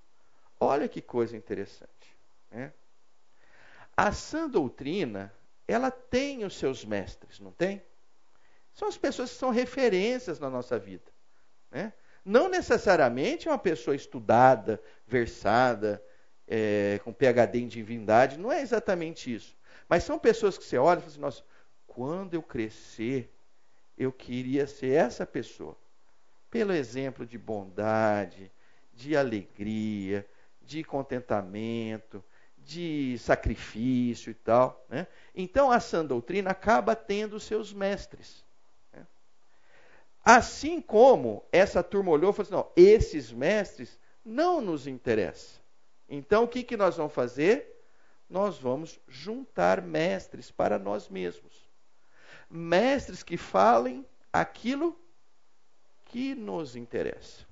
Olha 0.60 0.88
que 0.88 1.00
coisa 1.00 1.36
interessante, 1.36 2.16
né? 2.50 2.72
A 3.96 4.12
sã 4.12 4.48
doutrina, 4.48 5.32
ela 5.68 5.90
tem 5.90 6.44
os 6.44 6.56
seus 6.56 6.84
mestres, 6.84 7.40
não 7.40 7.52
tem? 7.52 7.82
São 8.72 8.88
as 8.88 8.96
pessoas 8.96 9.30
que 9.30 9.36
são 9.36 9.50
referências 9.50 10.38
na 10.40 10.48
nossa 10.48 10.78
vida. 10.78 11.11
Né? 11.72 11.92
Não 12.24 12.48
necessariamente 12.48 13.48
uma 13.48 13.58
pessoa 13.58 13.96
estudada, 13.96 14.80
versada, 15.06 16.00
é, 16.46 17.00
com 17.02 17.12
PhD 17.12 17.60
em 17.60 17.66
divindade, 17.66 18.38
não 18.38 18.52
é 18.52 18.60
exatamente 18.60 19.34
isso. 19.34 19.56
Mas 19.88 20.04
são 20.04 20.18
pessoas 20.18 20.56
que 20.56 20.64
você 20.64 20.78
olha 20.78 20.98
e 20.98 21.00
fala 21.00 21.10
assim, 21.10 21.20
nossa, 21.20 21.42
quando 21.86 22.34
eu 22.34 22.42
crescer, 22.42 23.32
eu 23.96 24.12
queria 24.12 24.66
ser 24.66 24.92
essa 24.92 25.26
pessoa. 25.26 25.76
Pelo 26.50 26.72
exemplo 26.72 27.26
de 27.26 27.38
bondade, 27.38 28.52
de 28.92 29.16
alegria, 29.16 30.26
de 30.60 30.84
contentamento, 30.84 32.22
de 32.58 33.16
sacrifício 33.18 34.30
e 34.30 34.34
tal. 34.34 34.84
Né? 34.88 35.06
Então 35.34 35.70
a 35.70 35.80
sã 35.80 36.04
doutrina 36.04 36.50
acaba 36.50 36.94
tendo 36.94 37.40
seus 37.40 37.72
mestres. 37.72 38.44
Né? 40.24 40.32
Assim 40.32 40.80
como 40.80 41.44
essa 41.50 41.82
turma 41.82 42.10
olhou 42.10 42.30
e 42.30 42.32
falou 42.32 42.42
assim: 42.42 42.54
não, 42.54 42.72
esses 42.76 43.32
mestres 43.32 43.98
não 44.24 44.60
nos 44.60 44.86
interessam. 44.86 45.60
Então 46.08 46.44
o 46.44 46.48
que, 46.48 46.62
que 46.62 46.76
nós 46.76 46.96
vamos 46.96 47.12
fazer? 47.12 47.68
Nós 48.28 48.58
vamos 48.58 49.00
juntar 49.08 49.82
mestres 49.82 50.50
para 50.50 50.78
nós 50.78 51.08
mesmos. 51.08 51.68
Mestres 52.48 53.22
que 53.22 53.36
falem 53.36 54.06
aquilo 54.32 54.98
que 56.06 56.34
nos 56.34 56.76
interessa. 56.76 57.46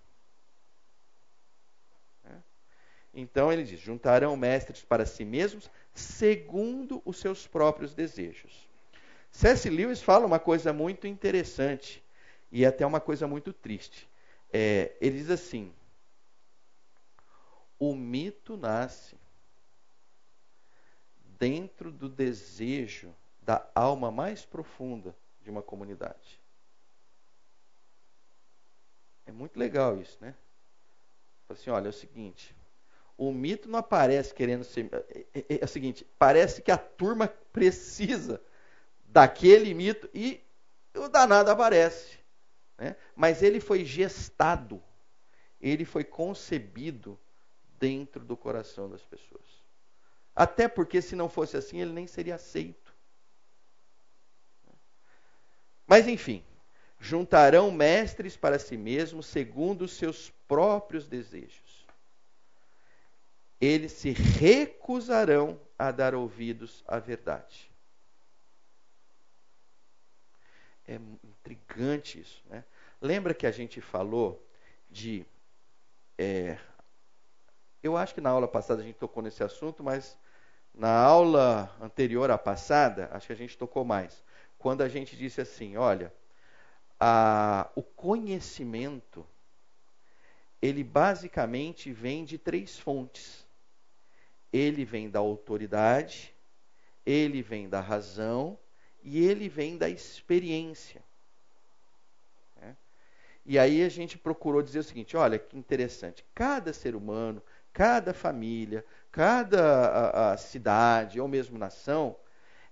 Então 3.13 3.53
ele 3.53 3.65
diz: 3.65 3.81
juntarão 3.81 4.37
mestres 4.37 4.85
para 4.85 5.05
si 5.05 5.25
mesmos, 5.25 5.69
segundo 5.93 7.03
os 7.05 7.19
seus 7.19 7.47
próprios 7.47 7.95
desejos. 7.95 8.69
C.S. 9.33 9.69
Lewis 9.69 10.01
fala 10.01 10.27
uma 10.27 10.39
coisa 10.39 10.73
muito 10.73 11.07
interessante 11.07 12.03
e 12.51 12.67
até 12.67 12.85
uma 12.85 13.01
coisa 13.01 13.27
muito 13.27 13.53
triste. 13.53 14.09
É, 14.53 14.97
ele 15.01 15.19
diz 15.19 15.31
assim: 15.31 15.73
o 17.79 17.95
mito 17.95 18.57
nasce 18.57 19.17
dentro 21.39 21.91
do 21.91 22.09
desejo 22.09 23.15
da 23.41 23.67
alma 23.75 24.11
mais 24.11 24.45
profunda 24.45 25.17
de 25.41 25.51
uma 25.51 25.63
comunidade. 25.63 26.41
É 29.25 29.33
muito 29.33 29.59
legal 29.59 29.99
isso, 29.99 30.19
né? 30.21 30.35
Assim, 31.49 31.71
olha, 31.71 31.87
é 31.87 31.91
o 31.91 31.93
seguinte, 31.93 32.55
o 33.17 33.33
mito 33.33 33.69
não 33.69 33.79
aparece 33.79 34.33
querendo 34.33 34.65
ser. 34.65 34.89
É, 34.93 35.27
é, 35.35 35.59
é, 35.61 35.65
o 35.65 35.69
seguinte: 35.69 36.07
parece 36.19 36.63
que 36.63 36.71
a 36.71 36.79
turma 36.79 37.29
precisa 37.53 38.41
daquele 39.07 39.75
mito 39.75 40.09
e 40.15 40.41
o 40.95 41.09
danado 41.09 41.51
aparece. 41.51 42.20
Né? 42.81 42.97
Mas 43.15 43.43
ele 43.43 43.61
foi 43.61 43.85
gestado, 43.85 44.83
ele 45.61 45.85
foi 45.85 46.03
concebido 46.03 47.17
dentro 47.79 48.25
do 48.25 48.37
coração 48.37 48.91
das 48.91 49.05
pessoas. 49.05 49.45
Até 50.35 50.67
porque, 50.67 51.01
se 51.01 51.15
não 51.15 51.29
fosse 51.29 51.57
assim, 51.57 51.81
ele 51.81 51.93
nem 51.93 52.09
seria 52.09 52.35
aceito. 52.35 52.93
Mas, 55.87 56.09
enfim, 56.09 56.43
juntarão 56.99 57.71
mestres 57.71 58.37
para 58.37 58.59
si 58.59 58.77
mesmos 58.77 59.27
segundo 59.27 59.83
os 59.83 59.93
seus 59.93 60.31
próprios 60.49 61.07
desejos 61.07 61.71
eles 63.61 63.93
se 63.93 64.11
recusarão 64.11 65.61
a 65.79 65.93
dar 65.93 66.15
ouvidos 66.15 66.83
à 66.89 66.99
verdade. 66.99 67.70
É 70.91 70.99
intrigante 71.23 72.19
isso. 72.19 72.43
Né? 72.49 72.65
Lembra 73.01 73.33
que 73.33 73.47
a 73.47 73.53
gente 73.53 73.81
falou 73.81 74.45
de. 74.91 75.25
É, 76.19 76.59
eu 77.81 77.97
acho 77.97 78.13
que 78.13 78.21
na 78.21 78.31
aula 78.31 78.49
passada 78.49 78.83
a 78.83 78.85
gente 78.85 78.99
tocou 78.99 79.23
nesse 79.23 79.45
assunto, 79.45 79.85
mas 79.85 80.19
na 80.75 80.93
aula 80.93 81.73
anterior 81.81 82.29
à 82.29 82.37
passada, 82.37 83.09
acho 83.13 83.29
que 83.29 83.33
a 83.33 83.37
gente 83.37 83.57
tocou 83.57 83.85
mais. 83.85 84.21
Quando 84.59 84.83
a 84.83 84.89
gente 84.89 85.17
disse 85.17 85.41
assim: 85.41 85.77
olha, 85.77 86.13
a, 86.99 87.71
o 87.77 87.85
conhecimento, 87.85 89.25
ele 90.61 90.83
basicamente 90.83 91.93
vem 91.93 92.25
de 92.25 92.37
três 92.37 92.77
fontes. 92.81 93.47
Ele 94.53 94.85
vem 94.85 95.09
da 95.09 95.21
autoridade, 95.21 96.35
ele 97.07 97.43
vem 97.43 97.69
da 97.69 97.81
razão 97.81 98.59
e 99.03 99.25
ele 99.27 99.49
vem 99.49 99.77
da 99.77 99.89
experiência. 99.89 101.03
Né? 102.61 102.77
E 103.45 103.59
aí 103.59 103.83
a 103.83 103.89
gente 103.89 104.19
procurou 104.19 104.63
dizer 104.63 104.81
o 104.81 104.85
seguinte: 104.85 105.17
olha 105.17 105.39
que 105.39 105.57
interessante, 105.57 106.25
cada 106.35 106.73
ser 106.73 106.95
humano, 106.95 107.43
cada 107.73 108.13
família, 108.13 108.85
cada 109.11 109.89
a, 109.89 110.33
a 110.33 110.37
cidade 110.37 111.21
ou 111.21 111.29
mesmo 111.29 111.59
nação, 111.59 112.17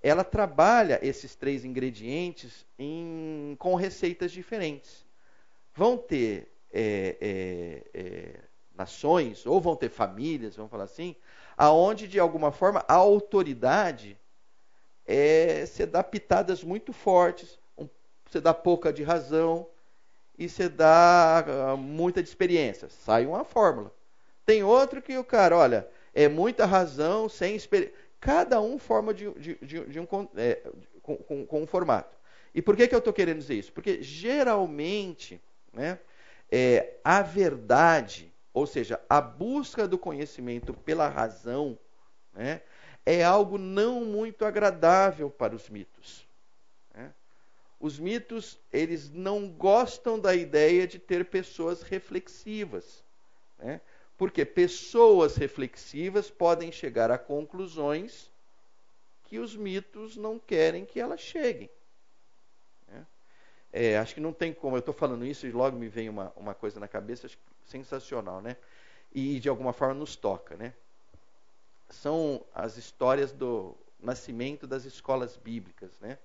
ela 0.03 0.25
trabalha 0.25 0.99
esses 1.03 1.35
três 1.35 1.65
ingredientes 1.65 2.67
em, 2.79 3.57
com 3.59 3.75
receitas 3.75 4.31
diferentes. 4.31 5.05
Vão 5.75 5.97
ter 5.97 6.53
é, 6.73 7.17
é, 7.21 8.01
é, 8.01 8.41
nações, 8.75 9.45
ou 9.47 9.61
vão 9.61 9.75
ter 9.75 9.89
famílias, 9.89 10.57
vamos 10.57 10.71
falar 10.71 10.85
assim, 10.85 11.17
aonde 11.57 12.07
de 12.07 12.21
alguma 12.21 12.53
forma 12.53 12.85
a 12.87 12.95
autoridade 12.95 14.17
é, 15.09 15.65
você 15.65 15.87
dá 15.87 16.05
pitadas 16.05 16.63
muito 16.63 16.93
fortes, 16.93 17.59
um, 17.77 17.89
você 18.25 18.41
dá 18.41 18.53
pouca 18.53 18.93
de 18.93 19.03
razão 19.03 19.67
e 20.39 20.49
você 20.49 20.69
dá 20.69 21.45
uh, 21.49 21.77
muita 21.77 22.23
de 22.23 22.29
experiência. 22.29 22.89
Sai 22.89 23.27
uma 23.27 23.43
fórmula. 23.43 23.93
Tem 24.45 24.63
outro 24.63 25.03
que 25.03 25.17
o 25.17 25.25
cara, 25.25 25.57
olha, 25.57 25.89
é 26.15 26.29
muita 26.29 26.67
razão 26.67 27.29
sem 27.29 27.57
experiência. 27.57 27.95
Cada 28.21 28.61
um 28.61 28.79
forma 28.79 29.15
de, 29.15 29.31
de, 29.33 29.55
de, 29.63 29.85
de 29.87 30.01
um, 30.01 30.07
é, 30.37 30.63
com, 31.03 31.17
com, 31.17 31.47
com, 31.47 31.63
um 31.63 31.67
formato. 31.67 32.17
E 32.55 32.61
por 32.61 32.77
que, 32.77 32.87
que 32.87 32.95
eu 32.95 32.99
estou 32.99 33.13
querendo 33.13 33.39
dizer 33.39 33.55
isso? 33.55 33.73
Porque 33.73 34.03
geralmente 34.03 35.41
né, 35.73 35.99
é, 36.51 36.95
a 37.03 37.23
verdade 37.23 38.33
ou 38.59 38.67
seja, 38.67 39.01
a 39.09 39.21
busca 39.21 39.87
do 39.87 39.97
conhecimento 39.97 40.75
pela 40.75 41.09
razão, 41.09 41.79
né, 42.33 42.61
é 43.09 43.25
algo 43.25 43.57
não 43.57 44.05
muito 44.05 44.45
agradável 44.45 45.31
para 45.31 45.57
os 45.57 45.71
mitos. 45.71 46.29
Né? 46.93 47.11
Os 47.81 47.99
mitos, 47.99 48.59
eles 48.71 49.09
não 49.09 49.49
gostam 49.49 50.21
da 50.21 50.35
ideia 50.35 50.87
de 50.87 50.99
ter 50.99 51.25
pessoas 51.25 51.81
reflexivas. 51.81 53.03
Né? 53.59 53.81
Porque 54.19 54.45
pessoas 54.45 55.37
reflexivas 55.37 56.31
podem 56.31 56.71
chegar 56.71 57.11
a 57.11 57.17
conclusões 57.17 58.31
que 59.25 59.39
os 59.39 59.57
mitos 59.57 60.19
não 60.19 60.39
querem 60.39 60.85
que 60.85 61.01
elas 61.01 61.21
cheguem. 61.21 61.71
Né? 62.89 63.07
É, 63.73 63.97
acho 63.97 64.15
que 64.15 64.21
não 64.21 64.35
tem 64.35 64.53
como, 64.53 64.77
eu 64.77 64.81
estou 64.81 64.93
falando 64.93 65.25
isso 65.25 65.47
e 65.47 65.51
logo 65.51 65.79
me 65.79 65.89
vem 65.89 66.11
uma, 66.11 66.31
uma 66.37 66.55
coisa 66.55 66.79
na 66.79 66.87
cabeça, 66.87 67.27
sensacional, 67.65 68.43
né? 68.43 68.59
E 69.11 69.41
de 69.41 69.49
alguma 69.49 69.73
forma 69.73 69.95
nos 69.95 70.15
toca, 70.15 70.55
né? 70.59 70.75
São 71.91 72.45
as 72.55 72.77
histórias 72.77 73.33
do 73.33 73.77
nascimento 73.99 74.67
das 74.67 74.85
escolas 74.85 75.37
bíblicas, 75.37 75.99
né? 76.01 76.19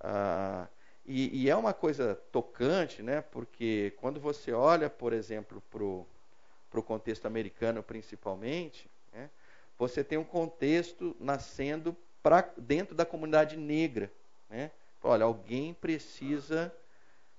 Ah, 0.00 0.68
e, 1.04 1.44
e, 1.44 1.50
é 1.50 1.56
uma 1.56 1.72
coisa 1.72 2.14
tocante, 2.30 3.02
né? 3.02 3.20
Porque 3.20 3.94
quando 3.96 4.20
você 4.20 4.52
olha, 4.52 4.88
por 4.88 5.12
exemplo, 5.12 5.62
para 5.70 5.84
o 5.84 6.82
contexto 6.82 7.26
americano 7.26 7.82
principalmente, 7.82 8.90
né, 9.12 9.30
você 9.78 10.04
tem 10.04 10.18
um 10.18 10.24
contexto 10.24 11.16
nascendo 11.18 11.96
pra, 12.22 12.42
dentro 12.56 12.94
da 12.94 13.06
comunidade 13.06 13.56
negra. 13.56 14.12
Né? 14.48 14.70
Olha, 15.02 15.24
alguém 15.24 15.72
precisa 15.72 16.72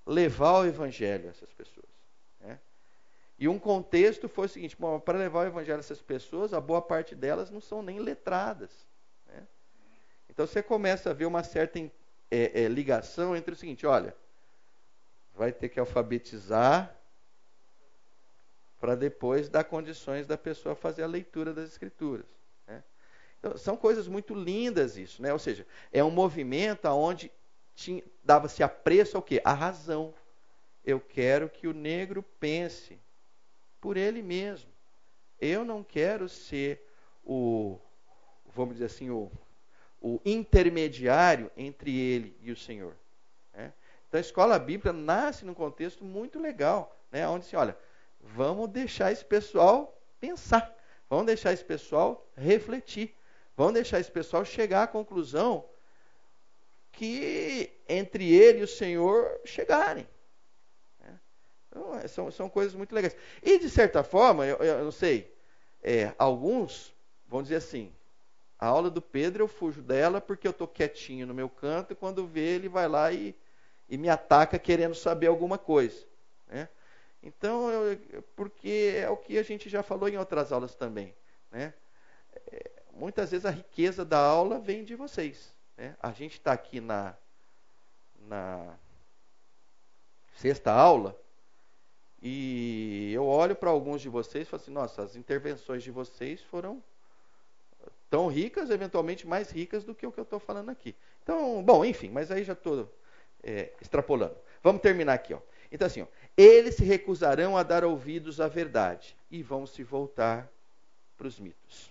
levar 0.04 0.60
o 0.60 0.66
evangelho 0.66 1.28
a 1.28 1.30
essas 1.30 1.52
pessoas. 1.52 1.91
E 3.42 3.48
um 3.48 3.58
contexto 3.58 4.28
foi 4.28 4.46
o 4.46 4.48
seguinte: 4.48 4.76
para 5.04 5.18
levar 5.18 5.40
o 5.40 5.48
evangelho 5.48 5.78
a 5.78 5.80
essas 5.80 6.00
pessoas, 6.00 6.54
a 6.54 6.60
boa 6.60 6.80
parte 6.80 7.12
delas 7.12 7.50
não 7.50 7.60
são 7.60 7.82
nem 7.82 7.98
letradas. 7.98 8.70
Né? 9.26 9.44
Então 10.30 10.46
você 10.46 10.62
começa 10.62 11.10
a 11.10 11.12
ver 11.12 11.24
uma 11.24 11.42
certa 11.42 11.80
é, 11.80 11.90
é, 12.30 12.68
ligação 12.68 13.34
entre 13.34 13.52
o 13.52 13.56
seguinte: 13.56 13.84
olha, 13.84 14.16
vai 15.34 15.50
ter 15.50 15.70
que 15.70 15.80
alfabetizar 15.80 16.96
para 18.78 18.94
depois 18.94 19.48
dar 19.48 19.64
condições 19.64 20.24
da 20.24 20.38
pessoa 20.38 20.76
fazer 20.76 21.02
a 21.02 21.08
leitura 21.08 21.52
das 21.52 21.68
escrituras. 21.68 22.26
Né? 22.64 22.80
Então, 23.40 23.56
são 23.56 23.76
coisas 23.76 24.06
muito 24.06 24.36
lindas 24.36 24.96
isso, 24.96 25.20
né? 25.20 25.32
Ou 25.32 25.38
seja, 25.40 25.66
é 25.90 26.04
um 26.04 26.12
movimento 26.12 26.86
aonde 26.86 27.28
dava-se 28.22 28.62
apreço 28.62 29.16
ao 29.16 29.22
quê? 29.22 29.42
A 29.44 29.52
razão. 29.52 30.14
Eu 30.84 31.00
quero 31.00 31.48
que 31.48 31.66
o 31.66 31.72
negro 31.72 32.22
pense 32.38 33.02
por 33.82 33.96
ele 33.96 34.22
mesmo. 34.22 34.70
Eu 35.40 35.64
não 35.64 35.82
quero 35.82 36.28
ser 36.28 36.80
o, 37.24 37.78
vamos 38.54 38.74
dizer 38.74 38.86
assim, 38.86 39.10
o, 39.10 39.30
o 40.00 40.20
intermediário 40.24 41.50
entre 41.56 41.94
ele 41.98 42.34
e 42.40 42.52
o 42.52 42.56
Senhor. 42.56 42.94
Né? 43.52 43.72
Então 44.08 44.18
a 44.18 44.20
escola 44.20 44.56
bíblica 44.56 44.92
nasce 44.92 45.44
num 45.44 45.52
contexto 45.52 46.04
muito 46.04 46.38
legal, 46.38 46.96
né? 47.10 47.26
onde 47.28 47.44
se 47.44 47.56
olha, 47.56 47.76
vamos 48.20 48.68
deixar 48.70 49.10
esse 49.10 49.24
pessoal 49.24 50.00
pensar, 50.20 50.72
vamos 51.10 51.26
deixar 51.26 51.52
esse 51.52 51.64
pessoal 51.64 52.24
refletir, 52.36 53.12
vamos 53.56 53.74
deixar 53.74 53.98
esse 53.98 54.12
pessoal 54.12 54.44
chegar 54.44 54.84
à 54.84 54.86
conclusão 54.86 55.68
que 56.92 57.72
entre 57.88 58.32
ele 58.32 58.60
e 58.60 58.62
o 58.62 58.68
Senhor 58.68 59.40
chegarem. 59.44 60.06
É, 62.02 62.08
são, 62.08 62.30
são 62.30 62.48
coisas 62.48 62.74
muito 62.74 62.94
legais. 62.94 63.16
E, 63.42 63.58
de 63.58 63.70
certa 63.70 64.02
forma, 64.02 64.46
eu, 64.46 64.56
eu 64.58 64.84
não 64.84 64.92
sei, 64.92 65.32
é, 65.82 66.12
alguns 66.18 66.94
vão 67.26 67.42
dizer 67.42 67.56
assim: 67.56 67.92
a 68.58 68.66
aula 68.66 68.90
do 68.90 69.00
Pedro 69.00 69.42
eu 69.42 69.48
fujo 69.48 69.82
dela 69.82 70.20
porque 70.20 70.46
eu 70.46 70.52
estou 70.52 70.68
quietinho 70.68 71.26
no 71.26 71.34
meu 71.34 71.48
canto 71.48 71.92
e 71.92 71.96
quando 71.96 72.26
vê 72.26 72.54
ele 72.54 72.68
vai 72.68 72.86
lá 72.86 73.10
e, 73.10 73.34
e 73.88 73.96
me 73.96 74.08
ataca 74.08 74.58
querendo 74.58 74.94
saber 74.94 75.28
alguma 75.28 75.56
coisa. 75.56 76.06
Né? 76.46 76.68
Então, 77.22 77.70
eu, 77.70 78.22
porque 78.36 78.94
é 78.96 79.08
o 79.08 79.16
que 79.16 79.38
a 79.38 79.42
gente 79.42 79.68
já 79.68 79.82
falou 79.82 80.08
em 80.08 80.18
outras 80.18 80.52
aulas 80.52 80.74
também. 80.74 81.14
Né? 81.50 81.72
É, 82.52 82.70
muitas 82.92 83.30
vezes 83.30 83.46
a 83.46 83.50
riqueza 83.50 84.04
da 84.04 84.18
aula 84.18 84.58
vem 84.58 84.84
de 84.84 84.94
vocês. 84.94 85.54
Né? 85.76 85.96
A 86.00 86.12
gente 86.12 86.34
está 86.34 86.52
aqui 86.52 86.80
na, 86.80 87.16
na 88.28 88.76
sexta 90.36 90.70
aula 90.70 91.18
e 92.22 93.10
eu 93.12 93.26
olho 93.26 93.56
para 93.56 93.68
alguns 93.68 94.00
de 94.00 94.08
vocês 94.08 94.46
e 94.46 94.50
falo 94.50 94.62
assim: 94.62 94.70
nossa, 94.70 95.02
as 95.02 95.16
intervenções 95.16 95.82
de 95.82 95.90
vocês 95.90 96.40
foram 96.42 96.82
tão 98.08 98.28
ricas, 98.28 98.70
eventualmente 98.70 99.26
mais 99.26 99.50
ricas 99.50 99.84
do 99.84 99.94
que 99.94 100.06
o 100.06 100.12
que 100.12 100.20
eu 100.20 100.24
estou 100.24 100.38
falando 100.38 100.70
aqui. 100.70 100.94
Então, 101.22 101.62
bom, 101.62 101.84
enfim, 101.84 102.10
mas 102.10 102.30
aí 102.30 102.44
já 102.44 102.52
estou 102.52 102.88
é, 103.42 103.72
extrapolando. 103.80 104.36
Vamos 104.62 104.82
terminar 104.82 105.14
aqui. 105.14 105.34
Ó. 105.34 105.40
Então, 105.72 105.86
assim, 105.86 106.02
ó, 106.02 106.06
eles 106.36 106.76
se 106.76 106.84
recusarão 106.84 107.56
a 107.56 107.62
dar 107.62 107.84
ouvidos 107.84 108.40
à 108.40 108.46
verdade 108.46 109.16
e 109.30 109.42
vão 109.42 109.66
se 109.66 109.82
voltar 109.82 110.48
para 111.16 111.26
os 111.26 111.40
mitos. 111.40 111.90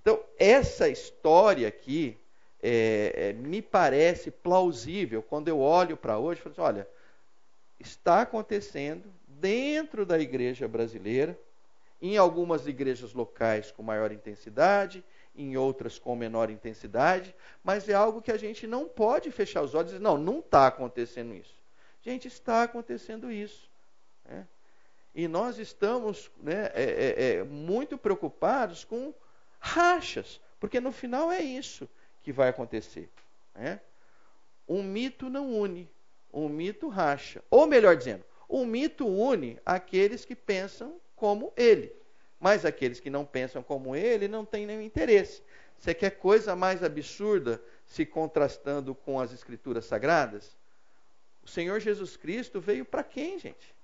Então, 0.00 0.22
essa 0.38 0.88
história 0.88 1.66
aqui 1.66 2.16
é, 2.62 3.12
é, 3.16 3.32
me 3.32 3.60
parece 3.60 4.30
plausível 4.30 5.20
quando 5.22 5.48
eu 5.48 5.58
olho 5.58 5.96
para 5.96 6.18
hoje 6.18 6.40
e 6.40 6.42
falo 6.44 6.52
assim, 6.52 6.60
olha, 6.62 6.88
está 7.78 8.22
acontecendo 8.22 9.12
dentro 9.26 10.06
da 10.06 10.18
igreja 10.18 10.66
brasileira, 10.66 11.38
em 12.00 12.16
algumas 12.16 12.66
igrejas 12.66 13.12
locais 13.12 13.70
com 13.70 13.82
maior 13.82 14.12
intensidade, 14.12 15.04
em 15.34 15.56
outras 15.56 15.98
com 15.98 16.16
menor 16.16 16.50
intensidade, 16.50 17.34
mas 17.62 17.88
é 17.88 17.94
algo 17.94 18.22
que 18.22 18.32
a 18.32 18.36
gente 18.36 18.66
não 18.66 18.86
pode 18.86 19.30
fechar 19.30 19.62
os 19.62 19.74
olhos 19.74 19.90
e 19.90 19.94
dizer, 19.94 20.04
não, 20.04 20.16
não 20.16 20.38
está 20.38 20.66
acontecendo 20.66 21.34
isso. 21.34 21.54
Gente, 22.02 22.28
está 22.28 22.62
acontecendo 22.62 23.30
isso. 23.30 23.68
Né? 24.24 24.46
E 25.14 25.28
nós 25.28 25.58
estamos 25.58 26.30
né, 26.42 26.70
é, 26.74 26.84
é, 26.84 27.34
é, 27.34 27.44
muito 27.44 27.98
preocupados 27.98 28.84
com 28.84 29.12
rachas, 29.58 30.40
porque 30.60 30.80
no 30.80 30.92
final 30.92 31.30
é 31.30 31.42
isso 31.42 31.88
que 32.22 32.32
vai 32.32 32.48
acontecer. 32.48 33.08
Né? 33.54 33.80
Um 34.68 34.82
mito 34.82 35.28
não 35.28 35.52
une, 35.52 35.88
um 36.32 36.48
mito 36.48 36.88
racha. 36.88 37.42
Ou 37.50 37.66
melhor 37.66 37.96
dizendo, 37.96 38.24
um 38.48 38.64
mito 38.64 39.06
une 39.06 39.58
aqueles 39.64 40.24
que 40.24 40.36
pensam 40.36 41.00
como 41.14 41.52
ele, 41.56 41.92
mas 42.38 42.64
aqueles 42.64 43.00
que 43.00 43.10
não 43.10 43.24
pensam 43.24 43.62
como 43.62 43.96
ele 43.96 44.28
não 44.28 44.44
têm 44.44 44.66
nenhum 44.66 44.82
interesse. 44.82 45.42
Você 45.78 45.94
quer 45.94 46.10
coisa 46.10 46.56
mais 46.56 46.82
absurda 46.82 47.62
se 47.86 48.04
contrastando 48.06 48.94
com 48.94 49.20
as 49.20 49.32
escrituras 49.32 49.84
sagradas? 49.84 50.56
O 51.42 51.48
Senhor 51.48 51.80
Jesus 51.80 52.16
Cristo 52.16 52.60
veio 52.60 52.84
para 52.84 53.04
quem, 53.04 53.38
gente? 53.38 53.74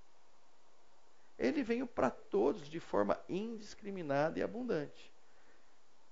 Ele 1.39 1.63
veio 1.63 1.87
para 1.87 2.11
todos 2.11 2.69
de 2.69 2.81
forma 2.81 3.19
indiscriminada 3.29 4.39
e 4.39 4.43
abundante. 4.43 5.13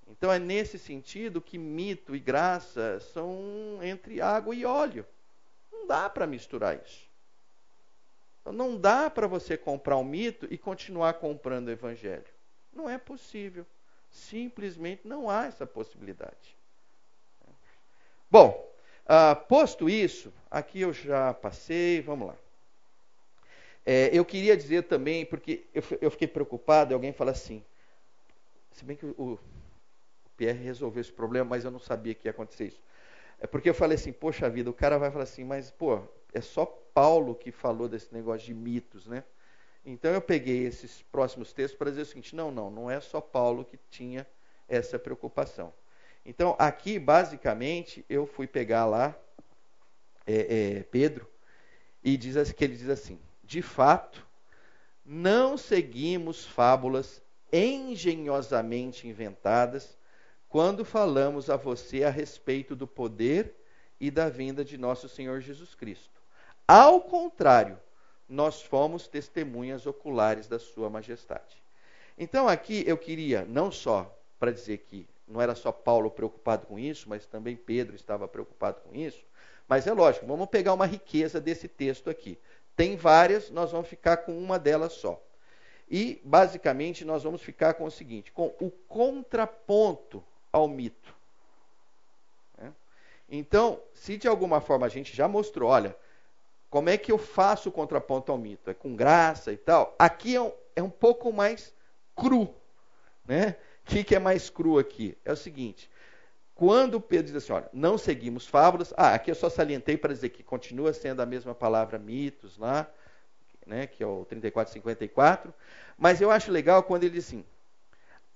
Então 0.09 0.33
é 0.33 0.39
nesse 0.39 0.79
sentido 0.79 1.41
que 1.41 1.57
mito 1.57 2.17
e 2.17 2.19
graça 2.19 2.99
são 3.01 3.79
entre 3.81 4.21
água 4.21 4.55
e 4.55 4.65
óleo. 4.65 5.07
Dá 5.91 6.09
para 6.09 6.25
misturar 6.25 6.81
isso. 6.81 7.11
Então, 8.41 8.53
não 8.53 8.77
dá 8.77 9.11
para 9.11 9.27
você 9.27 9.57
comprar 9.57 9.97
um 9.97 10.05
mito 10.05 10.47
e 10.49 10.57
continuar 10.57 11.15
comprando 11.15 11.67
o 11.67 11.73
evangelho. 11.73 12.33
Não 12.73 12.89
é 12.89 12.97
possível. 12.97 13.67
Simplesmente 14.09 15.01
não 15.05 15.29
há 15.29 15.47
essa 15.47 15.67
possibilidade. 15.67 16.57
Bom, 18.31 18.73
ah, 19.05 19.35
posto 19.35 19.91
isso, 19.91 20.33
aqui 20.49 20.81
eu 20.81 20.93
já 20.93 21.35
passei, 21.35 22.01
vamos 22.01 22.29
lá. 22.29 22.37
É, 23.85 24.11
eu 24.13 24.25
queria 24.25 24.57
dizer 24.57 24.85
também, 24.85 25.27
porque 25.27 25.67
eu, 25.75 25.83
eu, 26.01 26.11
fiquei 26.13 26.29
preocupado, 26.29 26.95
alguém 26.95 27.13
fala 27.13 27.33
assim, 27.33 27.65
se 28.71 28.85
bem 28.85 28.97
que 28.97 29.07
o, 29.07 29.15
o 29.19 29.39
Pierre 30.37 30.63
resolveu 30.63 31.01
esse 31.01 31.11
problema, 31.11 31.51
mas 31.51 31.65
eu 31.65 31.71
não 31.73 31.81
sabia 31.81 32.15
que 32.15 32.29
ia 32.29 32.31
acontecer 32.31 32.67
isso. 32.69 32.81
É 33.41 33.47
porque 33.47 33.71
eu 33.71 33.75
falei 33.75 33.97
assim, 33.97 34.13
poxa 34.13 34.49
vida, 34.51 34.69
o 34.69 34.75
cara 34.75 34.99
vai 34.99 35.11
falar 35.11 35.25
assim, 35.25 35.45
mas 35.45 35.71
pô, 35.71 36.01
é 36.33 36.41
só 36.41 36.67
Paulo 36.67 37.35
que 37.35 37.51
falou 37.51 37.89
desse 37.89 38.13
negócio 38.13 38.47
de 38.47 38.55
mitos, 38.55 39.07
né? 39.07 39.25
Então 39.85 40.13
eu 40.13 40.21
peguei 40.21 40.67
esses 40.67 41.03
próximos 41.11 41.53
textos 41.53 41.79
para 41.79 41.91
dizer 41.91 42.03
o 42.03 42.07
seguinte: 42.07 42.37
não, 42.37 42.51
não, 42.51 42.71
não 42.71 42.91
é 42.91 43.01
só 43.01 43.21
Paulo 43.21 43.65
que 43.65 43.79
tinha 43.89 44.27
essa 44.69 44.99
preocupação. 44.99 45.73
Então, 46.25 46.55
aqui, 46.59 46.99
basicamente, 46.99 48.05
eu 48.09 48.27
fui 48.27 48.47
pegar 48.47 48.85
lá 48.85 49.17
é, 50.27 50.79
é, 50.79 50.83
Pedro 50.83 51.27
e 52.05 52.17
diz 52.17 52.53
que 52.53 52.63
ele 52.63 52.77
diz 52.77 52.91
assim: 52.91 53.19
de 53.43 53.63
fato, 53.63 54.27
não 55.05 55.57
seguimos 55.57 56.45
fábulas 56.45 57.23
engenhosamente 57.51 59.09
inventadas 59.09 59.99
quando 60.51 60.85
falamos 60.85 61.49
a 61.49 61.57
você 61.57 62.03
a 62.03 62.11
respeito 62.11 62.75
do 62.75 62.85
poder 62.85 63.55
e 64.01 64.11
da 64.11 64.29
vinda 64.29 64.65
de 64.65 64.77
nosso 64.77 65.09
Senhor 65.09 65.41
Jesus 65.41 65.77
Cristo. 65.77 66.21
Ao 66.67 67.01
contrário, 67.01 67.79
nós 68.29 68.61
fomos 68.61 69.07
testemunhas 69.07 69.87
oculares 69.87 70.49
da 70.49 70.59
Sua 70.59 70.91
Majestade. 70.91 71.63
Então, 72.19 72.49
aqui 72.49 72.83
eu 72.85 72.99
queria, 72.99 73.45
não 73.45 73.71
só 73.71 74.13
para 74.41 74.51
dizer 74.51 74.79
que 74.79 75.09
não 75.27 75.41
era 75.41 75.55
só 75.55 75.71
Paulo 75.71 76.11
preocupado 76.11 76.67
com 76.67 76.77
isso, 76.81 77.09
mas 77.09 77.27
também 77.27 77.55
Pedro 77.55 77.95
estava 77.95 78.27
preocupado 78.27 78.81
com 78.81 78.93
isso. 78.93 79.25
Mas 79.69 79.87
é 79.87 79.93
lógico, 79.93 80.27
vamos 80.27 80.49
pegar 80.49 80.75
uma 80.75 80.87
riqueza 80.87 81.41
desse 81.41 81.69
texto 81.69 82.11
aqui. 82.11 82.37
Tem 82.75 82.97
várias, 82.97 83.51
nós 83.51 83.71
vamos 83.71 83.87
ficar 83.87 84.17
com 84.19 84.37
uma 84.37 84.59
delas 84.59 84.95
só. 84.95 85.23
E, 85.89 86.21
basicamente, 86.25 87.05
nós 87.05 87.23
vamos 87.23 87.41
ficar 87.41 87.75
com 87.75 87.85
o 87.85 87.91
seguinte: 87.91 88.33
com 88.33 88.53
o 88.61 88.71
contraponto 88.89 90.25
ao 90.53 90.69
mito. 90.69 91.15
Né? 92.59 92.73
Então, 93.29 93.81
se 93.95 94.17
de 94.17 94.29
alguma 94.29 94.61
forma 94.61 94.87
a 94.87 94.91
gente 94.91 95.17
já 95.17 95.29
mostrou, 95.29 95.71
olha, 95.71 95.97
como 96.69 96.89
é 96.89 96.97
que 96.97 97.11
eu 97.11 97.19
faço 97.19 97.69
o 97.69 97.73
contraponto 97.73 98.31
ao 98.31 98.39
mito? 98.39 98.71
É 98.71 98.75
com 98.75 98.95
graça 98.95 99.53
e 99.53 99.57
tal. 99.57 99.95
Aqui 99.99 100.37
é 100.37 100.41
um, 100.41 100.53
é 100.77 100.83
um 100.83 100.91
pouco 100.91 101.33
mais 101.33 101.75
cru. 102.15 102.55
Né? 103.27 103.57
O 103.85 103.91
que, 103.91 104.05
que 104.05 104.15
é 104.15 104.19
mais 104.19 104.49
cru 104.49 104.79
aqui? 104.79 105.19
É 105.25 105.33
o 105.33 105.37
seguinte: 105.37 105.91
quando 106.55 107.01
Pedro 107.01 107.33
diz 107.33 107.37
assim, 107.37 107.53
olha, 107.53 107.71
não 107.73 107.97
seguimos 107.97 108.47
fábulas, 108.47 108.93
ah, 108.97 109.15
aqui 109.15 109.31
eu 109.31 109.35
só 109.35 109.49
salientei 109.49 109.97
para 109.97 110.13
dizer 110.13 110.29
que 110.29 110.43
continua 110.43 110.93
sendo 110.93 111.23
a 111.23 111.27
mesma 111.27 111.55
palavra 111.55 111.99
mitos 111.99 112.59
lá, 112.59 112.87
né, 113.67 113.87
que 113.87 114.03
é 114.03 114.07
o 114.07 114.27
3454, 114.27 115.55
mas 115.97 116.21
eu 116.21 116.31
acho 116.31 116.53
legal 116.53 116.83
quando 116.83 117.05
ele 117.05 117.15
diz 117.15 117.27
assim: 117.29 117.45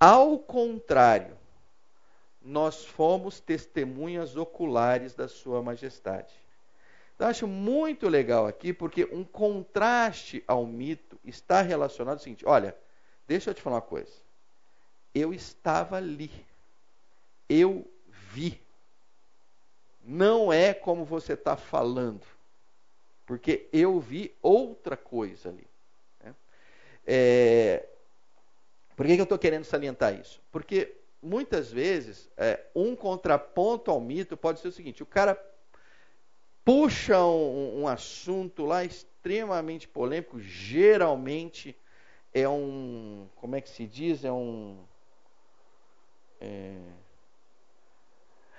ao 0.01 0.39
contrário, 0.39 1.37
nós 2.45 2.84
fomos 2.84 3.40
testemunhas 3.40 4.36
oculares 4.36 5.14
da 5.14 5.26
Sua 5.26 5.62
Majestade. 5.62 6.34
Então, 7.14 7.28
acho 7.28 7.47
muito 7.47 8.09
legal 8.09 8.47
aqui, 8.47 8.72
porque 8.72 9.09
um 9.11 9.24
contraste 9.24 10.45
ao 10.47 10.66
mito 10.66 11.18
está 11.24 11.62
relacionado 11.62 12.14
ao 12.14 12.22
seguinte: 12.22 12.45
olha, 12.47 12.76
deixa 13.26 13.51
eu 13.51 13.55
te 13.55 13.62
falar 13.62 13.76
uma 13.76 13.82
coisa. 13.82 14.12
Eu 15.14 15.32
estava 15.32 15.97
ali. 15.97 16.30
Eu 17.49 17.88
vi. 18.32 18.61
Não 20.05 20.53
é 20.53 20.74
como 20.74 21.05
você 21.05 21.32
está 21.32 21.57
falando. 21.57 22.26
Porque 23.24 23.68
eu 23.72 23.99
vi 24.01 24.34
outra 24.42 24.97
coisa 24.97 25.49
ali. 25.49 25.66
Né? 26.22 26.34
É, 27.07 27.86
por 28.97 29.07
que, 29.07 29.14
que 29.14 29.20
eu 29.20 29.24
estou 29.24 29.38
querendo 29.38 29.64
salientar 29.64 30.14
isso? 30.14 30.42
Porque 30.53 30.95
muitas 31.25 31.72
vezes 31.72 32.31
é, 32.37 32.61
um 32.75 32.95
contraponto 32.95 33.91
ao 33.91 34.01
mito 34.01 34.37
pode 34.37 34.61
ser 34.61 34.68
o 34.68 34.72
seguinte: 34.72 35.03
o 35.03 35.07
cara 35.07 35.41
puxa 36.64 37.18
um, 37.25 37.83
um 37.83 37.89
assunto 37.89 38.64
lá 38.64 38.85
extremamente 38.85 39.89
polêmico, 39.89 40.39
geralmente 40.39 41.77
é 42.33 42.49
um, 42.49 43.29
como 43.37 43.57
é 43.57 43.61
que 43.61 43.70
se 43.70 43.87
diz? 43.87 44.25
É 44.25 44.33
um. 44.33 44.79
É, 46.41 46.77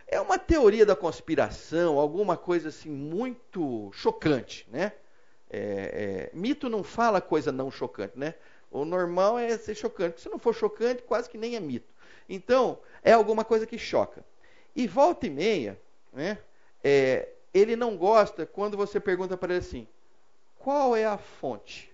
é 0.08 0.22
uma 0.22 0.40
teoria 0.40 0.86
da 0.86 0.96
conspiração, 0.96 2.00
alguma 2.00 2.38
coisa 2.38 2.70
assim 2.70 2.90
muito 2.90 3.92
chocante, 3.94 4.68
né? 4.72 4.94
É, 5.50 6.30
é, 6.34 6.36
mito 6.36 6.70
não 6.70 6.84
fala 6.84 7.22
coisa 7.22 7.52
não 7.52 7.70
chocante, 7.70 8.18
né? 8.18 8.36
O 8.72 8.84
normal 8.84 9.38
é 9.38 9.58
ser 9.58 9.76
chocante. 9.76 10.22
Se 10.22 10.30
não 10.30 10.40
for 10.40 10.54
chocante, 10.54 11.04
quase 11.04 11.30
que 11.30 11.38
nem 11.38 11.56
é 11.56 11.60
mito. 11.60 11.94
Então, 12.28 12.80
é 13.04 13.14
alguma 13.14 13.46
coisa 13.46 13.66
que 13.66 13.78
choca. 13.78 14.24
E 14.76 14.88
volta 14.88 15.28
e 15.28 15.30
meia, 15.30 15.80
né? 16.12 16.38
É, 16.84 17.30
ele 17.54 17.76
não 17.76 17.96
gosta 17.96 18.46
quando 18.46 18.76
você 18.76 19.00
pergunta 19.00 19.38
para 19.38 19.54
ele 19.54 19.60
assim: 19.60 19.88
qual 20.60 20.96
é 20.96 21.06
a 21.06 21.18
fonte? 21.18 21.94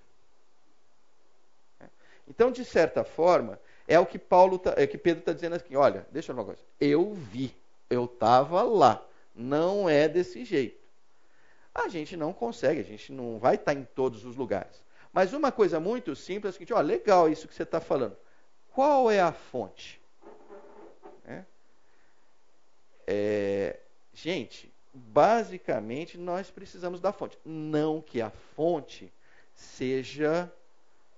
Então, 2.28 2.52
de 2.52 2.64
certa 2.64 3.04
forma, 3.04 3.60
é 3.88 4.00
o 4.00 4.06
que 4.06 4.18
Paulo, 4.18 4.58
tá, 4.58 4.74
é 4.78 4.88
que 4.88 4.98
Pedro 4.98 5.20
está 5.20 5.34
dizendo 5.34 5.56
aqui. 5.56 5.76
Olha, 5.76 6.08
deixa 6.12 6.32
eu 6.32 6.36
falar 6.36 6.48
uma 6.48 6.54
coisa. 6.54 6.68
Eu 6.80 7.14
vi, 7.14 7.56
eu 7.90 8.06
estava 8.06 8.62
lá. 8.62 9.06
Não 9.36 9.90
é 9.90 10.08
desse 10.08 10.46
jeito. 10.46 10.82
A 11.74 11.88
gente 11.88 12.18
não 12.18 12.34
consegue, 12.34 12.80
a 12.80 12.84
gente 12.84 13.12
não 13.12 13.38
vai 13.38 13.56
estar 13.56 13.74
tá 13.74 13.80
em 13.80 13.84
todos 13.84 14.26
os 14.26 14.36
lugares. 14.36 14.82
Mas 15.14 15.34
uma 15.34 15.52
coisa 15.52 15.80
muito 15.80 16.16
simples 16.16 16.46
é 16.46 16.50
o 16.50 16.54
seguinte: 16.54 16.74
ó, 16.74 16.82
legal 16.82 17.30
isso 17.30 17.48
que 17.48 17.54
você 17.54 17.64
está 17.64 17.80
falando. 17.80 18.18
Qual 18.74 19.12
é 19.12 19.20
a 19.20 19.32
fonte? 19.32 20.01
É, 21.26 21.44
é, 23.08 23.80
gente, 24.14 24.72
basicamente 24.94 26.18
nós 26.18 26.50
precisamos 26.50 27.00
da 27.00 27.12
fonte. 27.12 27.38
Não 27.46 28.02
que 28.02 28.22
a 28.22 28.30
fonte 28.30 29.12
seja 29.54 30.52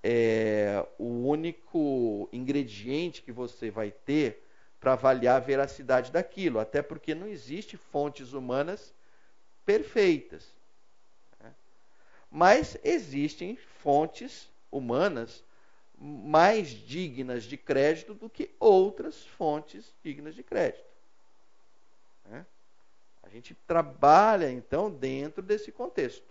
é, 0.03 0.85
o 0.97 1.27
único 1.27 2.27
ingrediente 2.31 3.21
que 3.21 3.31
você 3.31 3.71
vai 3.71 3.91
ter 3.91 4.43
para 4.79 4.93
avaliar 4.93 5.37
a 5.37 5.39
veracidade 5.39 6.11
daquilo, 6.11 6.59
até 6.59 6.81
porque 6.81 7.15
não 7.15 7.27
existe 7.27 7.77
fontes 7.77 8.33
humanas 8.33 8.93
perfeitas. 9.65 10.53
Né? 11.39 11.53
Mas 12.29 12.77
existem 12.83 13.55
fontes 13.55 14.49
humanas 14.69 15.41
mais 16.05 16.67
dignas 16.67 17.43
de 17.43 17.57
crédito 17.57 18.13
do 18.13 18.29
que 18.29 18.51
outras 18.59 19.25
fontes 19.25 19.93
dignas 20.03 20.35
de 20.35 20.43
crédito. 20.43 20.85
Né? 22.25 22.45
gente 23.33 23.55
trabalha 23.67 24.51
então 24.51 24.91
dentro 24.91 25.41
desse 25.41 25.71
contexto. 25.71 26.23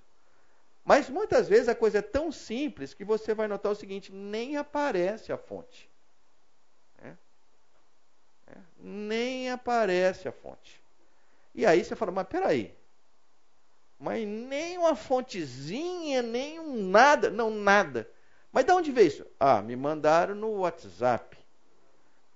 Mas 0.85 1.09
muitas 1.09 1.49
vezes 1.49 1.69
a 1.69 1.75
coisa 1.75 1.99
é 1.99 2.03
tão 2.03 2.33
simples 2.33 2.95
que 2.95 3.05
você 3.05 3.35
vai 3.35 3.47
notar 3.47 3.73
o 3.73 3.77
seguinte: 3.77 4.13
nem 4.13 4.57
aparece 4.57 5.33
a 5.33 5.37
fonte. 5.37 5.89
É? 7.03 7.09
É? 8.49 8.57
Nem 8.79 9.51
aparece 9.51 10.29
a 10.29 10.33
fonte. 10.33 10.81
E 11.55 11.67
aí 11.67 11.85
você 11.85 11.95
fala, 11.95 12.11
mas 12.11 12.27
peraí. 12.27 12.75
Mas 13.99 14.27
nem 14.27 14.79
uma 14.79 14.97
fontezinha, 14.97 16.23
nem 16.23 16.59
um 16.59 16.89
nada. 16.89 17.31
Não, 17.31 17.51
nada. 17.51 18.11
Mas 18.53 18.67
de 18.67 18.73
onde 18.73 18.93
veio 18.93 19.09
isso? 19.09 19.27
Ah, 19.41 19.63
me 19.63 19.75
mandaram 19.75 20.35
no 20.35 20.51
WhatsApp. 20.59 21.39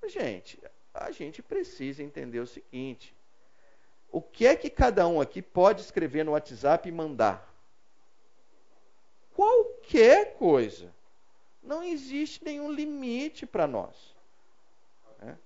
Gente, 0.06 0.58
a 0.94 1.10
gente 1.10 1.42
precisa 1.42 2.02
entender 2.02 2.40
o 2.40 2.46
seguinte: 2.46 3.14
o 4.10 4.22
que 4.22 4.46
é 4.46 4.56
que 4.56 4.70
cada 4.70 5.06
um 5.06 5.20
aqui 5.20 5.42
pode 5.42 5.82
escrever 5.82 6.24
no 6.24 6.32
WhatsApp 6.32 6.88
e 6.88 6.92
mandar? 6.92 7.54
Qualquer 9.34 10.34
coisa. 10.34 10.94
Não 11.62 11.82
existe 11.82 12.42
nenhum 12.44 12.70
limite 12.70 13.44
para 13.44 13.66
nós. 13.66 14.14
Né? 15.20 15.36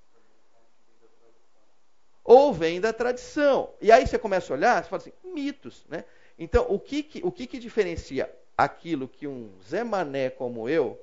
Ou 2.22 2.52
vem 2.52 2.80
da 2.80 2.92
tradição. 2.92 3.72
E 3.80 3.90
aí 3.90 4.06
você 4.06 4.18
começa 4.18 4.52
a 4.52 4.56
olhar, 4.56 4.84
você 4.84 4.90
fala 4.90 5.02
assim, 5.02 5.12
mitos. 5.24 5.84
Né? 5.88 6.04
Então, 6.38 6.66
o 6.68 6.78
que, 6.78 7.02
que, 7.02 7.20
o 7.24 7.32
que, 7.32 7.46
que 7.46 7.58
diferencia 7.58 8.30
aquilo 8.64 9.08
que 9.08 9.26
um 9.26 9.50
Zé 9.68 9.84
Mané 9.84 10.30
como 10.30 10.68
eu, 10.68 11.00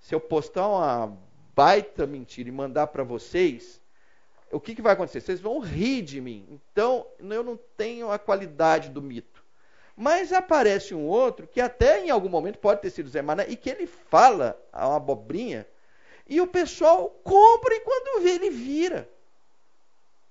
se 0.00 0.14
eu 0.14 0.20
postar 0.20 0.68
uma 0.68 1.16
baita 1.54 2.06
mentira 2.06 2.48
e 2.48 2.52
mandar 2.52 2.88
para 2.88 3.04
vocês, 3.04 3.80
o 4.50 4.60
que, 4.60 4.74
que 4.74 4.82
vai 4.82 4.92
acontecer? 4.92 5.20
Vocês 5.20 5.40
vão 5.40 5.58
rir 5.58 6.02
de 6.02 6.20
mim. 6.20 6.46
Então, 6.50 7.06
eu 7.18 7.42
não 7.42 7.58
tenho 7.76 8.10
a 8.10 8.18
qualidade 8.18 8.90
do 8.90 9.02
mito. 9.02 9.42
Mas 9.96 10.32
aparece 10.32 10.94
um 10.94 11.06
outro 11.06 11.46
que 11.46 11.60
até 11.60 12.04
em 12.04 12.10
algum 12.10 12.28
momento 12.28 12.58
pode 12.58 12.80
ter 12.80 12.90
sido 12.90 13.08
Zé 13.08 13.22
Mané 13.22 13.46
e 13.48 13.56
que 13.56 13.70
ele 13.70 13.86
fala 13.86 14.60
uma 14.72 14.96
abobrinha 14.96 15.66
e 16.26 16.40
o 16.40 16.46
pessoal 16.46 17.10
compra 17.22 17.74
e 17.74 17.80
quando 17.80 18.22
vê 18.22 18.30
ele 18.30 18.50
vira. 18.50 19.08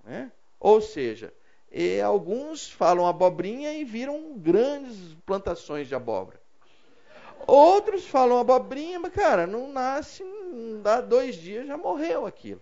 Né? 0.04 0.32
Ou 0.60 0.82
seja, 0.82 1.34
alguns 2.06 2.70
falam 2.70 3.08
abobrinha 3.08 3.74
e 3.74 3.86
viram 3.86 4.38
grandes 4.38 5.16
plantações 5.26 5.88
de 5.88 5.96
abóbora. 5.96 6.43
Outros 7.46 8.06
falam 8.08 8.40
abobrinha, 8.40 9.00
mas 9.00 9.14
cara, 9.14 9.46
não 9.46 9.72
nasce, 9.72 10.24
não 10.24 10.82
dá 10.82 11.02
dois 11.02 11.36
dias, 11.36 11.68
já 11.68 11.78
morreu 11.78 12.26
aquilo. 12.26 12.62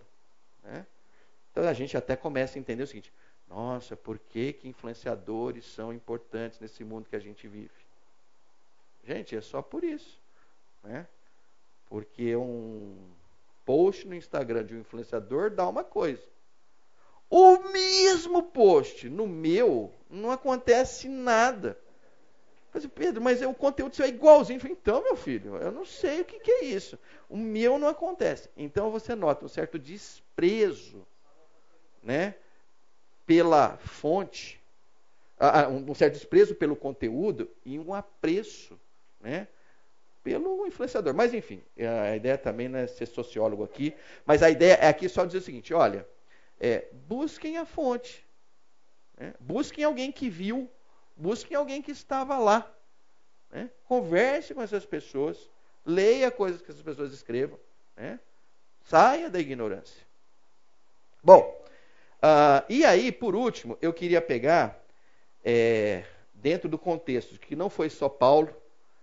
Né? 0.62 0.86
Então 1.50 1.68
a 1.68 1.72
gente 1.72 1.96
até 1.96 2.16
começa 2.16 2.58
a 2.58 2.60
entender 2.60 2.82
o 2.82 2.86
seguinte: 2.86 3.12
nossa, 3.48 3.96
por 3.96 4.18
que, 4.18 4.52
que 4.54 4.68
influenciadores 4.68 5.64
são 5.66 5.92
importantes 5.92 6.58
nesse 6.58 6.82
mundo 6.84 7.08
que 7.08 7.16
a 7.16 7.20
gente 7.20 7.46
vive? 7.46 7.70
Gente, 9.04 9.36
é 9.36 9.40
só 9.40 9.60
por 9.60 9.84
isso. 9.84 10.18
Né? 10.82 11.06
Porque 11.86 12.34
um 12.34 12.96
post 13.64 14.06
no 14.06 14.14
Instagram 14.14 14.64
de 14.64 14.74
um 14.74 14.80
influenciador 14.80 15.50
dá 15.50 15.68
uma 15.68 15.84
coisa. 15.84 16.22
O 17.28 17.70
mesmo 17.70 18.42
post 18.42 19.08
no 19.08 19.26
meu 19.26 19.92
não 20.10 20.30
acontece 20.30 21.08
nada. 21.08 21.78
Mas, 22.72 22.86
Pedro, 22.86 23.20
mas 23.20 23.42
o 23.42 23.52
conteúdo 23.52 23.94
seu 23.94 24.06
é 24.06 24.08
igualzinho. 24.08 24.58
Falei, 24.58 24.76
então, 24.80 25.02
meu 25.02 25.16
filho, 25.16 25.56
eu 25.56 25.70
não 25.70 25.84
sei 25.84 26.22
o 26.22 26.24
que, 26.24 26.40
que 26.40 26.50
é 26.50 26.64
isso. 26.64 26.98
O 27.28 27.36
meu 27.36 27.78
não 27.78 27.88
acontece. 27.88 28.48
Então 28.56 28.90
você 28.90 29.14
nota 29.14 29.44
um 29.44 29.48
certo 29.48 29.78
desprezo 29.78 31.06
né, 32.02 32.34
pela 33.26 33.76
fonte, 33.76 34.60
um 35.88 35.94
certo 35.94 36.14
desprezo 36.14 36.54
pelo 36.54 36.74
conteúdo 36.74 37.50
e 37.64 37.78
um 37.78 37.92
apreço 37.92 38.80
né, 39.20 39.48
pelo 40.22 40.66
influenciador. 40.66 41.12
Mas, 41.12 41.34
enfim, 41.34 41.62
a 41.78 42.16
ideia 42.16 42.38
também 42.38 42.68
não 42.68 42.78
é 42.78 42.86
ser 42.86 43.06
sociólogo 43.06 43.64
aqui, 43.64 43.94
mas 44.24 44.42
a 44.42 44.48
ideia 44.48 44.74
é 44.74 44.88
aqui 44.88 45.08
só 45.08 45.24
dizer 45.24 45.38
o 45.38 45.42
seguinte: 45.42 45.74
olha, 45.74 46.06
é, 46.58 46.86
busquem 47.06 47.58
a 47.58 47.66
fonte, 47.66 48.24
né, 49.18 49.34
busquem 49.40 49.84
alguém 49.84 50.10
que 50.10 50.30
viu, 50.30 50.70
busquem 51.16 51.56
alguém 51.56 51.82
que 51.82 51.90
estava 51.90 52.38
lá, 52.38 52.70
né, 53.50 53.70
converse 53.84 54.54
com 54.54 54.62
essas 54.62 54.84
pessoas, 54.84 55.50
leia 55.84 56.30
coisas 56.30 56.62
que 56.62 56.70
essas 56.70 56.82
pessoas 56.82 57.12
escrevam, 57.12 57.58
né, 57.96 58.18
saia 58.84 59.28
da 59.28 59.38
ignorância. 59.38 60.02
Bom, 61.22 61.62
Uh, 62.22 62.62
e 62.68 62.84
aí, 62.84 63.10
por 63.10 63.34
último, 63.34 63.76
eu 63.82 63.92
queria 63.92 64.22
pegar, 64.22 64.80
é, 65.44 66.04
dentro 66.32 66.68
do 66.68 66.78
contexto, 66.78 67.36
que 67.36 67.56
não 67.56 67.68
foi 67.68 67.90
só 67.90 68.08
Paulo, 68.08 68.54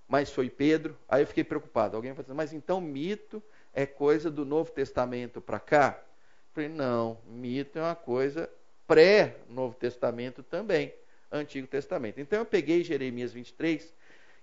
mas 0.07 0.32
foi 0.32 0.49
Pedro. 0.49 0.97
Aí 1.07 1.24
eu 1.24 1.28
fiquei 1.28 1.43
preocupado. 1.43 1.97
Alguém 1.97 2.14
vai 2.14 2.24
dizer, 2.24 2.34
mas 2.34 2.53
então 2.53 2.80
mito 2.80 3.43
é 3.74 3.86
coisa 3.86 4.32
do 4.32 4.45
Novo 4.45 4.72
Testamento 4.72 5.41
para 5.41 5.60
cá? 5.60 5.99
Eu 5.99 6.53
falei, 6.53 6.70
não, 6.70 7.18
mito 7.28 7.78
é 7.78 7.82
uma 7.82 7.95
coisa 7.95 8.49
pré-Novo 8.88 9.76
Testamento 9.76 10.41
também, 10.41 10.93
Antigo 11.32 11.68
Testamento. 11.68 12.20
Então 12.20 12.40
eu 12.40 12.46
peguei 12.46 12.84
Jeremias 12.84 13.32
23, 13.32 13.94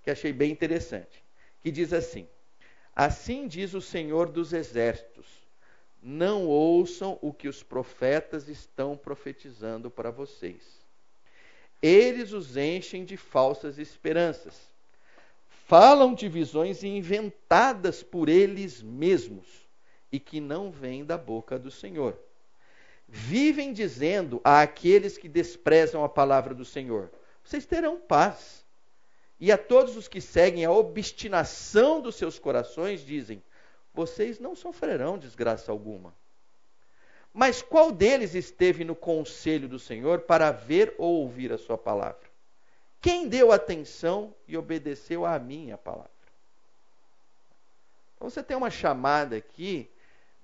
que 0.02 0.10
achei 0.10 0.32
bem 0.32 0.50
interessante. 0.50 1.24
que 1.62 1.70
diz 1.70 1.92
assim: 1.92 2.26
Assim 2.94 3.46
diz 3.48 3.74
o 3.74 3.80
Senhor 3.80 4.30
dos 4.30 4.52
Exércitos: 4.52 5.26
Não 6.02 6.46
ouçam 6.46 7.18
o 7.20 7.32
que 7.32 7.48
os 7.48 7.62
profetas 7.62 8.48
estão 8.48 8.96
profetizando 8.96 9.90
para 9.90 10.10
vocês. 10.10 10.62
Eles 11.82 12.32
os 12.32 12.56
enchem 12.56 13.04
de 13.04 13.16
falsas 13.16 13.78
esperanças. 13.78 14.74
Falam 15.66 16.14
de 16.14 16.28
visões 16.28 16.84
inventadas 16.84 18.02
por 18.02 18.28
eles 18.28 18.80
mesmos 18.80 19.46
e 20.12 20.20
que 20.20 20.40
não 20.40 20.70
vêm 20.70 21.04
da 21.04 21.18
boca 21.18 21.58
do 21.58 21.70
Senhor. 21.70 22.16
Vivem 23.08 23.72
dizendo 23.72 24.40
a 24.42 24.62
aqueles 24.62 25.16
que 25.16 25.28
desprezam 25.28 26.02
a 26.02 26.08
palavra 26.08 26.54
do 26.54 26.64
Senhor: 26.64 27.10
Vocês 27.44 27.64
terão 27.64 27.98
paz. 27.98 28.64
E 29.38 29.52
a 29.52 29.58
todos 29.58 29.96
os 29.96 30.08
que 30.08 30.20
seguem 30.20 30.64
a 30.64 30.70
obstinação 30.70 32.00
dos 32.00 32.16
seus 32.16 32.38
corações, 32.38 33.04
dizem: 33.04 33.42
Vocês 33.94 34.40
não 34.40 34.56
sofrerão 34.56 35.18
desgraça 35.18 35.70
alguma. 35.70 36.12
Mas 37.32 37.60
qual 37.60 37.92
deles 37.92 38.34
esteve 38.34 38.82
no 38.82 38.96
conselho 38.96 39.68
do 39.68 39.78
Senhor 39.78 40.20
para 40.20 40.50
ver 40.50 40.94
ou 40.96 41.20
ouvir 41.20 41.52
a 41.52 41.58
sua 41.58 41.76
palavra? 41.76 42.26
Quem 43.00 43.28
deu 43.28 43.52
atenção 43.52 44.34
e 44.48 44.56
obedeceu 44.56 45.24
à 45.26 45.38
minha 45.38 45.76
palavra? 45.76 46.10
Então 48.16 48.30
você 48.30 48.42
tem 48.42 48.56
uma 48.56 48.70
chamada 48.70 49.36
aqui 49.36 49.88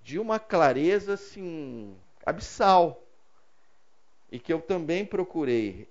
de 0.04 0.18
uma 0.18 0.38
clareza 0.38 1.14
assim 1.14 1.96
abissal 2.24 3.02
e 4.30 4.38
que 4.38 4.52
eu 4.52 4.60
também 4.60 5.04
procurei 5.04 5.88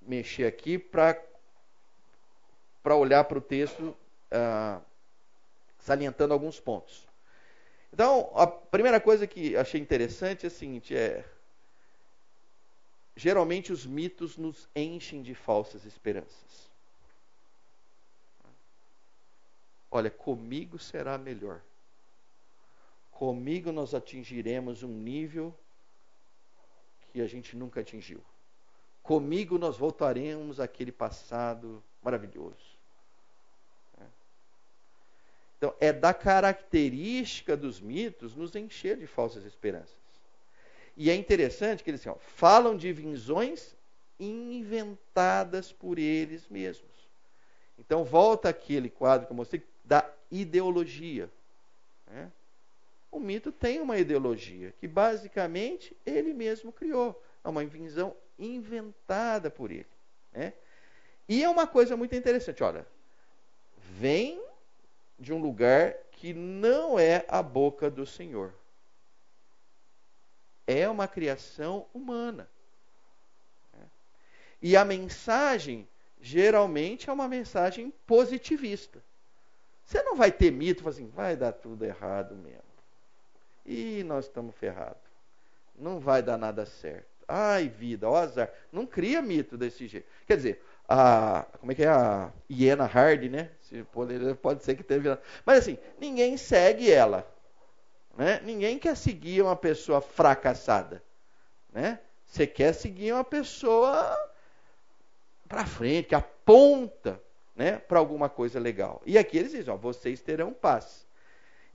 mexer 0.00 0.46
aqui 0.46 0.78
para 0.78 1.16
olhar 2.96 3.24
para 3.24 3.38
o 3.38 3.40
texto 3.40 3.96
ah, 4.30 4.80
salientando 5.78 6.32
alguns 6.32 6.58
pontos. 6.58 7.06
Então, 7.92 8.30
a 8.34 8.46
primeira 8.46 9.00
coisa 9.00 9.26
que 9.26 9.56
achei 9.56 9.80
interessante 9.80 10.44
é 10.44 10.48
a 10.48 10.50
seguinte: 10.50 10.96
é, 10.96 11.24
geralmente 13.14 13.72
os 13.72 13.84
mitos 13.84 14.36
nos 14.36 14.68
enchem 14.74 15.22
de 15.22 15.34
falsas 15.34 15.84
esperanças. 15.84 16.70
Olha, 19.90 20.10
comigo 20.10 20.78
será 20.78 21.18
melhor. 21.18 21.60
Comigo 23.22 23.70
nós 23.70 23.94
atingiremos 23.94 24.82
um 24.82 24.88
nível 24.88 25.56
que 27.12 27.20
a 27.20 27.26
gente 27.28 27.56
nunca 27.56 27.80
atingiu. 27.80 28.20
Comigo 29.00 29.58
nós 29.58 29.76
voltaremos 29.76 30.58
àquele 30.58 30.90
passado 30.90 31.80
maravilhoso. 32.02 32.76
Então, 35.56 35.72
é 35.78 35.92
da 35.92 36.12
característica 36.12 37.56
dos 37.56 37.80
mitos 37.80 38.34
nos 38.34 38.56
encher 38.56 38.96
de 38.96 39.06
falsas 39.06 39.44
esperanças. 39.44 39.94
E 40.96 41.08
é 41.08 41.14
interessante 41.14 41.84
que 41.84 41.90
eles 41.90 42.00
assim, 42.00 42.08
ó, 42.08 42.16
falam 42.16 42.76
de 42.76 42.92
visões 42.92 43.76
inventadas 44.18 45.72
por 45.72 45.96
eles 45.96 46.48
mesmos. 46.48 46.90
Então, 47.78 48.02
volta 48.02 48.48
aquele 48.48 48.90
quadro 48.90 49.28
que 49.28 49.32
eu 49.32 49.36
mostrei 49.36 49.62
da 49.84 50.12
ideologia. 50.28 51.30
Né? 52.08 52.28
O 53.12 53.20
mito 53.20 53.52
tem 53.52 53.78
uma 53.78 53.98
ideologia 53.98 54.72
que 54.80 54.88
basicamente 54.88 55.94
ele 56.04 56.32
mesmo 56.32 56.72
criou. 56.72 57.22
É 57.44 57.48
uma 57.48 57.62
visão 57.66 58.16
inventada 58.38 59.50
por 59.50 59.70
ele. 59.70 59.86
Né? 60.32 60.54
E 61.28 61.44
é 61.44 61.48
uma 61.48 61.66
coisa 61.66 61.94
muito 61.94 62.16
interessante. 62.16 62.64
Olha, 62.64 62.86
vem 63.76 64.42
de 65.18 65.30
um 65.30 65.38
lugar 65.38 65.94
que 66.12 66.32
não 66.32 66.98
é 66.98 67.26
a 67.28 67.42
boca 67.42 67.90
do 67.90 68.06
Senhor. 68.06 68.54
É 70.66 70.88
uma 70.88 71.06
criação 71.06 71.86
humana. 71.92 72.48
E 74.62 74.74
a 74.74 74.86
mensagem, 74.86 75.86
geralmente, 76.18 77.10
é 77.10 77.12
uma 77.12 77.28
mensagem 77.28 77.92
positivista. 78.06 79.04
Você 79.84 80.02
não 80.02 80.16
vai 80.16 80.32
ter 80.32 80.50
mito, 80.50 80.88
assim, 80.88 81.08
vai 81.08 81.36
dar 81.36 81.52
tudo 81.52 81.84
errado 81.84 82.36
mesmo. 82.36 82.71
E 83.64 84.02
nós 84.04 84.26
estamos 84.26 84.54
ferrados. 84.56 85.00
Não 85.76 85.98
vai 85.98 86.22
dar 86.22 86.36
nada 86.36 86.66
certo. 86.66 87.06
Ai, 87.26 87.68
vida, 87.68 88.08
ó 88.08 88.16
azar. 88.16 88.52
Não 88.70 88.84
cria 88.84 89.22
mito 89.22 89.56
desse 89.56 89.86
jeito. 89.86 90.06
Quer 90.26 90.36
dizer, 90.36 90.62
a. 90.88 91.46
Como 91.58 91.72
é 91.72 91.74
que 91.74 91.82
é? 91.82 91.88
A 91.88 92.30
hiena 92.50 92.84
hard, 92.84 93.24
né? 93.30 93.50
Se 93.62 93.82
pode, 93.84 94.64
ser 94.64 94.76
que 94.76 94.82
teve. 94.82 95.08
Mas 95.44 95.60
assim, 95.60 95.78
ninguém 95.98 96.36
segue 96.36 96.90
ela. 96.90 97.26
Né? 98.16 98.40
Ninguém 98.44 98.78
quer 98.78 98.96
seguir 98.96 99.42
uma 99.42 99.56
pessoa 99.56 100.00
fracassada. 100.00 101.02
Né? 101.72 101.98
Você 102.26 102.46
quer 102.46 102.72
seguir 102.74 103.12
uma 103.12 103.24
pessoa 103.24 104.16
para 105.48 105.64
frente, 105.64 106.08
que 106.08 106.14
aponta 106.14 107.20
né, 107.54 107.78
para 107.78 107.98
alguma 107.98 108.28
coisa 108.28 108.58
legal. 108.58 109.02
E 109.06 109.16
aqui 109.16 109.38
eles 109.38 109.52
dizem: 109.52 109.72
ó, 109.72 109.76
vocês 109.76 110.20
terão 110.20 110.52
paz. 110.52 111.06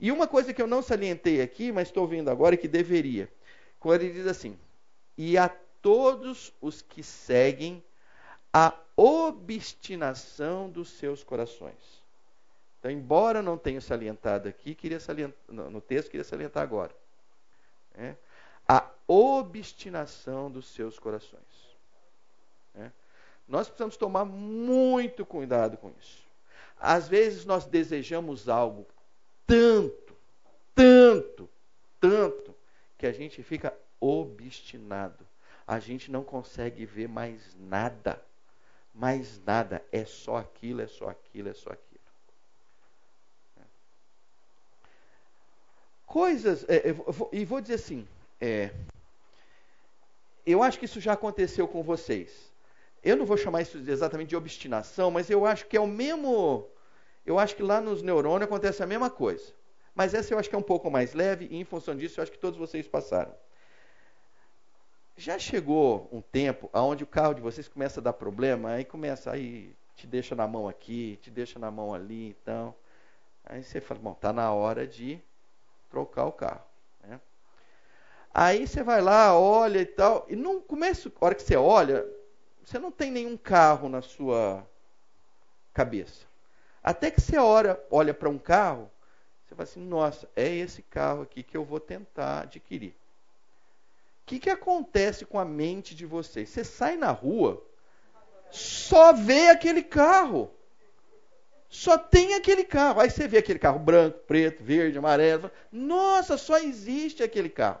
E 0.00 0.12
uma 0.12 0.28
coisa 0.28 0.54
que 0.54 0.62
eu 0.62 0.66
não 0.66 0.80
salientei 0.80 1.42
aqui, 1.42 1.72
mas 1.72 1.88
estou 1.88 2.06
vendo 2.06 2.30
agora 2.30 2.54
e 2.54 2.58
que 2.58 2.68
deveria. 2.68 3.28
Quando 3.80 4.02
ele 4.02 4.12
diz 4.12 4.26
assim: 4.26 4.56
e 5.16 5.36
a 5.36 5.48
todos 5.82 6.52
os 6.60 6.80
que 6.80 7.02
seguem 7.02 7.82
a 8.52 8.72
obstinação 8.96 10.70
dos 10.70 10.90
seus 10.90 11.22
corações. 11.24 12.02
Então, 12.78 12.90
embora 12.90 13.42
não 13.42 13.58
tenha 13.58 13.80
salientado 13.80 14.48
aqui, 14.48 14.74
queria 14.74 15.00
salientar, 15.00 15.36
no 15.48 15.80
texto, 15.80 16.10
queria 16.10 16.24
salientar 16.24 16.62
agora. 16.62 16.94
É, 17.94 18.14
a 18.66 18.88
obstinação 19.06 20.50
dos 20.50 20.68
seus 20.68 20.98
corações. 20.98 21.76
É, 22.76 22.90
nós 23.48 23.66
precisamos 23.66 23.96
tomar 23.96 24.24
muito 24.24 25.26
cuidado 25.26 25.76
com 25.76 25.92
isso. 26.00 26.22
Às 26.78 27.08
vezes 27.08 27.44
nós 27.44 27.64
desejamos 27.66 28.48
algo 28.48 28.86
tanto, 29.48 30.16
tanto, 30.76 31.50
tanto, 31.98 32.54
que 32.96 33.06
a 33.06 33.12
gente 33.12 33.42
fica 33.42 33.76
obstinado. 33.98 35.26
A 35.66 35.80
gente 35.80 36.08
não 36.08 36.22
consegue 36.22 36.86
ver 36.86 37.08
mais 37.08 37.56
nada 37.58 38.22
mais 38.98 39.40
nada, 39.46 39.80
é 39.92 40.04
só 40.04 40.36
aquilo, 40.36 40.80
é 40.80 40.88
só 40.88 41.08
aquilo, 41.08 41.48
é 41.48 41.54
só 41.54 41.70
aquilo. 41.70 41.88
Coisas, 46.04 46.64
é, 46.68 46.82
e 47.32 47.44
vou 47.44 47.60
dizer 47.60 47.74
assim, 47.74 48.08
é, 48.40 48.72
eu 50.44 50.62
acho 50.62 50.78
que 50.80 50.86
isso 50.86 51.00
já 51.00 51.12
aconteceu 51.12 51.68
com 51.68 51.82
vocês. 51.82 52.50
Eu 53.04 53.14
não 53.14 53.24
vou 53.24 53.36
chamar 53.36 53.62
isso 53.62 53.78
exatamente 53.78 54.30
de 54.30 54.36
obstinação, 54.36 55.12
mas 55.12 55.30
eu 55.30 55.46
acho 55.46 55.66
que 55.66 55.76
é 55.76 55.80
o 55.80 55.86
mesmo. 55.86 56.66
Eu 57.24 57.38
acho 57.38 57.54
que 57.56 57.62
lá 57.62 57.80
nos 57.80 58.02
neurônios 58.02 58.44
acontece 58.44 58.82
a 58.82 58.86
mesma 58.86 59.10
coisa. 59.10 59.52
Mas 59.94 60.14
essa 60.14 60.32
eu 60.32 60.38
acho 60.38 60.48
que 60.48 60.54
é 60.54 60.58
um 60.58 60.62
pouco 60.62 60.90
mais 60.90 61.12
leve, 61.12 61.48
e 61.50 61.56
em 61.56 61.64
função 61.64 61.96
disso 61.96 62.20
eu 62.20 62.22
acho 62.22 62.32
que 62.32 62.38
todos 62.38 62.58
vocês 62.58 62.86
passaram. 62.86 63.34
Já 65.16 65.36
chegou 65.38 66.08
um 66.12 66.20
tempo 66.20 66.70
onde 66.72 67.02
o 67.02 67.06
carro 67.06 67.34
de 67.34 67.40
vocês 67.40 67.66
começa 67.66 67.98
a 67.98 68.02
dar 68.02 68.12
problema, 68.12 68.70
aí 68.70 68.84
começa 68.84 69.32
aí 69.32 69.74
te 69.96 70.06
deixa 70.06 70.36
na 70.36 70.46
mão 70.46 70.68
aqui, 70.68 71.18
te 71.20 71.28
deixa 71.28 71.58
na 71.58 71.72
mão 71.72 71.92
ali, 71.92 72.28
então 72.40 72.72
aí 73.44 73.64
você 73.64 73.80
fala, 73.80 73.98
bom, 73.98 74.14
tá 74.14 74.32
na 74.32 74.52
hora 74.52 74.86
de 74.86 75.20
trocar 75.90 76.26
o 76.26 76.32
carro. 76.32 76.62
Né? 77.02 77.20
Aí 78.32 78.68
você 78.68 78.84
vai 78.84 79.00
lá, 79.00 79.36
olha 79.36 79.80
e 79.80 79.86
tal, 79.86 80.24
e 80.28 80.36
no 80.36 80.60
começo, 80.60 81.12
a 81.20 81.24
hora 81.24 81.34
que 81.34 81.42
você 81.42 81.56
olha, 81.56 82.06
você 82.64 82.78
não 82.78 82.92
tem 82.92 83.10
nenhum 83.10 83.36
carro 83.36 83.88
na 83.88 84.00
sua 84.00 84.64
cabeça. 85.74 86.27
Até 86.82 87.10
que 87.10 87.20
você 87.20 87.36
olha, 87.38 87.78
olha 87.90 88.14
para 88.14 88.28
um 88.28 88.38
carro, 88.38 88.90
você 89.44 89.54
fala 89.54 89.64
assim, 89.64 89.80
nossa, 89.80 90.28
é 90.36 90.48
esse 90.48 90.82
carro 90.82 91.22
aqui 91.22 91.42
que 91.42 91.56
eu 91.56 91.64
vou 91.64 91.80
tentar 91.80 92.42
adquirir 92.42 92.94
que, 94.28 94.38
que 94.38 94.50
acontece 94.50 95.24
com 95.24 95.38
a 95.38 95.44
mente 95.44 95.94
de 95.94 96.04
vocês? 96.04 96.50
Você 96.50 96.62
sai 96.62 96.98
na 96.98 97.10
rua, 97.10 97.64
só 98.50 99.14
vê 99.14 99.48
aquele 99.48 99.82
carro. 99.82 100.50
Só 101.70 101.96
tem 101.96 102.34
aquele 102.34 102.62
carro. 102.62 103.00
Aí 103.00 103.10
você 103.10 103.26
vê 103.26 103.38
aquele 103.38 103.58
carro 103.58 103.78
branco, 103.78 104.18
preto, 104.26 104.62
verde, 104.62 104.98
amarelo. 104.98 105.50
Nossa, 105.72 106.36
só 106.36 106.58
existe 106.58 107.22
aquele 107.22 107.48
carro. 107.48 107.80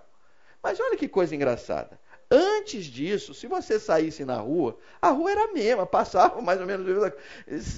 Mas 0.62 0.80
olha 0.80 0.96
que 0.96 1.06
coisa 1.06 1.34
engraçada. 1.34 2.00
Antes 2.30 2.84
disso, 2.84 3.32
se 3.32 3.46
você 3.46 3.80
saísse 3.80 4.24
na 4.24 4.36
rua, 4.36 4.78
a 5.00 5.10
rua 5.10 5.30
era 5.30 5.44
a 5.44 5.52
mesma, 5.52 5.84
passava 5.86 6.40
mais 6.42 6.60
ou 6.60 6.66
menos. 6.66 7.12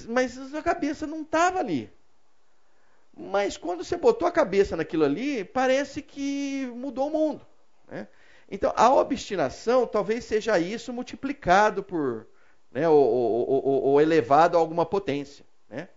Mas 0.09 0.37
a 0.37 0.49
sua 0.49 0.61
cabeça 0.61 1.07
não 1.07 1.21
estava 1.21 1.59
ali. 1.59 1.89
Mas 3.15 3.57
quando 3.57 3.83
você 3.83 3.97
botou 3.97 4.27
a 4.27 4.31
cabeça 4.31 4.75
naquilo 4.75 5.03
ali, 5.03 5.43
parece 5.43 6.01
que 6.01 6.71
mudou 6.75 7.07
o 7.07 7.11
mundo. 7.11 7.45
Né? 7.87 8.07
Então, 8.49 8.73
a 8.75 8.93
obstinação 8.93 9.85
talvez 9.87 10.25
seja 10.25 10.59
isso 10.59 10.91
multiplicado 10.91 11.83
por, 11.83 12.27
né, 12.71 12.87
ou, 12.87 12.97
ou, 12.99 13.49
ou, 13.49 13.83
ou 13.83 14.01
elevado 14.01 14.57
a 14.57 14.59
alguma 14.59 14.85
potência. 14.85 15.45
Né? 15.69 15.87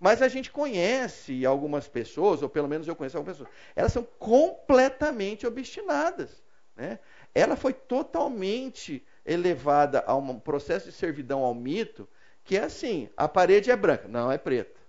Mas 0.00 0.20
a 0.22 0.28
gente 0.28 0.50
conhece 0.50 1.46
algumas 1.46 1.86
pessoas, 1.86 2.42
ou 2.42 2.48
pelo 2.48 2.66
menos 2.66 2.88
eu 2.88 2.96
conheço 2.96 3.16
algumas 3.16 3.36
pessoas, 3.36 3.54
elas 3.76 3.92
são 3.92 4.02
completamente 4.18 5.46
obstinadas. 5.46 6.42
Né? 6.76 6.98
Ela 7.34 7.56
foi 7.56 7.72
totalmente 7.72 9.04
elevada 9.24 10.04
a 10.06 10.14
um 10.14 10.38
processo 10.38 10.86
de 10.86 10.92
servidão 10.92 11.40
ao 11.40 11.54
mito, 11.54 12.08
que 12.44 12.56
é 12.56 12.64
assim: 12.64 13.08
a 13.16 13.28
parede 13.28 13.70
é 13.70 13.76
branca, 13.76 14.06
não 14.08 14.30
é 14.30 14.38
preta. 14.38 14.80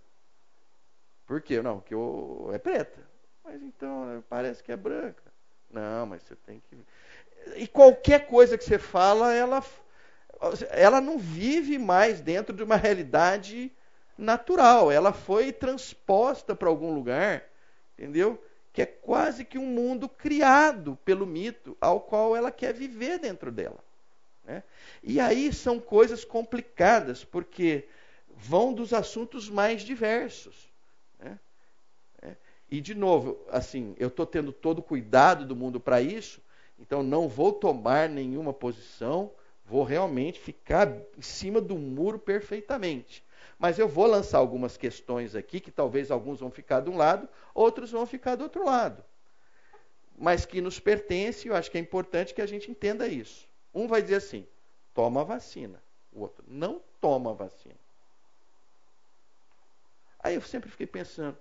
Por 1.26 1.42
quê? 1.42 1.62
Não, 1.62 1.80
porque 1.80 1.96
é 2.54 2.58
preta. 2.58 3.00
Mas 3.44 3.62
então 3.62 4.06
né, 4.06 4.24
parece 4.30 4.64
que 4.64 4.72
é 4.72 4.78
branca. 4.78 5.24
Não, 5.70 6.06
mas 6.06 6.22
você 6.24 6.36
tem 6.36 6.60
que. 6.60 6.78
E 7.56 7.68
qualquer 7.68 8.28
coisa 8.28 8.58
que 8.58 8.64
você 8.64 8.78
fala, 8.78 9.34
ela, 9.34 9.64
ela 10.70 11.02
não 11.02 11.18
vive 11.18 11.78
mais 11.78 12.22
dentro 12.22 12.56
de 12.56 12.64
uma 12.64 12.76
realidade 12.76 13.72
natural. 14.18 14.92
Ela 14.92 15.12
foi 15.12 15.52
transposta 15.52 16.56
para 16.56 16.70
algum 16.70 16.94
lugar, 16.94 17.44
entendeu? 17.98 18.42
Que 18.74 18.82
é 18.82 18.86
quase 18.86 19.46
que 19.46 19.58
um 19.58 19.68
mundo 19.68 20.10
criado 20.10 20.98
pelo 21.06 21.26
mito, 21.26 21.78
ao 21.80 22.02
qual 22.02 22.36
ela 22.36 22.52
quer 22.52 22.74
viver 22.74 23.20
dentro 23.20 23.52
dela. 23.52 23.84
Né? 24.44 24.64
E 25.02 25.20
aí 25.20 25.54
são 25.54 25.80
coisas 25.80 26.26
complicadas, 26.26 27.24
porque 27.24 27.88
vão 28.36 28.74
dos 28.74 28.92
assuntos 28.92 29.50
mais 29.50 29.84
diversos. 29.84 30.70
Né? 31.20 31.40
É. 32.22 32.36
E, 32.70 32.82
de 32.82 32.96
novo, 32.96 33.40
assim, 33.50 33.96
eu 33.98 34.08
estou 34.08 34.26
tendo 34.26 34.52
todo 34.52 34.80
o 34.80 34.84
cuidado 34.84 35.46
do 35.46 35.56
mundo 35.56 35.80
para 35.80 36.02
isso, 36.02 36.42
então 36.80 37.04
não 37.04 37.30
vou 37.30 37.54
tomar 37.54 38.10
nenhuma 38.10 38.52
posição, 38.52 39.32
vou 39.66 39.84
realmente 39.84 40.40
ficar 40.40 40.92
em 41.18 41.22
cima 41.22 41.62
do 41.62 41.78
muro 41.78 42.20
perfeitamente. 42.20 43.24
Mas 43.64 43.80
eu 43.80 43.88
vou 43.88 44.08
lançar 44.08 44.40
algumas 44.40 44.76
questões 44.76 45.38
aqui, 45.38 45.58
que 45.62 45.72
talvez 45.72 46.12
alguns 46.12 46.42
vão 46.42 46.52
ficar 46.52 46.82
de 46.82 46.90
um 46.90 46.98
lado, 46.98 47.30
outros 47.54 47.92
vão 47.92 48.06
ficar 48.06 48.36
do 48.36 48.44
outro 48.44 48.66
lado. 48.66 49.02
Mas 50.18 50.46
que 50.46 50.60
nos 50.60 50.82
pertence, 50.82 51.48
eu 51.48 51.56
acho 51.56 51.72
que 51.72 51.78
é 51.78 51.80
importante 51.80 52.34
que 52.34 52.42
a 52.42 52.46
gente 52.46 52.70
entenda 52.70 53.08
isso. 53.08 53.48
Um 53.74 53.88
vai 53.88 54.02
dizer 54.02 54.16
assim: 54.16 54.46
toma 54.94 55.22
a 55.22 55.24
vacina. 55.24 55.82
O 56.12 56.20
outro, 56.20 56.44
não 56.46 56.82
toma 57.00 57.32
a 57.32 57.34
vacina. 57.34 57.80
Aí 60.20 60.36
eu 60.36 60.42
sempre 60.42 60.70
fiquei 60.70 60.86
pensando: 60.86 61.38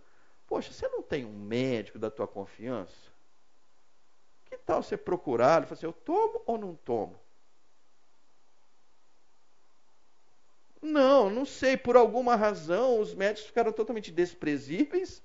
poxa, 0.47 0.73
você 0.73 0.87
não 0.87 1.03
tem 1.03 1.25
um 1.25 1.37
médico 1.37 1.99
da 1.99 2.09
tua 2.09 2.29
confiança? 2.29 3.11
Que 4.45 4.57
tal 4.59 4.81
você 4.81 4.97
procurar 4.97 5.65
e 5.65 5.67
falar 5.67 5.75
assim: 5.77 5.87
eu 5.87 5.93
tomo 5.93 6.41
ou 6.47 6.57
não 6.57 6.77
tomo? 6.77 7.19
Não, 10.83 11.31
não 11.31 11.45
sei. 11.45 11.77
Por 11.77 11.97
alguma 11.97 12.35
razão, 12.35 12.99
os 12.99 13.15
médicos 13.15 13.47
ficaram 13.47 13.73
totalmente 13.73 14.11
desprezíveis, 14.11 15.23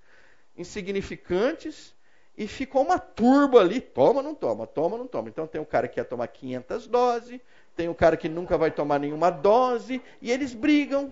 insignificantes, 0.55 1.95
e 2.37 2.47
ficou 2.47 2.83
uma 2.83 2.99
turba 2.99 3.59
ali. 3.59 3.81
Toma, 3.81 4.21
não 4.21 4.35
toma, 4.35 4.67
toma, 4.67 4.97
não 4.97 5.07
toma. 5.07 5.29
Então 5.29 5.47
tem 5.47 5.59
o 5.59 5.65
cara 5.65 5.87
que 5.87 5.95
quer 5.95 6.03
tomar 6.03 6.27
500 6.27 6.87
doses, 6.87 7.41
tem 7.75 7.89
o 7.89 7.95
cara 7.95 8.15
que 8.15 8.29
nunca 8.29 8.57
vai 8.57 8.69
tomar 8.69 8.99
nenhuma 8.99 9.31
dose, 9.31 9.99
e 10.21 10.31
eles 10.31 10.53
brigam. 10.53 11.11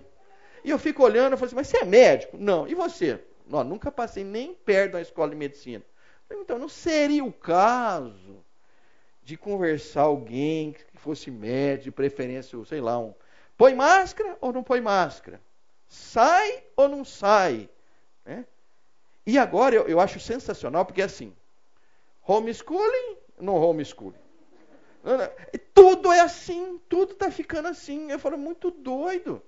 E 0.64 0.70
eu 0.70 0.78
fico 0.78 1.02
olhando 1.02 1.34
e 1.34 1.36
falo 1.36 1.46
assim, 1.46 1.56
mas 1.56 1.66
você 1.66 1.78
é 1.78 1.84
médico? 1.84 2.36
Não. 2.38 2.68
E 2.68 2.74
você? 2.74 3.20
Não, 3.48 3.62
nunca 3.64 3.90
passei 3.90 4.24
nem 4.24 4.54
perto 4.54 4.92
da 4.92 5.00
escola 5.00 5.30
de 5.30 5.36
medicina. 5.36 5.84
Então, 6.30 6.58
não 6.58 6.68
seria 6.68 7.24
o 7.24 7.32
caso 7.32 8.44
de 9.22 9.36
conversar 9.36 10.02
alguém 10.02 10.72
que 10.72 10.96
fosse 10.96 11.30
médico, 11.30 11.84
de 11.84 11.90
preferência, 11.92 12.58
sei 12.64 12.80
lá, 12.80 12.98
um 12.98 13.14
Põe 13.56 13.74
máscara 13.74 14.36
ou 14.40 14.52
não 14.52 14.62
põe 14.62 14.80
máscara? 14.80 15.40
Sai 15.88 16.64
ou 16.76 16.88
não 16.88 17.04
sai? 17.04 17.68
Né? 18.24 18.44
E 19.26 19.38
agora 19.38 19.74
eu, 19.74 19.88
eu 19.88 20.00
acho 20.00 20.20
sensacional, 20.20 20.84
porque 20.84 21.02
assim, 21.02 21.34
homeschooling, 22.26 23.16
não 23.38 23.54
homeschooling. 23.54 24.26
Tudo 25.72 26.12
é 26.12 26.20
assim, 26.20 26.80
tudo 26.88 27.12
está 27.12 27.30
ficando 27.30 27.68
assim. 27.68 28.10
Eu 28.10 28.18
falo, 28.18 28.36
muito 28.36 28.70
doido. 28.70 29.40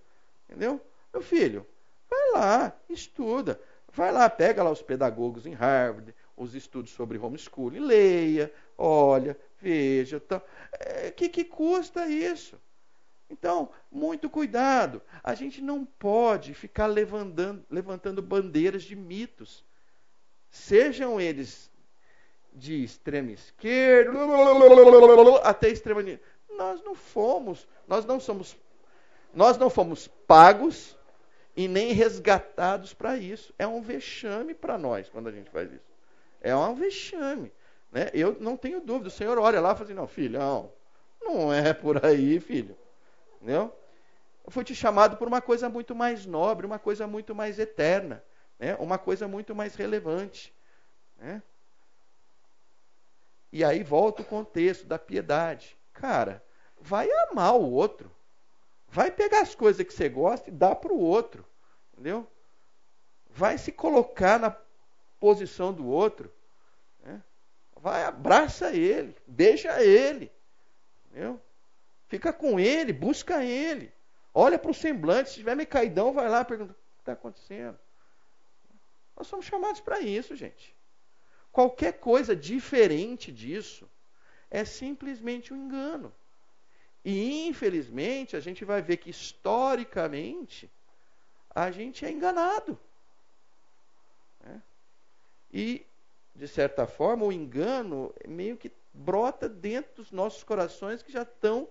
Entendeu? 0.49 0.81
Meu 1.13 1.21
filho, 1.21 1.67
vai 2.09 2.31
lá, 2.33 2.81
estuda. 2.89 3.61
Vai 3.93 4.13
lá, 4.13 4.31
pega 4.31 4.63
lá 4.63 4.71
os 4.71 4.83
pedagogos 4.83 5.47
em 5.47 5.55
Harvard, 5.55 6.15
os 6.37 6.55
estudos 6.55 6.93
sobre 6.93 7.19
homeschooling, 7.19 7.81
leia, 7.81 8.53
olha, 8.77 9.37
veja. 9.61 10.21
Tá. 10.21 10.41
é, 10.79 11.11
que, 11.11 11.29
que 11.29 11.45
custa 11.45 12.07
isso? 12.07 12.57
Então, 13.31 13.71
muito 13.91 14.31
cuidado. 14.31 15.03
A 15.23 15.35
gente 15.35 15.61
não 15.61 15.85
pode 15.85 16.55
ficar 16.55 16.87
levantando, 16.87 17.65
levantando 17.71 18.23
bandeiras 18.23 18.83
de 18.83 18.97
mitos. 18.97 19.65
Sejam 20.51 21.21
eles 21.21 21.71
de 22.53 22.83
extrema 22.83 23.31
esquerda 23.31 24.19
até 25.43 25.69
extrema 25.69 26.03
direita. 26.03 26.25
Nós 26.57 26.83
não 26.83 26.95
fomos, 26.95 27.69
nós 27.87 28.05
não 28.05 28.19
somos, 28.19 28.57
nós 29.33 29.59
não 29.59 29.69
fomos 29.71 30.09
pagos 30.27 30.97
e 31.55 31.69
nem 31.69 31.93
resgatados 31.93 32.95
para 32.95 33.17
isso. 33.17 33.53
É 33.59 33.67
um 33.67 33.83
vexame 33.83 34.55
para 34.55 34.79
nós 34.79 35.09
quando 35.11 35.29
a 35.29 35.33
gente 35.33 35.51
faz 35.51 35.71
isso. 35.71 35.85
É 36.41 36.57
um 36.57 36.75
vexame. 36.75 37.53
Né? 37.93 38.11
Eu 38.15 38.37
não 38.41 38.57
tenho 38.57 38.81
dúvida. 38.81 39.09
O 39.09 39.13
Senhor 39.13 39.39
olha 39.39 39.61
lá 39.61 39.73
e 39.73 39.75
fala 39.75 39.85
assim: 39.85 39.95
não, 39.95 40.09
filhão, 40.09 40.73
não 41.21 41.53
é 41.53 41.73
por 41.73 42.05
aí, 42.05 42.41
filho. 42.41 42.77
Entendeu? 43.41 43.75
Eu 44.45 44.51
fui 44.51 44.65
te 44.65 44.75
chamado 44.75 45.17
por 45.17 45.29
uma 45.29 45.41
coisa 45.41 45.69
muito 45.69 45.95
mais 45.95 46.27
nobre, 46.27 46.67
uma 46.67 46.79
coisa 46.79 47.07
muito 47.07 47.35
mais 47.35 47.59
eterna, 47.59 48.25
né? 48.59 48.75
uma 48.77 48.99
coisa 48.99 49.29
muito 49.29 49.55
mais 49.55 49.75
relevante. 49.75 50.55
Né? 51.19 51.43
E 53.53 53.65
aí 53.65 53.83
volta 53.83 54.23
o 54.23 54.25
contexto 54.25 54.87
da 54.87 54.99
piedade. 54.99 55.77
Cara, 55.93 56.43
vai 56.81 57.09
amar 57.31 57.55
o 57.55 57.71
outro. 57.71 58.11
Vai 58.89 59.11
pegar 59.11 59.43
as 59.43 59.55
coisas 59.55 59.87
que 59.87 59.93
você 59.93 60.09
gosta 60.09 60.49
e 60.49 60.53
dá 60.53 60.75
para 60.75 60.93
o 60.93 61.01
outro. 61.01 61.45
Entendeu? 61.93 62.27
Vai 63.29 63.59
se 63.59 63.71
colocar 63.71 64.39
na 64.39 64.57
posição 65.21 65.73
do 65.73 65.87
outro. 65.87 66.33
Né? 67.05 67.23
Vai, 67.77 68.05
abraça 68.05 68.73
ele, 68.73 69.15
beija 69.27 69.83
ele. 69.83 70.33
Entendeu? 71.11 71.41
Fica 72.09 72.33
com 72.33 72.59
ele, 72.59 72.93
busca 72.93 73.45
ele. 73.45 73.93
Olha 74.35 74.59
para 74.59 74.71
o 74.71 74.75
semblante, 74.75 75.31
se 75.31 75.37
tiver 75.37 75.55
meio 75.55 75.69
caidão, 75.69 76.13
vai 76.13 76.29
lá 76.29 76.41
e 76.41 76.45
pergunta: 76.45 76.73
o 76.73 76.75
que 76.75 77.03
está 77.03 77.13
acontecendo? 77.13 77.79
Nós 79.17 79.27
somos 79.27 79.47
chamados 79.47 79.81
para 79.81 80.01
isso, 80.01 80.35
gente. 80.35 80.75
Qualquer 81.53 81.95
coisa 81.95 82.35
diferente 82.37 83.33
disso 83.33 83.89
é 84.51 84.65
simplesmente 84.65 85.53
um 85.53 85.57
engano. 85.57 86.15
E 87.05 87.47
infelizmente 87.47 88.37
a 88.37 88.41
gente 88.41 88.65
vai 88.65 88.81
ver 88.81 88.99
que 88.99 89.11
historicamente 89.11 90.71
a 91.55 91.71
gente 91.71 92.05
é 92.05 92.11
enganado. 92.11 92.79
Né? 94.41 94.63
E, 95.53 95.87
de 96.35 96.47
certa 96.47 96.87
forma, 96.87 97.25
o 97.25 97.33
engano 97.33 98.15
meio 98.27 98.57
que 98.57 98.71
brota 98.93 99.49
dentro 99.49 99.97
dos 99.97 100.13
nossos 100.13 100.45
corações 100.45 101.03
que 101.03 101.13
já 101.13 101.23
estão 101.23 101.69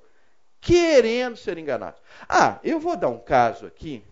querendo 0.60 1.38
ser 1.38 1.58
enganados. 1.58 2.00
Ah, 2.28 2.60
eu 2.64 2.80
vou 2.80 2.96
dar 2.96 3.10
um 3.10 3.20
caso 3.20 3.66
aqui. 3.66 4.04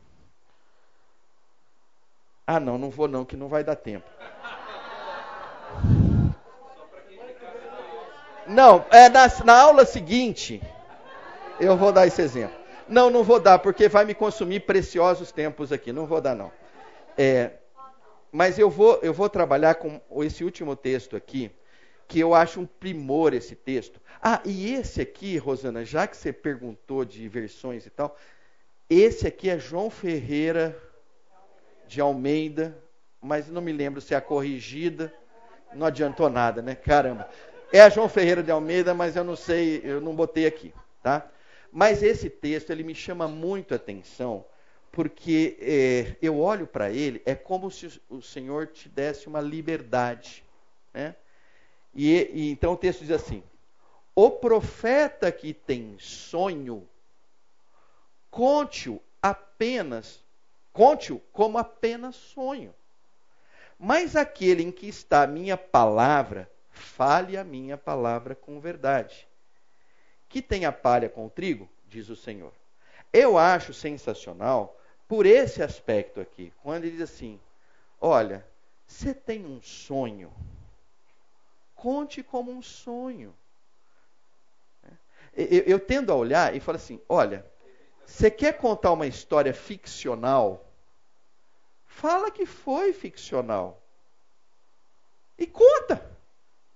Ah, 2.48 2.60
não, 2.60 2.78
não 2.78 2.90
vou 2.90 3.08
não, 3.08 3.26
que 3.26 3.36
não 3.36 3.48
vai 3.48 3.64
dar 3.64 3.76
tempo. 3.76 4.10
Não, 8.48 8.86
é 8.92 9.10
na, 9.10 9.28
na 9.44 9.60
aula 9.60 9.86
seguinte 9.86 10.62
eu 11.60 11.76
vou 11.76 11.92
dar 11.92 12.06
esse 12.06 12.22
exemplo. 12.22 12.56
Não, 12.88 13.10
não 13.10 13.24
vou 13.24 13.40
dar, 13.40 13.58
porque 13.60 13.90
vai 13.90 14.06
me 14.06 14.14
consumir 14.14 14.62
preciosos 14.62 15.32
tempos 15.32 15.72
aqui. 15.72 15.92
Não 15.92 16.06
vou 16.06 16.22
dar, 16.22 16.36
não. 16.36 16.52
É, 17.18 17.52
mas 18.32 18.60
eu 18.60 18.70
vou, 18.70 19.00
eu 19.02 19.14
vou 19.14 19.30
trabalhar 19.30 19.76
com 19.76 20.00
esse 20.24 20.44
último 20.44 20.76
texto 20.76 21.16
aqui, 21.16 21.52
que 22.08 22.20
eu 22.20 22.34
acho 22.34 22.60
um 22.60 22.66
primor 22.66 23.34
esse 23.34 23.56
texto. 23.56 24.00
Ah, 24.22 24.42
e 24.46 24.74
esse 24.74 25.02
aqui, 25.02 25.38
Rosana, 25.38 25.84
já 25.84 26.08
que 26.08 26.16
você 26.16 26.32
perguntou 26.32 27.04
de 27.04 27.28
versões 27.28 27.86
e 27.86 27.90
tal, 27.90 28.18
esse 28.90 29.28
aqui 29.28 29.50
é 29.50 29.58
João 29.58 29.90
Ferreira 29.90 30.78
de 31.88 32.00
Almeida, 32.02 32.78
mas 33.22 33.48
não 33.48 33.62
me 33.62 33.72
lembro 33.72 34.02
se 34.02 34.14
é 34.14 34.18
a 34.18 34.22
corrigida. 34.22 35.14
Não 35.74 35.88
adiantou 35.88 36.30
nada, 36.30 36.62
né? 36.62 36.76
Caramba. 36.76 37.28
É 37.72 37.82
a 37.82 37.90
João 37.90 38.08
Ferreira 38.08 38.44
de 38.44 38.52
Almeida, 38.52 38.94
mas 38.94 39.16
eu 39.16 39.24
não 39.24 39.36
sei, 39.36 39.82
eu 39.84 40.00
não 40.00 40.16
botei 40.16 40.46
aqui, 40.46 40.74
tá? 41.02 41.28
Mas 41.72 42.04
esse 42.04 42.30
texto 42.30 42.70
ele 42.70 42.84
me 42.84 42.96
chama 42.96 43.28
muito 43.28 43.74
a 43.74 43.78
atenção, 43.78 44.46
porque 44.92 45.58
é, 45.60 46.16
eu 46.22 46.40
olho 46.40 46.68
para 46.68 46.90
ele, 46.90 47.22
é 47.26 47.36
como 47.36 47.70
se 47.70 48.02
o 48.10 48.22
Senhor 48.22 48.68
te 48.68 48.88
desse 48.88 49.28
uma 49.28 49.42
liberdade, 49.42 50.44
né? 50.94 51.16
E, 51.96 52.30
e, 52.34 52.52
então 52.52 52.74
o 52.74 52.78
texto 52.78 53.02
diz 53.02 53.12
assim: 53.12 53.42
o 54.14 54.30
profeta 54.30 55.32
que 55.32 55.54
tem 55.54 55.98
sonho, 55.98 56.88
conte-o 58.30 59.02
apenas 59.22 60.26
conte-o 60.76 61.22
como 61.32 61.58
apenas 61.58 62.18
sonho. 62.18 62.76
Mas 63.80 64.16
aquele 64.18 64.62
em 64.62 64.72
que 64.72 64.88
está 64.90 65.24
a 65.24 65.28
minha 65.28 65.56
palavra, 65.56 66.52
fale 66.70 67.38
a 67.38 67.46
minha 67.46 67.78
palavra 67.78 68.36
com 68.36 68.60
verdade. 68.60 69.26
Que 70.28 70.42
tem 70.42 70.66
a 70.66 70.74
palha 70.74 71.08
com 71.08 71.26
o 71.26 71.30
trigo, 71.30 71.70
diz 71.88 72.10
o 72.10 72.16
Senhor. 72.16 72.52
Eu 73.14 73.38
acho 73.38 73.74
sensacional 73.74 74.78
por 75.08 75.26
esse 75.26 75.64
aspecto 75.64 76.20
aqui, 76.20 76.52
quando 76.62 76.84
ele 76.84 76.98
diz 76.98 77.10
assim: 77.10 77.40
Olha, 78.02 78.46
você 78.86 79.14
tem 79.14 79.46
um 79.46 79.62
sonho, 79.62 80.32
conte 81.86 82.24
como 82.24 82.52
um 82.52 82.64
sonho. 82.64 83.32
Eu, 85.36 85.62
eu 85.68 85.80
tendo 85.80 86.12
a 86.12 86.16
olhar 86.16 86.56
e 86.56 86.60
falo 86.60 86.78
assim: 86.78 87.00
Olha, 87.08 87.46
você 88.04 88.32
quer 88.32 88.58
contar 88.58 88.92
uma 88.92 89.06
história 89.06 89.54
ficcional? 89.54 90.66
Fala 91.86 92.32
que 92.32 92.48
foi 92.48 92.92
ficcional. 92.92 93.80
E 95.38 95.46
conta. 95.46 96.04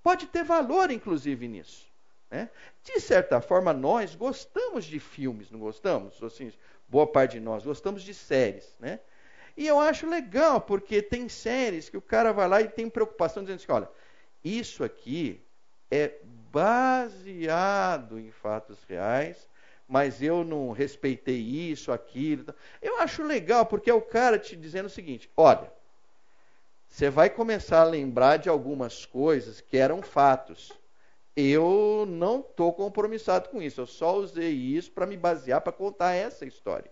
Pode 0.03 0.27
ter 0.27 0.43
valor, 0.43 0.91
inclusive, 0.91 1.47
nisso. 1.47 1.87
Né? 2.29 2.47
De 2.83 2.99
certa 2.99 3.41
forma, 3.41 3.73
nós 3.73 4.13
gostamos 4.13 4.85
de 4.85 4.99
filmes, 4.99 5.49
não 5.49 5.59
gostamos? 5.59 6.21
Assim, 6.21 6.53
boa 6.87 7.07
parte 7.07 7.31
de 7.31 7.39
nós 7.39 7.65
gostamos 7.65 8.03
de 8.03 8.13
séries. 8.13 8.75
Né? 8.79 8.99
E 9.57 9.65
eu 9.65 9.79
acho 9.79 10.07
legal, 10.07 10.61
porque 10.61 11.01
tem 11.01 11.27
séries 11.27 11.89
que 11.89 11.97
o 11.97 12.01
cara 12.01 12.31
vai 12.31 12.47
lá 12.47 12.61
e 12.61 12.67
tem 12.67 12.87
preocupação 12.87 13.41
dizendo 13.41 13.57
assim: 13.57 13.71
olha, 13.71 13.89
isso 14.43 14.83
aqui 14.83 15.41
é 15.91 16.15
baseado 16.51 18.19
em 18.19 18.31
fatos 18.31 18.83
reais 18.83 19.49
mas 19.89 20.21
eu 20.21 20.43
não 20.43 20.71
respeitei 20.71 21.39
isso, 21.39 21.91
aquilo. 21.91 22.53
Eu 22.79 22.99
acho 22.99 23.23
legal, 23.23 23.65
porque 23.65 23.89
é 23.89 23.93
o 23.93 23.99
cara 23.99 24.37
te 24.37 24.55
dizendo 24.55 24.85
o 24.85 24.89
seguinte: 24.89 25.31
olha, 25.35 25.73
você 26.87 27.09
vai 27.09 27.27
começar 27.27 27.81
a 27.81 27.85
lembrar 27.85 28.37
de 28.37 28.47
algumas 28.47 29.03
coisas 29.03 29.59
que 29.59 29.75
eram 29.77 30.03
fatos. 30.03 30.71
Eu 31.35 32.05
não 32.07 32.41
estou 32.41 32.71
compromissado 32.71 33.49
com 33.49 33.61
isso, 33.61 33.81
eu 33.81 33.87
só 33.87 34.15
usei 34.15 34.51
isso 34.51 34.91
para 34.91 35.07
me 35.07 35.17
basear, 35.17 35.61
para 35.61 35.73
contar 35.73 36.13
essa 36.13 36.45
história. 36.45 36.91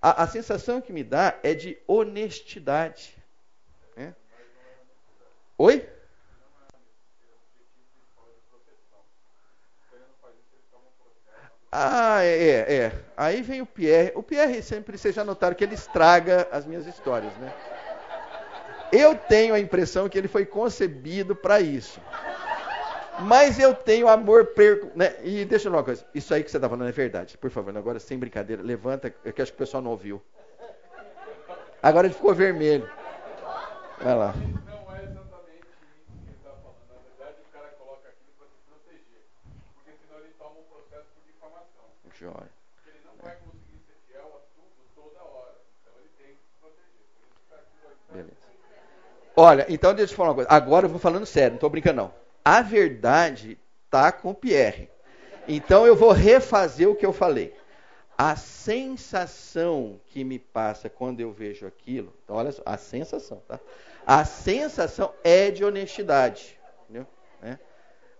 A, 0.00 0.22
a, 0.22 0.26
sensação 0.26 0.80
que 0.80 0.92
me 0.92 1.02
dá 1.02 1.38
é 1.42 1.52
de 1.52 1.76
honestidade. 1.86 3.16
Né? 3.96 4.14
Oi? 5.58 5.86
Ah, 11.78 12.24
é, 12.24 12.28
é, 12.28 12.74
é. 12.74 12.92
Aí 13.14 13.42
vem 13.42 13.60
o 13.60 13.66
Pierre. 13.66 14.10
O 14.14 14.22
Pierre 14.22 14.62
sempre, 14.62 14.96
vocês 14.96 15.14
já 15.14 15.22
notaram 15.22 15.54
que 15.54 15.62
ele 15.62 15.74
estraga 15.74 16.48
as 16.50 16.64
minhas 16.64 16.86
histórias, 16.86 17.34
né? 17.36 17.52
Eu 18.90 19.14
tenho 19.14 19.52
a 19.52 19.60
impressão 19.60 20.08
que 20.08 20.16
ele 20.16 20.26
foi 20.26 20.46
concebido 20.46 21.36
para 21.36 21.60
isso. 21.60 22.00
Mas 23.20 23.58
eu 23.58 23.74
tenho 23.74 24.08
amor 24.08 24.46
perco. 24.46 24.90
Né? 24.94 25.16
E 25.22 25.44
deixa 25.44 25.68
eu 25.68 25.70
falar 25.70 25.82
uma 25.82 25.84
coisa. 25.84 26.06
Isso 26.14 26.32
aí 26.32 26.42
que 26.42 26.50
você 26.50 26.56
está 26.56 26.66
falando 26.66 26.88
é 26.88 26.92
verdade. 26.92 27.36
Por 27.36 27.50
favor, 27.50 27.76
agora 27.76 27.98
sem 27.98 28.18
brincadeira, 28.18 28.62
levanta, 28.62 29.12
é 29.22 29.30
que 29.30 29.42
acho 29.42 29.52
que 29.52 29.56
o 29.56 29.58
pessoal 29.58 29.82
não 29.82 29.90
ouviu. 29.90 30.22
Agora 31.82 32.06
ele 32.06 32.14
ficou 32.14 32.34
vermelho. 32.34 32.88
Vai 34.00 34.14
lá. 34.14 34.34
Joia. 42.26 42.50
Ele 42.88 42.98
não 43.04 43.12
vai 43.22 43.36
conseguir 43.36 43.78
ser 43.86 43.94
fiel 44.08 44.26
a 44.26 44.40
tudo 44.56 44.72
toda 44.96 45.22
hora. 45.22 45.54
Então 45.80 45.92
ele 46.00 46.10
tem 46.18 46.34
que 46.34 46.42
se 46.42 46.58
proteger. 46.60 47.96
Beleza. 48.12 48.46
Olha, 49.36 49.66
então 49.68 49.94
deixa 49.94 50.12
eu 50.12 50.16
falar 50.16 50.30
uma 50.30 50.34
coisa. 50.34 50.50
Agora 50.50 50.86
eu 50.86 50.90
vou 50.90 50.98
falando 50.98 51.24
sério, 51.24 51.50
não 51.50 51.56
estou 51.56 51.70
brincando 51.70 52.02
não. 52.02 52.14
A 52.44 52.62
verdade 52.62 53.56
está 53.84 54.10
com 54.10 54.30
o 54.30 54.34
Pierre. 54.34 54.90
Então 55.46 55.86
eu 55.86 55.94
vou 55.94 56.10
refazer 56.10 56.88
o 56.88 56.96
que 56.96 57.06
eu 57.06 57.12
falei. 57.12 57.54
A 58.18 58.34
sensação 58.34 60.00
que 60.06 60.24
me 60.24 60.38
passa 60.38 60.88
quando 60.88 61.20
eu 61.20 61.30
vejo 61.30 61.66
aquilo, 61.66 62.12
então 62.24 62.34
olha 62.34 62.50
só, 62.50 62.62
a 62.64 62.76
sensação, 62.78 63.42
tá? 63.46 63.60
A 64.06 64.24
sensação 64.24 65.12
é 65.22 65.50
de 65.50 65.64
honestidade, 65.64 66.58
entendeu? 66.84 67.06
É 67.42 67.58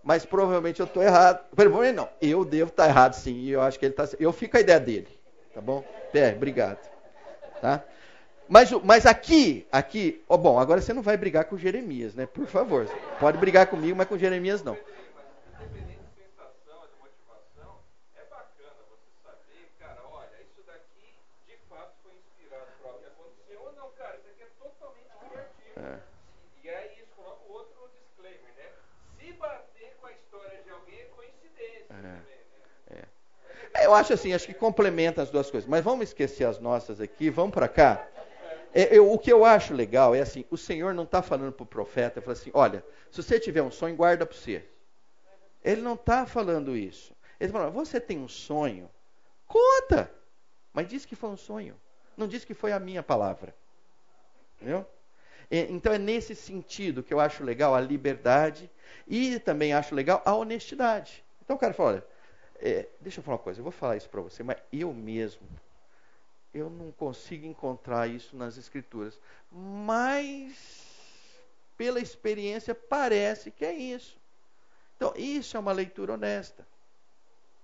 mas 0.07 0.25
provavelmente 0.25 0.79
eu 0.79 0.85
estou 0.85 1.03
errado. 1.03 1.45
Provavelmente 1.53 1.97
não, 1.97 2.07
eu 2.21 2.45
devo 2.45 2.69
estar 2.69 2.85
tá 2.85 2.89
errado 2.89 3.13
sim, 3.13 3.33
e 3.41 3.51
eu 3.51 3.61
acho 3.61 3.77
que 3.77 3.85
ele 3.85 3.93
está 3.93 4.07
Eu 4.17 4.31
fico 4.31 4.55
a 4.55 4.61
ideia 4.61 4.79
dele, 4.79 5.09
tá 5.53 5.59
bom? 5.59 5.83
Pé, 6.13 6.33
obrigado. 6.33 6.79
Tá? 7.61 7.83
Mas, 8.47 8.71
mas 8.85 9.05
aqui, 9.05 9.67
aqui, 9.69 10.23
oh, 10.25 10.37
bom, 10.37 10.57
agora 10.57 10.79
você 10.79 10.93
não 10.93 11.01
vai 11.01 11.17
brigar 11.17 11.43
com 11.43 11.57
Jeremias, 11.57 12.15
né? 12.15 12.25
Por 12.25 12.47
favor, 12.47 12.87
pode 13.19 13.37
brigar 13.37 13.67
comigo, 13.67 13.97
mas 13.97 14.07
com 14.07 14.17
Jeremias 14.17 14.63
não. 14.63 14.77
Eu 33.83 33.93
acho 33.93 34.13
assim, 34.13 34.33
acho 34.33 34.47
que 34.47 34.53
complementa 34.53 35.21
as 35.21 35.29
duas 35.29 35.49
coisas. 35.49 35.69
Mas 35.69 35.83
vamos 35.83 36.07
esquecer 36.07 36.45
as 36.45 36.59
nossas 36.59 36.99
aqui, 36.99 37.29
vamos 37.29 37.53
para 37.53 37.67
cá. 37.67 38.07
É, 38.73 38.95
eu, 38.95 39.11
o 39.11 39.17
que 39.17 39.31
eu 39.31 39.45
acho 39.45 39.73
legal 39.73 40.13
é 40.13 40.21
assim, 40.21 40.45
o 40.49 40.57
Senhor 40.57 40.93
não 40.93 41.03
está 41.03 41.21
falando 41.21 41.51
para 41.51 41.63
o 41.63 41.67
profeta, 41.67 42.21
fala 42.21 42.33
assim, 42.33 42.51
olha, 42.53 42.83
se 43.11 43.21
você 43.21 43.39
tiver 43.39 43.61
um 43.61 43.71
sonho, 43.71 43.95
guarda 43.95 44.25
para 44.25 44.37
você. 44.37 44.63
Ele 45.63 45.81
não 45.81 45.93
está 45.93 46.25
falando 46.25 46.75
isso. 46.75 47.15
Ele 47.39 47.49
está 47.49 47.59
falando, 47.59 47.73
você 47.73 47.99
tem 47.99 48.19
um 48.19 48.27
sonho, 48.27 48.89
conta. 49.47 50.11
Mas 50.73 50.87
diz 50.87 51.05
que 51.05 51.15
foi 51.15 51.29
um 51.29 51.37
sonho. 51.37 51.75
Não 52.15 52.27
diz 52.27 52.43
que 52.43 52.53
foi 52.53 52.71
a 52.71 52.79
minha 52.79 53.03
palavra. 53.03 53.53
Entendeu? 54.55 54.85
Então 55.49 55.93
é 55.93 55.97
nesse 55.97 56.35
sentido 56.35 57.01
que 57.01 57.13
eu 57.13 57.19
acho 57.19 57.43
legal 57.43 57.73
a 57.73 57.79
liberdade 57.79 58.69
e 59.07 59.39
também 59.39 59.73
acho 59.73 59.95
legal 59.95 60.21
a 60.25 60.35
honestidade. 60.35 61.23
Então 61.43 61.55
o 61.55 61.59
cara 61.59 61.73
fala, 61.73 61.89
olha, 61.89 62.05
é, 62.59 62.87
deixa 62.99 63.19
eu 63.19 63.23
falar 63.23 63.37
uma 63.37 63.43
coisa, 63.43 63.59
eu 63.59 63.63
vou 63.63 63.71
falar 63.71 63.97
isso 63.97 64.09
para 64.09 64.21
você, 64.21 64.43
mas 64.43 64.57
eu 64.71 64.93
mesmo, 64.93 65.47
eu 66.53 66.69
não 66.69 66.91
consigo 66.91 67.45
encontrar 67.45 68.07
isso 68.07 68.35
nas 68.35 68.57
escrituras. 68.57 69.19
Mas, 69.51 71.37
pela 71.77 71.99
experiência, 71.99 72.73
parece 72.73 73.51
que 73.51 73.63
é 73.63 73.73
isso. 73.73 74.17
Então, 74.95 75.13
isso 75.15 75.55
é 75.55 75.59
uma 75.59 75.71
leitura 75.71 76.13
honesta. 76.13 76.67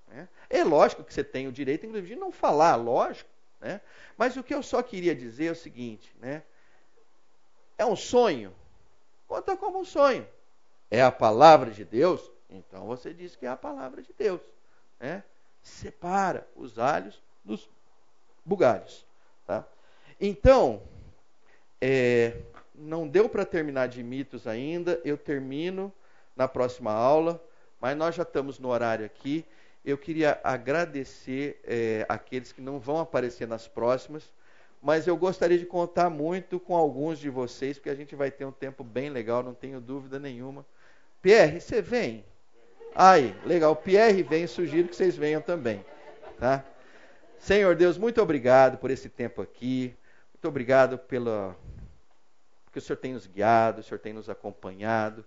Né? 0.07 0.29
É 0.49 0.63
lógico 0.63 1.03
que 1.03 1.13
você 1.13 1.23
tem 1.23 1.47
o 1.47 1.51
direito, 1.51 1.85
inclusive, 1.85 2.13
de 2.13 2.19
não 2.19 2.31
falar, 2.31 2.75
lógico. 2.75 3.29
Né? 3.59 3.81
Mas 4.15 4.37
o 4.37 4.43
que 4.43 4.53
eu 4.53 4.61
só 4.61 4.83
queria 4.83 5.15
dizer 5.15 5.45
é 5.47 5.51
o 5.51 5.55
seguinte: 5.55 6.13
né? 6.19 6.43
é 7.77 7.85
um 7.85 7.95
sonho? 7.95 8.53
Conta 9.27 9.57
como 9.57 9.79
um 9.79 9.85
sonho. 9.85 10.27
É 10.91 11.01
a 11.01 11.11
palavra 11.11 11.71
de 11.71 11.83
Deus? 11.83 12.31
Então 12.47 12.85
você 12.85 13.11
diz 13.11 13.35
que 13.35 13.47
é 13.47 13.49
a 13.49 13.55
palavra 13.57 14.03
de 14.03 14.13
Deus 14.13 14.41
né, 14.99 15.23
separa 15.61 16.47
os 16.55 16.77
alhos 16.77 17.21
dos 17.43 17.69
bugalhos. 18.45 19.05
Tá? 19.45 19.65
Então, 20.19 20.81
é, 21.81 22.37
não 22.73 23.07
deu 23.07 23.27
para 23.27 23.45
terminar 23.45 23.87
de 23.87 24.03
mitos 24.03 24.47
ainda, 24.47 24.99
eu 25.03 25.17
termino 25.17 25.91
na 26.35 26.47
próxima 26.47 26.91
aula, 26.91 27.43
mas 27.79 27.95
nós 27.97 28.15
já 28.15 28.23
estamos 28.23 28.59
no 28.59 28.69
horário 28.69 29.05
aqui. 29.05 29.45
Eu 29.85 29.97
queria 29.97 30.39
agradecer 30.43 31.59
é, 31.65 32.05
aqueles 32.07 32.51
que 32.51 32.61
não 32.61 32.79
vão 32.79 32.99
aparecer 32.99 33.47
nas 33.47 33.67
próximas, 33.67 34.31
mas 34.81 35.07
eu 35.07 35.15
gostaria 35.17 35.57
de 35.57 35.65
contar 35.65 36.09
muito 36.09 36.59
com 36.59 36.75
alguns 36.75 37.19
de 37.19 37.29
vocês, 37.29 37.77
porque 37.77 37.89
a 37.89 37.95
gente 37.95 38.15
vai 38.15 38.31
ter 38.31 38.45
um 38.45 38.51
tempo 38.51 38.83
bem 38.83 39.09
legal, 39.09 39.43
não 39.43 39.53
tenho 39.53 39.79
dúvida 39.81 40.19
nenhuma. 40.19 40.65
Pierre, 41.21 41.59
você 41.59 41.81
vem? 41.81 42.25
Aí, 42.95 43.35
legal. 43.45 43.75
Pierre 43.75 44.21
vem, 44.21 44.45
sugiro 44.45 44.87
que 44.87 44.95
vocês 44.95 45.15
venham 45.15 45.41
também. 45.41 45.83
Tá? 46.39 46.63
Senhor 47.39 47.75
Deus, 47.75 47.97
muito 47.97 48.21
obrigado 48.21 48.77
por 48.77 48.91
esse 48.91 49.09
tempo 49.09 49.41
aqui. 49.41 49.95
Muito 50.33 50.47
obrigado 50.47 50.97
pela 50.97 51.55
que 52.71 52.79
o 52.79 52.81
Senhor 52.81 52.97
tem 52.97 53.13
nos 53.13 53.27
guiado, 53.27 53.81
o 53.81 53.83
Senhor 53.83 53.99
tem 53.99 54.13
nos 54.13 54.29
acompanhado. 54.29 55.23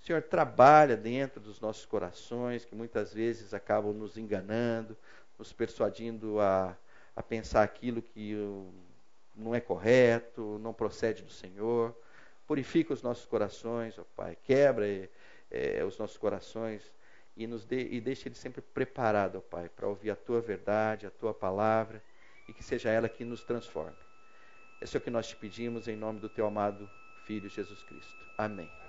O 0.00 0.06
Senhor 0.06 0.22
trabalha 0.22 0.96
dentro 0.96 1.40
dos 1.40 1.60
nossos 1.60 1.84
corações, 1.84 2.64
que 2.64 2.76
muitas 2.76 3.12
vezes 3.12 3.52
acabam 3.52 3.92
nos 3.92 4.16
enganando, 4.16 4.96
nos 5.36 5.52
persuadindo 5.52 6.40
a, 6.40 6.76
a 7.14 7.22
pensar 7.22 7.64
aquilo 7.64 8.00
que 8.00 8.36
não 9.34 9.54
é 9.54 9.60
correto, 9.60 10.58
não 10.62 10.72
procede 10.72 11.22
do 11.22 11.32
Senhor. 11.32 11.94
Purifica 12.46 12.94
os 12.94 13.02
nossos 13.02 13.26
corações, 13.26 13.98
ó 13.98 14.04
Pai. 14.14 14.36
Quebra 14.44 14.86
é, 15.50 15.84
os 15.84 15.98
nossos 15.98 16.16
corações 16.16 16.92
e, 17.36 17.46
nos 17.46 17.64
dê, 17.64 17.88
e 17.88 18.00
deixe 18.00 18.28
ele 18.28 18.34
sempre 18.34 18.60
preparado, 18.60 19.38
ó 19.38 19.40
Pai, 19.40 19.68
para 19.68 19.86
ouvir 19.86 20.10
a 20.10 20.16
tua 20.16 20.40
verdade, 20.40 21.06
a 21.06 21.10
tua 21.10 21.34
palavra 21.34 22.02
e 22.48 22.52
que 22.52 22.62
seja 22.62 22.90
ela 22.90 23.08
que 23.08 23.24
nos 23.24 23.44
transforme. 23.44 23.96
Esse 24.80 24.96
é 24.96 24.98
o 24.98 25.00
que 25.00 25.10
nós 25.10 25.26
te 25.26 25.36
pedimos 25.36 25.88
em 25.88 25.96
nome 25.96 26.20
do 26.20 26.28
teu 26.28 26.46
amado 26.46 26.90
Filho 27.24 27.48
Jesus 27.48 27.82
Cristo. 27.82 28.26
Amém. 28.36 28.85